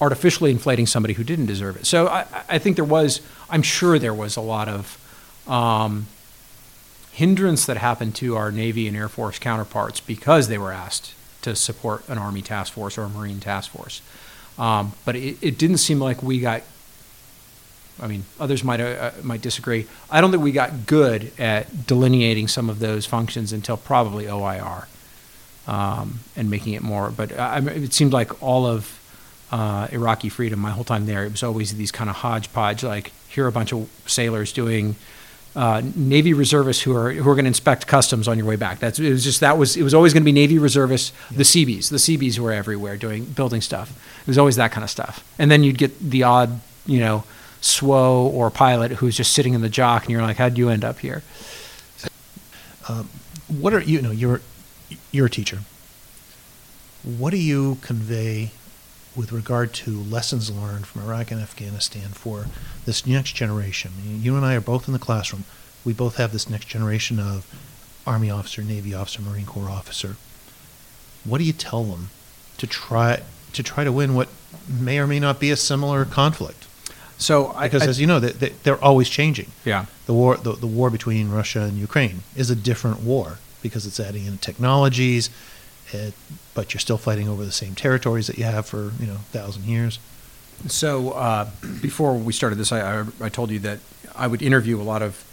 artificially 0.00 0.50
inflating 0.50 0.86
somebody 0.86 1.14
who 1.14 1.24
didn't 1.24 1.46
deserve 1.46 1.76
it. 1.76 1.86
So 1.86 2.08
I, 2.08 2.26
I 2.48 2.58
think 2.58 2.76
there 2.76 2.84
was, 2.84 3.20
I'm 3.48 3.62
sure 3.62 3.98
there 3.98 4.14
was 4.14 4.36
a 4.36 4.40
lot 4.40 4.68
of 4.68 4.98
um, 5.46 6.06
hindrance 7.12 7.64
that 7.66 7.76
happened 7.76 8.14
to 8.16 8.36
our 8.36 8.50
Navy 8.50 8.88
and 8.88 8.96
Air 8.96 9.08
Force 9.08 9.38
counterparts 9.38 10.00
because 10.00 10.48
they 10.48 10.58
were 10.58 10.72
asked 10.72 11.14
to 11.42 11.54
support 11.54 12.08
an 12.08 12.18
Army 12.18 12.42
task 12.42 12.72
force 12.72 12.98
or 12.98 13.02
a 13.02 13.08
Marine 13.08 13.38
task 13.38 13.70
force. 13.70 14.02
Um, 14.58 14.92
but 15.04 15.14
it, 15.16 15.38
it, 15.40 15.58
didn't 15.58 15.78
seem 15.78 16.00
like 16.00 16.22
we 16.22 16.40
got. 16.40 16.62
I 18.00 18.06
mean, 18.06 18.24
others 18.40 18.64
might 18.64 18.80
uh, 18.80 19.12
might 19.22 19.42
disagree. 19.42 19.86
I 20.10 20.20
don't 20.20 20.30
think 20.30 20.42
we 20.42 20.52
got 20.52 20.86
good 20.86 21.32
at 21.38 21.86
delineating 21.86 22.48
some 22.48 22.70
of 22.70 22.78
those 22.78 23.04
functions 23.04 23.52
until 23.52 23.76
probably 23.76 24.28
OIR, 24.28 24.88
um, 25.66 26.20
and 26.36 26.50
making 26.50 26.74
it 26.74 26.82
more. 26.82 27.10
But 27.10 27.32
uh, 27.32 27.60
it 27.66 27.92
seemed 27.92 28.12
like 28.12 28.42
all 28.42 28.66
of 28.66 28.98
uh, 29.54 29.86
Iraqi 29.92 30.28
freedom, 30.28 30.58
my 30.58 30.72
whole 30.72 30.82
time 30.82 31.06
there, 31.06 31.24
it 31.24 31.30
was 31.30 31.44
always 31.44 31.76
these 31.76 31.92
kind 31.92 32.10
of 32.10 32.16
hodgepodge. 32.16 32.82
Like 32.82 33.12
here 33.28 33.44
are 33.44 33.48
a 33.48 33.52
bunch 33.52 33.72
of 33.72 33.88
sailors 34.04 34.52
doing 34.52 34.96
uh, 35.54 35.80
Navy 35.94 36.34
reservists 36.34 36.82
who 36.82 36.92
are 36.96 37.12
who 37.12 37.30
are 37.30 37.36
going 37.36 37.44
to 37.44 37.48
inspect 37.48 37.86
customs 37.86 38.26
on 38.26 38.36
your 38.36 38.48
way 38.48 38.56
back. 38.56 38.80
That's 38.80 38.98
it 38.98 39.10
was 39.10 39.22
just 39.22 39.38
that 39.40 39.56
was 39.56 39.76
it 39.76 39.84
was 39.84 39.94
always 39.94 40.12
going 40.12 40.22
to 40.22 40.24
be 40.24 40.32
Navy 40.32 40.58
reservists, 40.58 41.12
the 41.30 41.44
Seabees, 41.44 41.88
the 41.88 42.00
Seabees 42.00 42.40
were 42.40 42.50
everywhere 42.50 42.96
doing 42.96 43.26
building 43.26 43.60
stuff. 43.60 43.92
It 44.22 44.26
was 44.26 44.38
always 44.38 44.56
that 44.56 44.72
kind 44.72 44.82
of 44.82 44.90
stuff. 44.90 45.22
And 45.38 45.52
then 45.52 45.62
you'd 45.62 45.78
get 45.78 45.96
the 46.00 46.24
odd, 46.24 46.60
you 46.84 46.98
know, 46.98 47.22
SWO 47.62 48.24
or 48.24 48.50
pilot 48.50 48.90
who's 48.92 49.16
just 49.16 49.32
sitting 49.32 49.54
in 49.54 49.60
the 49.60 49.70
JOC, 49.70 50.00
and 50.00 50.10
you're 50.10 50.22
like, 50.22 50.38
how'd 50.38 50.58
you 50.58 50.68
end 50.68 50.84
up 50.84 50.98
here? 50.98 51.22
Um, 52.88 53.08
what 53.46 53.72
are 53.72 53.80
you 53.80 54.02
know 54.02 54.10
you're 54.10 54.40
you're 55.12 55.26
a 55.26 55.30
teacher. 55.30 55.60
What 57.04 57.30
do 57.30 57.36
you 57.36 57.78
convey 57.82 58.50
with 59.16 59.32
regard 59.32 59.72
to 59.72 59.90
lessons 60.02 60.50
learned 60.50 60.86
from 60.86 61.02
Iraq 61.02 61.30
and 61.30 61.40
Afghanistan 61.40 62.08
for 62.08 62.46
this 62.84 63.06
next 63.06 63.32
generation. 63.32 63.92
You 64.04 64.36
and 64.36 64.44
I 64.44 64.54
are 64.54 64.60
both 64.60 64.88
in 64.88 64.92
the 64.92 64.98
classroom. 64.98 65.44
We 65.84 65.92
both 65.92 66.16
have 66.16 66.32
this 66.32 66.48
next 66.50 66.66
generation 66.66 67.20
of 67.20 67.46
Army 68.06 68.30
officer, 68.30 68.62
Navy 68.62 68.94
officer, 68.94 69.22
Marine 69.22 69.46
Corps 69.46 69.70
officer. 69.70 70.16
What 71.24 71.38
do 71.38 71.44
you 71.44 71.52
tell 71.52 71.84
them 71.84 72.10
to 72.58 72.66
try 72.66 73.22
to 73.52 73.62
try 73.62 73.84
to 73.84 73.92
win 73.92 74.14
what 74.14 74.28
may 74.68 74.98
or 74.98 75.06
may 75.06 75.20
not 75.20 75.40
be 75.40 75.50
a 75.50 75.56
similar 75.56 76.04
conflict? 76.04 76.66
So, 77.16 77.56
because 77.62 77.82
I, 77.82 77.86
as 77.86 78.00
you 78.00 78.06
know, 78.06 78.18
they, 78.18 78.48
they're 78.64 78.82
always 78.82 79.08
changing. 79.08 79.52
Yeah, 79.64 79.86
the 80.06 80.12
war, 80.12 80.36
the, 80.36 80.52
the 80.52 80.66
war 80.66 80.90
between 80.90 81.30
Russia 81.30 81.60
and 81.62 81.78
Ukraine 81.78 82.24
is 82.36 82.50
a 82.50 82.56
different 82.56 83.00
war 83.00 83.38
because 83.62 83.86
it's 83.86 83.98
adding 83.98 84.26
in 84.26 84.36
technologies, 84.38 85.30
it, 85.92 86.14
but 86.54 86.72
you're 86.72 86.80
still 86.80 86.98
fighting 86.98 87.28
over 87.28 87.44
the 87.44 87.52
same 87.52 87.74
territories 87.74 88.26
that 88.26 88.38
you 88.38 88.44
have 88.44 88.66
for 88.66 88.92
you 88.98 89.06
know 89.06 89.16
thousand 89.32 89.64
years. 89.64 89.98
So 90.66 91.10
uh, 91.10 91.50
before 91.82 92.14
we 92.14 92.32
started 92.32 92.56
this, 92.56 92.72
I, 92.72 93.00
I, 93.00 93.04
I, 93.20 93.28
told 93.28 93.50
you 93.50 93.58
that 93.60 93.80
I 94.14 94.26
would 94.26 94.40
interview 94.40 94.80
a 94.80 94.82
lot 94.82 95.02
of 95.02 95.24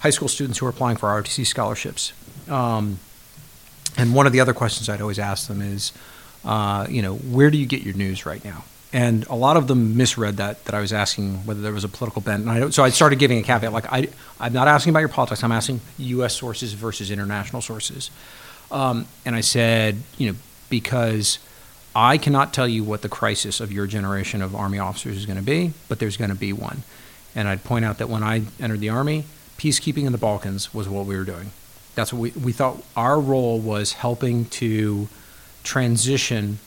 high 0.00 0.10
school 0.10 0.28
students 0.28 0.58
who 0.58 0.66
are 0.66 0.70
applying 0.70 0.96
for 0.96 1.08
ROTC 1.08 1.46
scholarships. 1.46 2.12
Um, 2.48 3.00
and 3.96 4.14
one 4.14 4.26
of 4.26 4.32
the 4.32 4.40
other 4.40 4.54
questions 4.54 4.88
I'd 4.88 5.00
always 5.00 5.18
ask 5.18 5.48
them 5.48 5.60
is, 5.60 5.92
uh, 6.44 6.86
you 6.88 7.02
know, 7.02 7.16
where 7.16 7.50
do 7.50 7.58
you 7.58 7.66
get 7.66 7.82
your 7.82 7.94
news 7.94 8.24
right 8.24 8.42
now? 8.44 8.64
And 8.92 9.26
a 9.26 9.34
lot 9.34 9.56
of 9.56 9.66
them 9.66 9.98
misread 9.98 10.38
that 10.38 10.64
that 10.64 10.74
I 10.74 10.80
was 10.80 10.92
asking 10.94 11.44
whether 11.44 11.60
there 11.60 11.72
was 11.72 11.84
a 11.84 11.88
political 11.88 12.22
bent. 12.22 12.46
And 12.46 12.50
I, 12.50 12.70
so 12.70 12.82
I 12.82 12.88
started 12.88 13.18
giving 13.18 13.38
a 13.38 13.42
caveat, 13.42 13.72
like 13.72 13.92
I, 13.92 14.08
I'm 14.40 14.52
not 14.52 14.68
asking 14.68 14.90
about 14.90 15.00
your 15.00 15.10
politics. 15.10 15.44
I'm 15.44 15.52
asking 15.52 15.80
U.S. 15.98 16.34
sources 16.34 16.72
versus 16.72 17.10
international 17.10 17.60
sources. 17.60 18.10
Um, 18.70 19.06
and 19.24 19.34
I 19.34 19.40
said, 19.40 20.02
you 20.16 20.32
know, 20.32 20.38
because 20.68 21.38
I 21.94 22.18
cannot 22.18 22.52
tell 22.52 22.68
you 22.68 22.84
what 22.84 23.02
the 23.02 23.08
crisis 23.08 23.60
of 23.60 23.72
your 23.72 23.86
generation 23.86 24.42
of 24.42 24.54
Army 24.54 24.78
officers 24.78 25.16
is 25.16 25.26
going 25.26 25.38
to 25.38 25.44
be, 25.44 25.72
but 25.88 25.98
there's 25.98 26.16
going 26.16 26.30
to 26.30 26.36
be 26.36 26.52
one. 26.52 26.82
And 27.34 27.48
I'd 27.48 27.64
point 27.64 27.84
out 27.84 27.98
that 27.98 28.08
when 28.08 28.22
I 28.22 28.42
entered 28.60 28.80
the 28.80 28.88
Army, 28.90 29.24
peacekeeping 29.56 30.04
in 30.04 30.12
the 30.12 30.18
Balkans 30.18 30.72
was 30.74 30.88
what 30.88 31.06
we 31.06 31.16
were 31.16 31.24
doing. 31.24 31.50
That's 31.94 32.12
what 32.12 32.20
we, 32.20 32.30
we 32.30 32.52
thought 32.52 32.82
our 32.96 33.18
role 33.18 33.58
was 33.58 33.94
helping 33.94 34.44
to 34.46 35.08
transition 35.64 36.58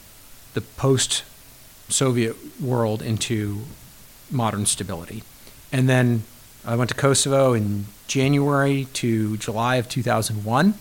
the 0.53 0.61
post 0.61 1.23
Soviet 1.87 2.35
world 2.61 3.01
into 3.01 3.61
modern 4.29 4.65
stability. 4.65 5.23
And 5.71 5.87
then 5.87 6.23
I 6.65 6.75
went 6.75 6.89
to 6.89 6.95
Kosovo 6.95 7.53
in 7.53 7.85
January 8.07 8.87
to 8.93 9.37
July 9.37 9.77
of 9.77 9.87
2001 9.87 10.73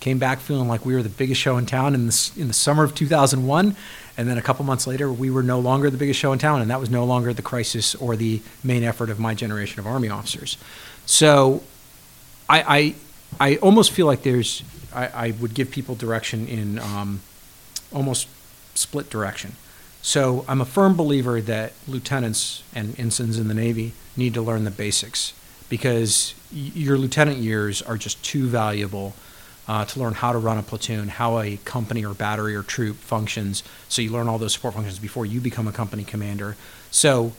Came 0.00 0.18
back 0.18 0.40
feeling 0.40 0.68
like 0.68 0.84
we 0.84 0.94
were 0.94 1.02
the 1.02 1.08
biggest 1.08 1.40
show 1.40 1.56
in 1.56 1.66
town 1.66 1.94
in 1.94 2.06
the, 2.06 2.32
in 2.36 2.48
the 2.48 2.54
summer 2.54 2.84
of 2.84 2.94
2001. 2.94 3.76
And 4.18 4.28
then 4.28 4.38
a 4.38 4.42
couple 4.42 4.64
months 4.64 4.86
later, 4.86 5.12
we 5.12 5.30
were 5.30 5.42
no 5.42 5.58
longer 5.58 5.90
the 5.90 5.96
biggest 5.96 6.18
show 6.18 6.32
in 6.32 6.38
town, 6.38 6.62
and 6.62 6.70
that 6.70 6.80
was 6.80 6.90
no 6.90 7.04
longer 7.04 7.32
the 7.32 7.42
crisis 7.42 7.94
or 7.94 8.16
the 8.16 8.40
main 8.64 8.82
effort 8.82 9.10
of 9.10 9.18
my 9.18 9.34
generation 9.34 9.78
of 9.78 9.86
Army 9.86 10.08
officers. 10.08 10.56
So 11.04 11.62
I, 12.48 12.94
I, 13.40 13.50
I 13.52 13.56
almost 13.56 13.92
feel 13.92 14.06
like 14.06 14.22
there's, 14.22 14.62
I, 14.94 15.06
I 15.06 15.30
would 15.32 15.54
give 15.54 15.70
people 15.70 15.94
direction 15.94 16.46
in 16.48 16.78
um, 16.78 17.20
almost 17.92 18.28
split 18.74 19.10
direction. 19.10 19.52
So 20.02 20.44
I'm 20.48 20.60
a 20.60 20.64
firm 20.64 20.96
believer 20.96 21.40
that 21.42 21.72
lieutenants 21.88 22.62
and 22.74 22.98
ensigns 22.98 23.38
in 23.38 23.48
the 23.48 23.54
Navy 23.54 23.92
need 24.16 24.34
to 24.34 24.42
learn 24.42 24.64
the 24.64 24.70
basics 24.70 25.32
because 25.68 26.34
your 26.52 26.96
lieutenant 26.96 27.38
years 27.38 27.82
are 27.82 27.96
just 27.96 28.22
too 28.24 28.46
valuable 28.46 29.14
uh, 29.68 29.84
to 29.84 30.00
learn 30.00 30.14
how 30.14 30.32
to 30.32 30.38
run 30.38 30.58
a 30.58 30.62
platoon, 30.62 31.08
how 31.08 31.38
a 31.40 31.56
company 31.64 32.04
or 32.04 32.14
battery 32.14 32.54
or 32.54 32.62
troop 32.62 32.96
functions. 32.96 33.62
So 33.88 34.02
you 34.02 34.10
learn 34.10 34.28
all 34.28 34.38
those 34.38 34.52
support 34.52 34.74
functions 34.74 34.98
before 34.98 35.26
you 35.26 35.40
become 35.40 35.66
a 35.66 35.72
company 35.72 36.04
commander. 36.04 36.56
So 36.90 37.32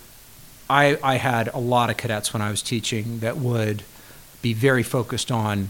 I, 0.70 0.98
I 1.02 1.16
had 1.16 1.48
a 1.54 1.60
lot 1.60 1.90
of 1.90 1.98
cadets 1.98 2.34
when 2.34 2.42
I 2.42 2.50
was 2.50 2.62
teaching 2.62 3.20
that 3.20 3.38
would 3.38 3.84
be 4.42 4.54
very 4.54 4.84
focused 4.84 5.32
on 5.32 5.70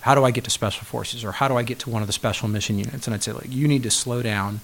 how 0.00 0.16
do 0.16 0.24
I 0.24 0.32
get 0.32 0.42
to 0.44 0.50
special 0.50 0.84
forces 0.84 1.24
or 1.24 1.32
how 1.32 1.46
do 1.46 1.56
I 1.56 1.62
get 1.62 1.78
to 1.80 1.90
one 1.90 2.02
of 2.02 2.08
the 2.08 2.12
special 2.12 2.48
mission 2.48 2.76
units? 2.78 3.06
And 3.06 3.14
I'd 3.14 3.22
say, 3.22 3.30
like, 3.32 3.52
you 3.52 3.68
need 3.68 3.84
to 3.84 3.90
slow 3.90 4.20
down. 4.22 4.60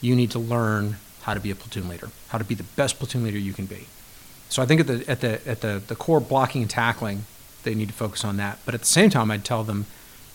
you 0.00 0.16
need 0.16 0.30
to 0.30 0.38
learn 0.38 0.96
how 1.22 1.34
to 1.34 1.40
be 1.40 1.50
a 1.50 1.54
platoon 1.54 1.88
leader, 1.88 2.08
how 2.28 2.38
to 2.38 2.44
be 2.44 2.54
the 2.54 2.62
best 2.62 2.98
platoon 2.98 3.24
leader 3.24 3.38
you 3.38 3.52
can 3.52 3.66
be. 3.66 3.86
So 4.48 4.62
I 4.62 4.66
think 4.66 4.80
at 4.80 4.86
the 4.86 5.04
at 5.08 5.20
the 5.20 5.46
at 5.46 5.60
the, 5.60 5.82
the 5.86 5.94
core 5.94 6.20
blocking 6.20 6.62
and 6.62 6.70
tackling, 6.70 7.24
they 7.62 7.74
need 7.74 7.88
to 7.88 7.94
focus 7.94 8.24
on 8.24 8.36
that. 8.38 8.58
But 8.64 8.74
at 8.74 8.80
the 8.80 8.86
same 8.86 9.10
time, 9.10 9.30
I'd 9.30 9.44
tell 9.44 9.62
them, 9.62 9.86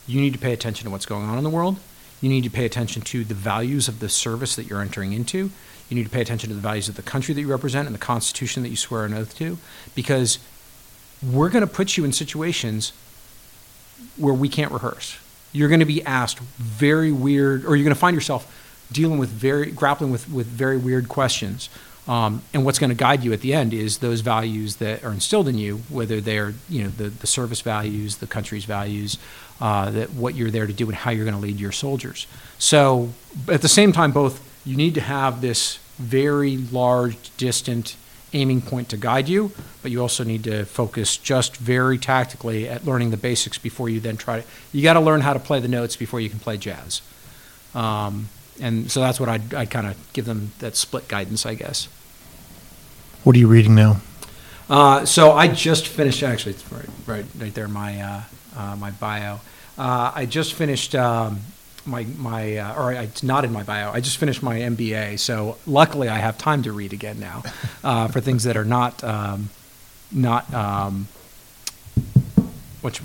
you 0.07 0.21
need 0.21 0.33
to 0.33 0.39
pay 0.39 0.53
attention 0.53 0.85
to 0.85 0.91
what's 0.91 1.05
going 1.05 1.25
on 1.25 1.37
in 1.37 1.43
the 1.43 1.49
world. 1.49 1.77
You 2.21 2.29
need 2.29 2.43
to 2.43 2.49
pay 2.49 2.65
attention 2.65 3.01
to 3.03 3.23
the 3.23 3.33
values 3.33 3.87
of 3.87 3.99
the 3.99 4.09
service 4.09 4.55
that 4.55 4.67
you're 4.67 4.81
entering 4.81 5.13
into. 5.13 5.51
You 5.89 5.95
need 5.95 6.05
to 6.05 6.09
pay 6.09 6.21
attention 6.21 6.49
to 6.49 6.55
the 6.55 6.61
values 6.61 6.89
of 6.89 6.95
the 6.95 7.01
country 7.01 7.33
that 7.33 7.41
you 7.41 7.47
represent 7.47 7.87
and 7.87 7.93
the 7.93 7.99
Constitution 7.99 8.63
that 8.63 8.69
you 8.69 8.75
swear 8.75 9.05
an 9.05 9.13
oath 9.13 9.35
to, 9.37 9.57
because 9.93 10.39
we're 11.21 11.49
going 11.49 11.67
to 11.67 11.71
put 11.71 11.97
you 11.97 12.05
in 12.05 12.11
situations 12.11 12.93
where 14.17 14.33
we 14.33 14.49
can't 14.49 14.71
rehearse. 14.71 15.17
You're 15.51 15.69
going 15.69 15.79
to 15.79 15.85
be 15.85 16.03
asked 16.03 16.39
very 16.39 17.11
weird, 17.11 17.65
or 17.65 17.75
you're 17.75 17.83
going 17.83 17.93
to 17.93 17.99
find 17.99 18.15
yourself 18.15 18.51
dealing 18.91 19.19
with 19.19 19.29
very, 19.29 19.71
grappling 19.71 20.11
with, 20.11 20.29
with 20.29 20.47
very 20.47 20.77
weird 20.77 21.07
questions. 21.09 21.69
Um, 22.07 22.43
and 22.53 22.63
what's 22.63 22.77
going 22.77 22.91
to 22.91 22.95
guide 22.95 23.23
you 23.23 23.33
at 23.33 23.41
the 23.41 23.53
end 23.53 23.73
is 23.73 23.97
those 23.97 24.21
values 24.21 24.75
that 24.75 25.03
are 25.03 25.11
instilled 25.11 25.47
in 25.47 25.57
you, 25.57 25.77
whether 25.89 26.21
they're, 26.21 26.53
you 26.69 26.83
know, 26.83 26.89
the, 26.89 27.09
the 27.09 27.27
service 27.27 27.61
values, 27.61 28.17
the 28.17 28.27
country's 28.27 28.65
values, 28.65 29.17
uh, 29.59 29.89
that 29.89 30.11
what 30.11 30.35
you're 30.35 30.51
there 30.51 30.67
to 30.67 30.73
do 30.73 30.85
and 30.85 30.95
how 30.95 31.09
you're 31.09 31.25
going 31.25 31.35
to 31.35 31.41
lead 31.41 31.59
your 31.59 31.71
soldiers. 31.71 32.27
So 32.59 33.09
at 33.47 33.61
the 33.61 33.67
same 33.67 33.91
time, 33.91 34.11
both 34.11 34.39
you 34.65 34.75
need 34.75 34.93
to 34.95 35.01
have 35.01 35.41
this 35.41 35.77
very 35.97 36.57
large, 36.57 37.35
distant 37.37 37.95
aiming 38.33 38.61
point 38.61 38.89
to 38.89 38.97
guide 38.97 39.29
you, 39.29 39.51
but 39.81 39.91
you 39.91 40.01
also 40.01 40.23
need 40.23 40.43
to 40.43 40.65
focus 40.65 41.17
just 41.17 41.55
very 41.57 41.97
tactically 41.97 42.67
at 42.67 42.85
learning 42.85 43.11
the 43.11 43.17
basics 43.17 43.57
before 43.57 43.89
you 43.89 43.99
then 43.99 44.17
try 44.17 44.41
to. 44.41 44.47
You 44.73 44.83
got 44.83 44.93
to 44.93 44.99
learn 44.99 45.21
how 45.21 45.33
to 45.33 45.39
play 45.39 45.59
the 45.59 45.67
notes 45.69 45.95
before 45.95 46.19
you 46.19 46.29
can 46.29 46.39
play 46.39 46.57
jazz. 46.57 47.01
Um, 47.73 48.27
and 48.61 48.91
so 48.91 48.99
that's 48.99 49.19
what 49.19 49.29
I'd, 49.29 49.53
I'd 49.53 49.69
kind 49.69 49.87
of 49.87 50.13
give 50.13 50.25
them 50.25 50.51
that 50.59 50.75
split 50.75 51.07
guidance, 51.07 51.45
I 51.45 51.55
guess. 51.55 51.87
What 53.25 53.35
are 53.35 53.39
you 53.39 53.47
reading 53.47 53.73
now? 53.73 54.01
Uh, 54.69 55.03
so 55.03 55.31
I 55.31 55.47
just 55.47 55.87
finished. 55.87 56.21
Actually, 56.21 56.51
it's 56.51 56.71
right, 56.71 56.85
right, 57.07 57.25
right 57.39 57.53
there. 57.55 57.67
My 57.67 57.99
uh, 57.99 58.21
uh, 58.55 58.75
my 58.75 58.91
bio. 58.91 59.39
Uh, 59.79 60.11
I 60.13 60.27
just 60.27 60.53
finished 60.53 60.93
um, 60.93 61.39
my 61.87 62.03
my, 62.03 62.57
uh, 62.57 62.79
or 62.79 62.93
it's 62.93 63.23
not 63.23 63.43
in 63.43 63.51
my 63.51 63.63
bio. 63.63 63.91
I 63.91 63.99
just 63.99 64.17
finished 64.17 64.43
my 64.43 64.59
MBA. 64.59 65.17
So 65.17 65.57
luckily, 65.65 66.07
I 66.07 66.19
have 66.19 66.37
time 66.37 66.61
to 66.63 66.71
read 66.71 66.93
again 66.93 67.19
now 67.19 67.41
uh, 67.83 68.09
for 68.09 68.21
things 68.21 68.43
that 68.43 68.55
are 68.55 68.63
not 68.63 69.03
um, 69.03 69.49
not 70.11 70.53
um, 70.53 71.07
which 72.81 73.01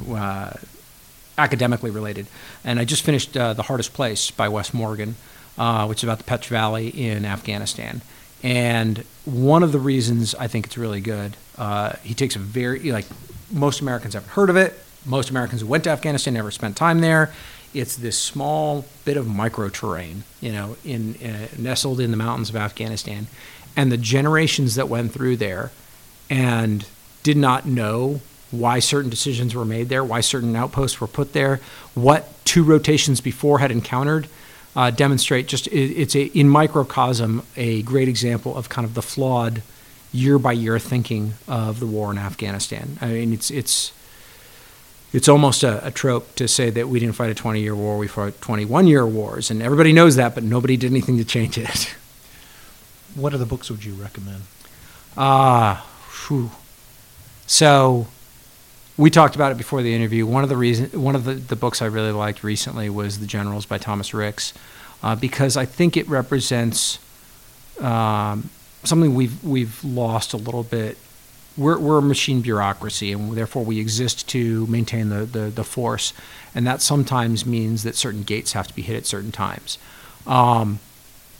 academically 1.38 1.90
related. 1.90 2.26
And 2.62 2.78
I 2.78 2.84
just 2.84 3.04
finished 3.04 3.32
The 3.32 3.62
Hardest 3.62 3.94
Place 3.94 4.30
by 4.30 4.50
Wes 4.50 4.74
Morgan, 4.74 5.16
which 5.86 6.00
is 6.00 6.04
about 6.04 6.18
the 6.18 6.24
Pech 6.24 6.44
Valley 6.44 6.88
in 6.88 7.24
Afghanistan. 7.24 8.02
And 8.42 9.04
one 9.24 9.62
of 9.62 9.72
the 9.72 9.78
reasons 9.78 10.34
I 10.34 10.46
think 10.46 10.66
it's 10.66 10.78
really 10.78 11.00
good, 11.00 11.36
uh, 11.58 11.94
he 12.02 12.14
takes 12.14 12.36
a 12.36 12.38
very 12.38 12.90
like 12.90 13.06
most 13.52 13.80
Americans 13.80 14.14
haven't 14.14 14.30
heard 14.30 14.50
of 14.50 14.56
it. 14.56 14.78
Most 15.04 15.30
Americans 15.30 15.60
who 15.62 15.66
went 15.66 15.84
to 15.84 15.90
Afghanistan 15.90 16.34
never 16.34 16.50
spent 16.50 16.76
time 16.76 17.00
there. 17.00 17.32
It's 17.72 17.96
this 17.96 18.18
small 18.18 18.84
bit 19.04 19.16
of 19.16 19.26
micro 19.28 19.68
terrain, 19.68 20.24
you 20.40 20.52
know, 20.52 20.76
in 20.84 21.16
uh, 21.16 21.48
nestled 21.58 22.00
in 22.00 22.10
the 22.10 22.16
mountains 22.16 22.50
of 22.50 22.56
Afghanistan, 22.56 23.28
and 23.76 23.92
the 23.92 23.96
generations 23.96 24.74
that 24.74 24.88
went 24.88 25.12
through 25.12 25.36
there 25.36 25.70
and 26.28 26.86
did 27.22 27.36
not 27.36 27.66
know 27.66 28.20
why 28.50 28.78
certain 28.78 29.10
decisions 29.10 29.54
were 29.54 29.64
made 29.64 29.88
there, 29.88 30.02
why 30.02 30.20
certain 30.20 30.56
outposts 30.56 31.00
were 31.00 31.06
put 31.06 31.32
there, 31.32 31.60
what 31.94 32.44
two 32.44 32.64
rotations 32.64 33.20
before 33.20 33.60
had 33.60 33.70
encountered, 33.70 34.28
uh, 34.76 34.90
demonstrate 34.90 35.48
just 35.48 35.66
it, 35.68 35.92
it's 35.96 36.14
a 36.14 36.24
in 36.26 36.48
microcosm 36.48 37.42
a 37.56 37.82
great 37.82 38.08
example 38.08 38.56
of 38.56 38.68
kind 38.68 38.84
of 38.84 38.94
the 38.94 39.02
flawed 39.02 39.62
year 40.12 40.38
by 40.38 40.52
year 40.52 40.78
thinking 40.78 41.34
of 41.46 41.80
the 41.80 41.86
war 41.86 42.10
in 42.10 42.18
Afghanistan. 42.18 42.98
I 43.00 43.06
mean, 43.08 43.32
it's 43.32 43.50
it's 43.50 43.92
it's 45.12 45.28
almost 45.28 45.62
a, 45.62 45.84
a, 45.86 45.90
trope 45.90 46.36
to 46.36 46.46
say 46.46 46.70
that 46.70 46.88
we 46.88 47.00
didn't 47.00 47.16
fight 47.16 47.30
a 47.30 47.34
20 47.34 47.60
year 47.60 47.74
war, 47.74 47.98
we 47.98 48.06
fought 48.06 48.40
21 48.40 48.86
year 48.86 49.04
wars. 49.04 49.50
And 49.50 49.60
everybody 49.60 49.92
knows 49.92 50.14
that, 50.16 50.36
but 50.36 50.44
nobody 50.44 50.76
did 50.76 50.92
anything 50.92 51.18
to 51.18 51.24
change 51.24 51.58
it. 51.58 51.96
What 53.16 53.34
other 53.34 53.44
books 53.44 53.68
would 53.70 53.84
you 53.84 53.94
recommend? 53.94 54.42
Ah, 55.16 55.84
uh, 56.30 56.48
so 57.48 58.06
we 59.00 59.08
talked 59.08 59.34
about 59.34 59.50
it 59.50 59.56
before 59.56 59.80
the 59.82 59.94
interview. 59.94 60.26
One 60.26 60.42
of 60.42 60.50
the 60.50 60.58
reason, 60.58 61.00
one 61.00 61.14
of 61.14 61.24
the, 61.24 61.32
the 61.32 61.56
books 61.56 61.80
I 61.80 61.86
really 61.86 62.12
liked 62.12 62.44
recently 62.44 62.90
was 62.90 63.18
The 63.18 63.26
Generals 63.26 63.64
by 63.64 63.78
Thomas 63.78 64.12
Ricks, 64.12 64.52
uh, 65.02 65.16
because 65.16 65.56
I 65.56 65.64
think 65.64 65.96
it 65.96 66.06
represents 66.06 66.98
um, 67.80 68.50
something 68.84 69.14
we've 69.14 69.42
we've 69.42 69.82
lost 69.82 70.34
a 70.34 70.36
little 70.36 70.62
bit 70.62 70.98
we're, 71.56 71.78
we're 71.78 71.98
a 71.98 72.02
machine 72.02 72.42
bureaucracy, 72.42 73.12
and 73.12 73.32
therefore 73.32 73.64
we 73.64 73.80
exist 73.80 74.28
to 74.28 74.66
maintain 74.66 75.08
the, 75.08 75.24
the, 75.24 75.40
the, 75.50 75.64
force. 75.64 76.12
And 76.54 76.66
that 76.66 76.80
sometimes 76.80 77.44
means 77.44 77.82
that 77.82 77.96
certain 77.96 78.22
gates 78.22 78.52
have 78.52 78.68
to 78.68 78.74
be 78.74 78.82
hit 78.82 78.96
at 78.96 79.06
certain 79.06 79.32
times. 79.32 79.78
Um, 80.26 80.78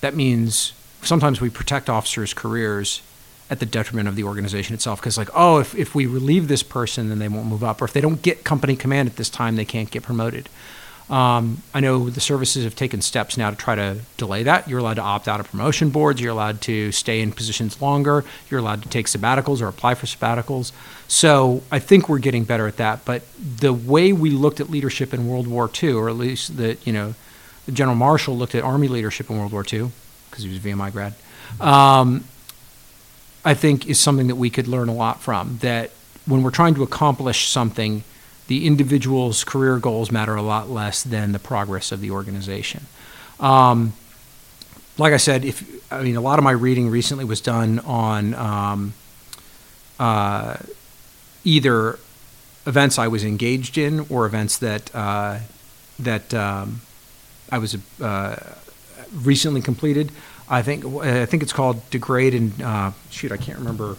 that 0.00 0.14
means 0.14 0.72
sometimes 1.02 1.40
we 1.40 1.48
protect 1.48 1.88
officers' 1.88 2.34
careers 2.34 3.02
at 3.51 3.61
the 3.61 3.66
detriment 3.66 4.09
of 4.09 4.16
the 4.16 4.24
organization 4.24 4.74
itself. 4.74 5.01
Because, 5.01 5.18
like, 5.18 5.28
oh, 5.34 5.59
if, 5.59 5.74
if 5.74 5.94
we 5.94 6.07
relieve 6.07 6.48
this 6.48 6.62
person, 6.62 7.09
then 7.09 7.18
they 7.18 7.28
won't 7.28 7.46
move 7.46 7.64
up. 7.64 7.82
Or 7.82 7.84
if 7.84 7.92
they 7.92 8.01
don't 8.01 8.22
get 8.22 8.44
company 8.44 8.76
command 8.76 9.09
at 9.09 9.16
this 9.16 9.28
time, 9.28 9.57
they 9.57 9.64
can't 9.64 9.90
get 9.90 10.03
promoted. 10.03 10.48
Um, 11.11 11.64
I 11.74 11.80
know 11.80 12.09
the 12.09 12.20
services 12.20 12.62
have 12.62 12.76
taken 12.76 13.03
steps 13.03 13.36
now 13.36 13.51
to 13.51 13.57
try 13.57 13.74
to 13.74 13.98
delay 14.16 14.44
that. 14.44 14.68
You're 14.68 14.78
allowed 14.78 14.94
to 14.94 15.03
opt 15.03 15.26
out 15.26 15.40
of 15.40 15.51
promotion 15.51 15.90
boards. 15.90 16.20
You're 16.20 16.30
allowed 16.30 16.61
to 16.62 16.92
stay 16.92 17.20
in 17.20 17.32
positions 17.32 17.82
longer. 17.82 18.24
You're 18.48 18.61
allowed 18.61 18.84
to 18.84 18.88
take 18.88 19.07
sabbaticals 19.07 19.61
or 19.61 19.66
apply 19.66 19.96
for 19.96 20.07
sabbaticals. 20.07 20.70
So 21.09 21.64
I 21.72 21.80
think 21.80 22.09
we're 22.09 22.20
getting 22.20 22.44
better 22.44 22.68
at 22.68 22.76
that. 22.76 23.05
But 23.05 23.22
the 23.36 23.72
way 23.72 24.12
we 24.12 24.30
looked 24.30 24.61
at 24.61 24.70
leadership 24.70 25.12
in 25.12 25.26
World 25.26 25.48
War 25.48 25.68
II, 25.82 25.94
or 25.94 26.09
at 26.09 26.16
least 26.16 26.57
that 26.59 26.86
you 26.86 26.92
know, 26.92 27.14
General 27.72 27.96
Marshall 27.96 28.36
looked 28.36 28.55
at 28.55 28.62
Army 28.62 28.86
leadership 28.86 29.28
in 29.28 29.36
World 29.36 29.51
War 29.51 29.64
II 29.64 29.90
because 30.30 30.44
he 30.44 30.48
was 30.48 30.64
a 30.64 30.68
VMI 30.68 30.92
grad. 30.92 31.14
Um, 31.61 32.22
I 33.45 33.55
think 33.55 33.86
is 33.86 33.99
something 33.99 34.26
that 34.26 34.36
we 34.36 34.51
could 34.51 34.68
learn 34.68 34.88
a 34.88 34.95
lot 34.95 35.20
from. 35.20 35.59
That 35.62 35.91
when 36.26 36.43
we're 36.43 36.51
trying 36.51 36.74
to 36.74 36.82
accomplish 36.82 37.49
something 37.49 38.05
the 38.51 38.66
individual's 38.66 39.45
career 39.45 39.78
goals 39.78 40.11
matter 40.11 40.34
a 40.34 40.43
lot 40.43 40.68
less 40.68 41.05
than 41.05 41.30
the 41.30 41.38
progress 41.38 41.93
of 41.93 42.01
the 42.01 42.11
organization. 42.11 42.86
Um, 43.38 43.93
like 44.99 45.12
I 45.12 45.18
said, 45.18 45.45
if 45.45 45.62
I 45.93 46.03
mean 46.03 46.16
a 46.16 46.20
lot 46.20 46.41
of 46.41 46.43
my 46.43 46.51
reading 46.51 46.91
recently 46.91 47.24
was 47.24 47.41
done 47.41 47.78
on 47.80 48.34
um, 48.34 48.95
uh, 50.01 50.57
either 51.45 52.01
events 52.66 52.99
I 52.99 53.07
was 53.07 53.22
engaged 53.22 53.78
in 53.78 54.01
or 54.11 54.26
events 54.26 54.59
that 54.59 54.95
uh, 54.95 55.38
that 56.01 56.34
um, 56.34 56.80
I 57.53 57.59
was 57.59 57.78
uh, 58.01 58.57
recently 59.14 59.62
completed. 59.62 60.11
I 60.51 60.62
think 60.62 60.84
I 60.84 61.24
think 61.26 61.42
it's 61.42 61.53
called 61.53 61.88
Degrade 61.90 62.34
and 62.34 62.61
uh, 62.61 62.90
shoot 63.09 63.32
I 63.32 63.36
can't 63.36 63.59
remember. 63.59 63.96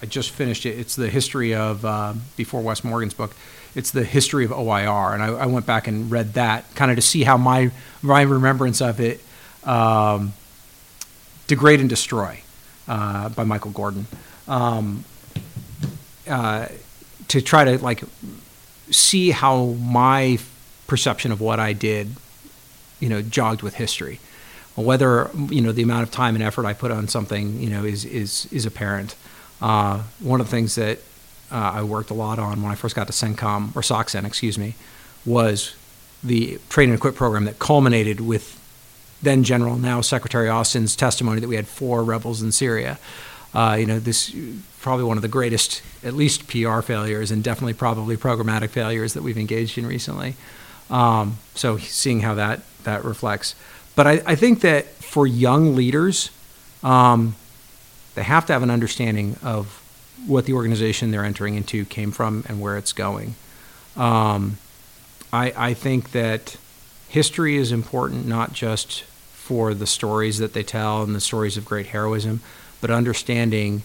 I 0.00 0.06
just 0.06 0.30
finished 0.30 0.64
it. 0.66 0.78
It's 0.78 0.94
the 0.94 1.08
history 1.08 1.54
of 1.54 1.84
uh, 1.84 2.14
before 2.36 2.60
Wes 2.60 2.84
Morgan's 2.84 3.14
book 3.14 3.34
it's 3.74 3.90
the 3.90 4.04
history 4.04 4.44
of 4.44 4.52
OIR, 4.52 5.14
and 5.14 5.22
I, 5.22 5.28
I 5.28 5.46
went 5.46 5.66
back 5.66 5.86
and 5.86 6.10
read 6.10 6.34
that 6.34 6.74
kind 6.74 6.90
of 6.90 6.96
to 6.96 7.02
see 7.02 7.22
how 7.22 7.36
my 7.36 7.70
my 8.02 8.22
remembrance 8.22 8.80
of 8.80 9.00
it 9.00 9.20
um, 9.64 10.32
degrade 11.46 11.80
and 11.80 11.88
destroy 11.88 12.42
uh, 12.86 13.28
by 13.28 13.44
Michael 13.44 13.70
Gordon 13.70 14.06
um, 14.46 15.04
uh, 16.28 16.66
to 17.28 17.40
try 17.40 17.64
to 17.64 17.78
like 17.82 18.02
see 18.90 19.30
how 19.30 19.64
my 19.64 20.38
perception 20.86 21.30
of 21.30 21.40
what 21.40 21.60
I 21.60 21.74
did, 21.74 22.16
you 23.00 23.08
know, 23.08 23.20
jogged 23.22 23.62
with 23.62 23.74
history. 23.74 24.18
Whether 24.82 25.30
you 25.48 25.60
know 25.60 25.72
the 25.72 25.82
amount 25.82 26.04
of 26.04 26.10
time 26.10 26.34
and 26.34 26.42
effort 26.42 26.66
I 26.66 26.72
put 26.72 26.90
on 26.90 27.08
something, 27.08 27.60
you 27.60 27.70
know, 27.70 27.84
is 27.84 28.04
is 28.04 28.46
is 28.52 28.66
apparent. 28.66 29.16
Uh, 29.60 30.02
one 30.20 30.40
of 30.40 30.46
the 30.46 30.50
things 30.50 30.76
that 30.76 30.98
uh, 31.50 31.72
I 31.74 31.82
worked 31.82 32.10
a 32.10 32.14
lot 32.14 32.38
on 32.38 32.62
when 32.62 32.70
I 32.70 32.74
first 32.74 32.94
got 32.94 33.06
to 33.08 33.12
CENTCOM 33.12 33.74
or 33.74 33.82
SOCCENT, 33.82 34.24
excuse 34.24 34.56
me, 34.56 34.74
was 35.26 35.74
the 36.22 36.58
train 36.68 36.90
and 36.90 36.98
equip 36.98 37.14
program 37.14 37.44
that 37.44 37.58
culminated 37.58 38.20
with 38.20 38.54
then 39.20 39.42
General, 39.42 39.76
now 39.76 40.00
Secretary 40.00 40.48
Austin's 40.48 40.94
testimony 40.94 41.40
that 41.40 41.48
we 41.48 41.56
had 41.56 41.66
four 41.66 42.04
rebels 42.04 42.40
in 42.40 42.52
Syria. 42.52 42.98
Uh, 43.52 43.76
you 43.78 43.86
know, 43.86 43.98
this 43.98 44.34
probably 44.80 45.04
one 45.04 45.18
of 45.18 45.22
the 45.22 45.28
greatest, 45.28 45.82
at 46.04 46.14
least 46.14 46.46
PR 46.46 46.80
failures, 46.80 47.30
and 47.30 47.42
definitely 47.42 47.74
probably 47.74 48.16
programmatic 48.16 48.70
failures 48.70 49.14
that 49.14 49.22
we've 49.22 49.38
engaged 49.38 49.76
in 49.76 49.86
recently. 49.86 50.36
Um, 50.90 51.38
so 51.54 51.78
seeing 51.78 52.20
how 52.20 52.34
that 52.34 52.60
that 52.84 53.04
reflects, 53.04 53.54
but 53.98 54.06
I, 54.06 54.22
I 54.26 54.34
think 54.36 54.60
that 54.60 54.86
for 54.86 55.26
young 55.26 55.74
leaders, 55.74 56.30
um, 56.84 57.34
they 58.14 58.22
have 58.22 58.46
to 58.46 58.52
have 58.52 58.62
an 58.62 58.70
understanding 58.70 59.34
of 59.42 59.82
what 60.24 60.44
the 60.44 60.52
organization 60.52 61.10
they're 61.10 61.24
entering 61.24 61.56
into 61.56 61.84
came 61.84 62.12
from 62.12 62.44
and 62.46 62.60
where 62.60 62.76
it's 62.76 62.92
going. 62.92 63.34
Um, 63.96 64.58
I, 65.32 65.52
I 65.56 65.74
think 65.74 66.12
that 66.12 66.56
history 67.08 67.56
is 67.56 67.72
important 67.72 68.24
not 68.24 68.52
just 68.52 69.02
for 69.32 69.74
the 69.74 69.84
stories 69.84 70.38
that 70.38 70.52
they 70.52 70.62
tell 70.62 71.02
and 71.02 71.12
the 71.12 71.20
stories 71.20 71.56
of 71.56 71.64
great 71.64 71.86
heroism, 71.86 72.40
but 72.80 72.92
understanding 72.92 73.82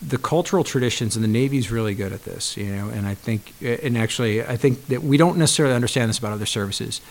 the 0.00 0.16
cultural 0.16 0.64
traditions 0.64 1.14
and 1.14 1.22
the 1.22 1.28
Navy's 1.28 1.70
really 1.70 1.94
good 1.94 2.14
at 2.14 2.24
this, 2.24 2.56
you 2.56 2.74
know, 2.74 2.88
and 2.88 3.06
I 3.06 3.12
think, 3.12 3.52
and 3.60 3.98
actually, 3.98 4.42
I 4.42 4.56
think 4.56 4.86
that 4.86 5.02
we 5.02 5.18
don't 5.18 5.36
necessarily 5.36 5.74
understand 5.74 6.08
this 6.08 6.18
about 6.18 6.32
other 6.32 6.46
services, 6.46 7.02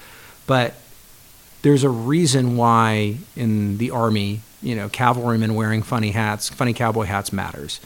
but 0.48 0.74
there's 1.68 1.84
a 1.84 1.90
reason 1.90 2.56
why 2.56 3.18
in 3.36 3.78
the 3.78 3.92
Army, 3.92 4.40
you 4.62 4.74
know, 4.74 4.88
cavalrymen 4.88 5.54
wearing 5.54 5.84
funny 5.84 6.12
hats, 6.12 6.48
funny 6.48 6.72
cowboy 6.74 7.04
hats 7.04 7.34
matters. 7.34 7.82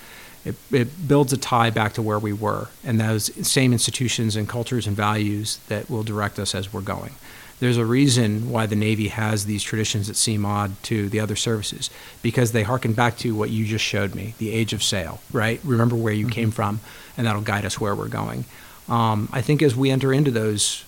It, 0.45 0.55
it 0.71 1.07
builds 1.07 1.34
a 1.34 1.38
tie 1.38 1.71
back 1.71 1.93
to 1.93 2.01
where 2.03 2.19
we 2.19 2.32
were 2.32 2.67
and 2.84 2.99
those 2.99 3.25
same 3.47 3.73
institutions 3.73 4.36
and 4.36 4.47
cultures 4.47 4.86
and 4.86 4.95
values 4.95 5.57
that 5.67 5.89
will 5.89 6.03
direct 6.03 6.38
us 6.38 6.53
as 6.53 6.71
we're 6.71 6.82
going 6.82 7.13
there's 7.59 7.77
a 7.77 7.86
reason 7.86 8.49
why 8.49 8.65
the 8.65 8.75
Navy 8.75 9.09
has 9.09 9.45
these 9.45 9.61
traditions 9.61 10.07
that 10.07 10.15
seem 10.15 10.45
odd 10.47 10.71
to 10.84 11.09
the 11.09 11.19
other 11.19 11.36
services 11.36 11.91
because 12.23 12.53
they 12.53 12.63
harken 12.63 12.93
back 12.93 13.17
to 13.17 13.36
what 13.36 13.51
you 13.51 13.65
just 13.65 13.86
showed 13.86 14.15
me, 14.15 14.34
the 14.39 14.51
age 14.51 14.73
of 14.73 14.82
sail, 14.82 15.21
right? 15.32 15.61
Remember 15.63 15.95
where 15.95 16.11
you 16.11 16.25
mm-hmm. 16.25 16.32
came 16.32 16.51
from, 16.51 16.79
and 17.15 17.27
that'll 17.27 17.43
guide 17.43 17.63
us 17.63 17.79
where 17.79 17.93
we're 17.93 18.07
going. 18.07 18.45
Um, 18.89 19.29
I 19.32 19.41
think 19.41 19.61
as 19.61 19.75
we 19.75 19.91
enter 19.91 20.11
into 20.11 20.32
those 20.32 20.84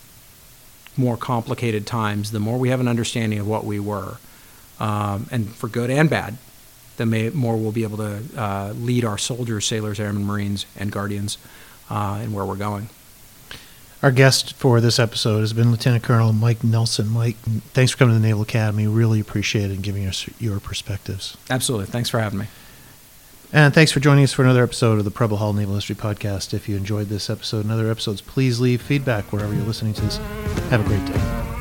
more 0.97 1.17
complicated 1.17 1.85
times, 1.85 2.31
the 2.31 2.39
more 2.39 2.57
we 2.57 2.69
have 2.69 2.79
an 2.79 2.87
understanding 2.87 3.39
of 3.39 3.47
what 3.47 3.65
we 3.65 3.79
were, 3.79 4.17
um, 4.79 5.27
and 5.31 5.53
for 5.55 5.67
good 5.67 5.89
and 5.89 6.09
bad, 6.09 6.37
the 6.97 7.05
may, 7.05 7.29
more 7.29 7.57
we'll 7.57 7.71
be 7.71 7.83
able 7.83 7.97
to 7.97 8.21
uh, 8.37 8.73
lead 8.75 9.03
our 9.03 9.17
soldiers, 9.17 9.65
sailors, 9.65 9.99
airmen, 9.99 10.25
marines, 10.25 10.65
and 10.77 10.91
guardians 10.91 11.37
uh, 11.89 12.21
in 12.23 12.33
where 12.33 12.45
we're 12.45 12.55
going. 12.55 12.89
Our 14.03 14.11
guest 14.11 14.53
for 14.53 14.81
this 14.81 14.99
episode 14.99 15.39
has 15.39 15.53
been 15.53 15.71
Lieutenant 15.71 16.03
Colonel 16.03 16.33
Mike 16.33 16.61
Nelson. 16.61 17.07
Mike, 17.07 17.37
thanks 17.71 17.93
for 17.93 17.97
coming 17.99 18.15
to 18.15 18.19
the 18.19 18.27
Naval 18.27 18.41
Academy. 18.41 18.85
Really 18.85 19.21
appreciate 19.21 19.71
it 19.71 19.75
and 19.75 19.83
giving 19.83 20.05
us 20.05 20.27
your 20.41 20.59
perspectives. 20.59 21.37
Absolutely. 21.49 21.85
Thanks 21.87 22.09
for 22.09 22.19
having 22.19 22.39
me. 22.39 22.47
And 23.55 23.71
thanks 23.71 23.91
for 23.91 23.99
joining 23.99 24.23
us 24.23 24.33
for 24.33 24.41
another 24.41 24.63
episode 24.63 24.97
of 24.97 25.05
the 25.05 25.11
Preble 25.11 25.37
Hall 25.37 25.53
Naval 25.53 25.75
History 25.75 25.93
Podcast. 25.93 26.55
If 26.55 26.67
you 26.67 26.75
enjoyed 26.75 27.07
this 27.07 27.29
episode 27.29 27.63
and 27.63 27.71
other 27.71 27.91
episodes, 27.91 28.19
please 28.19 28.59
leave 28.59 28.81
feedback 28.81 29.31
wherever 29.31 29.53
you're 29.53 29.63
listening 29.63 29.93
to 29.93 30.01
this. 30.01 30.17
Have 30.71 30.81
a 30.81 30.83
great 30.85 31.05
day. 31.05 31.52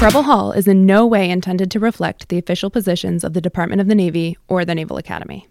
Preble 0.00 0.22
Hall 0.22 0.52
is 0.52 0.66
in 0.66 0.86
no 0.86 1.06
way 1.06 1.28
intended 1.28 1.70
to 1.72 1.78
reflect 1.78 2.30
the 2.30 2.38
official 2.38 2.70
positions 2.70 3.22
of 3.22 3.34
the 3.34 3.40
Department 3.42 3.82
of 3.82 3.86
the 3.86 3.94
Navy 3.94 4.38
or 4.48 4.64
the 4.64 4.74
Naval 4.74 4.96
Academy. 4.96 5.46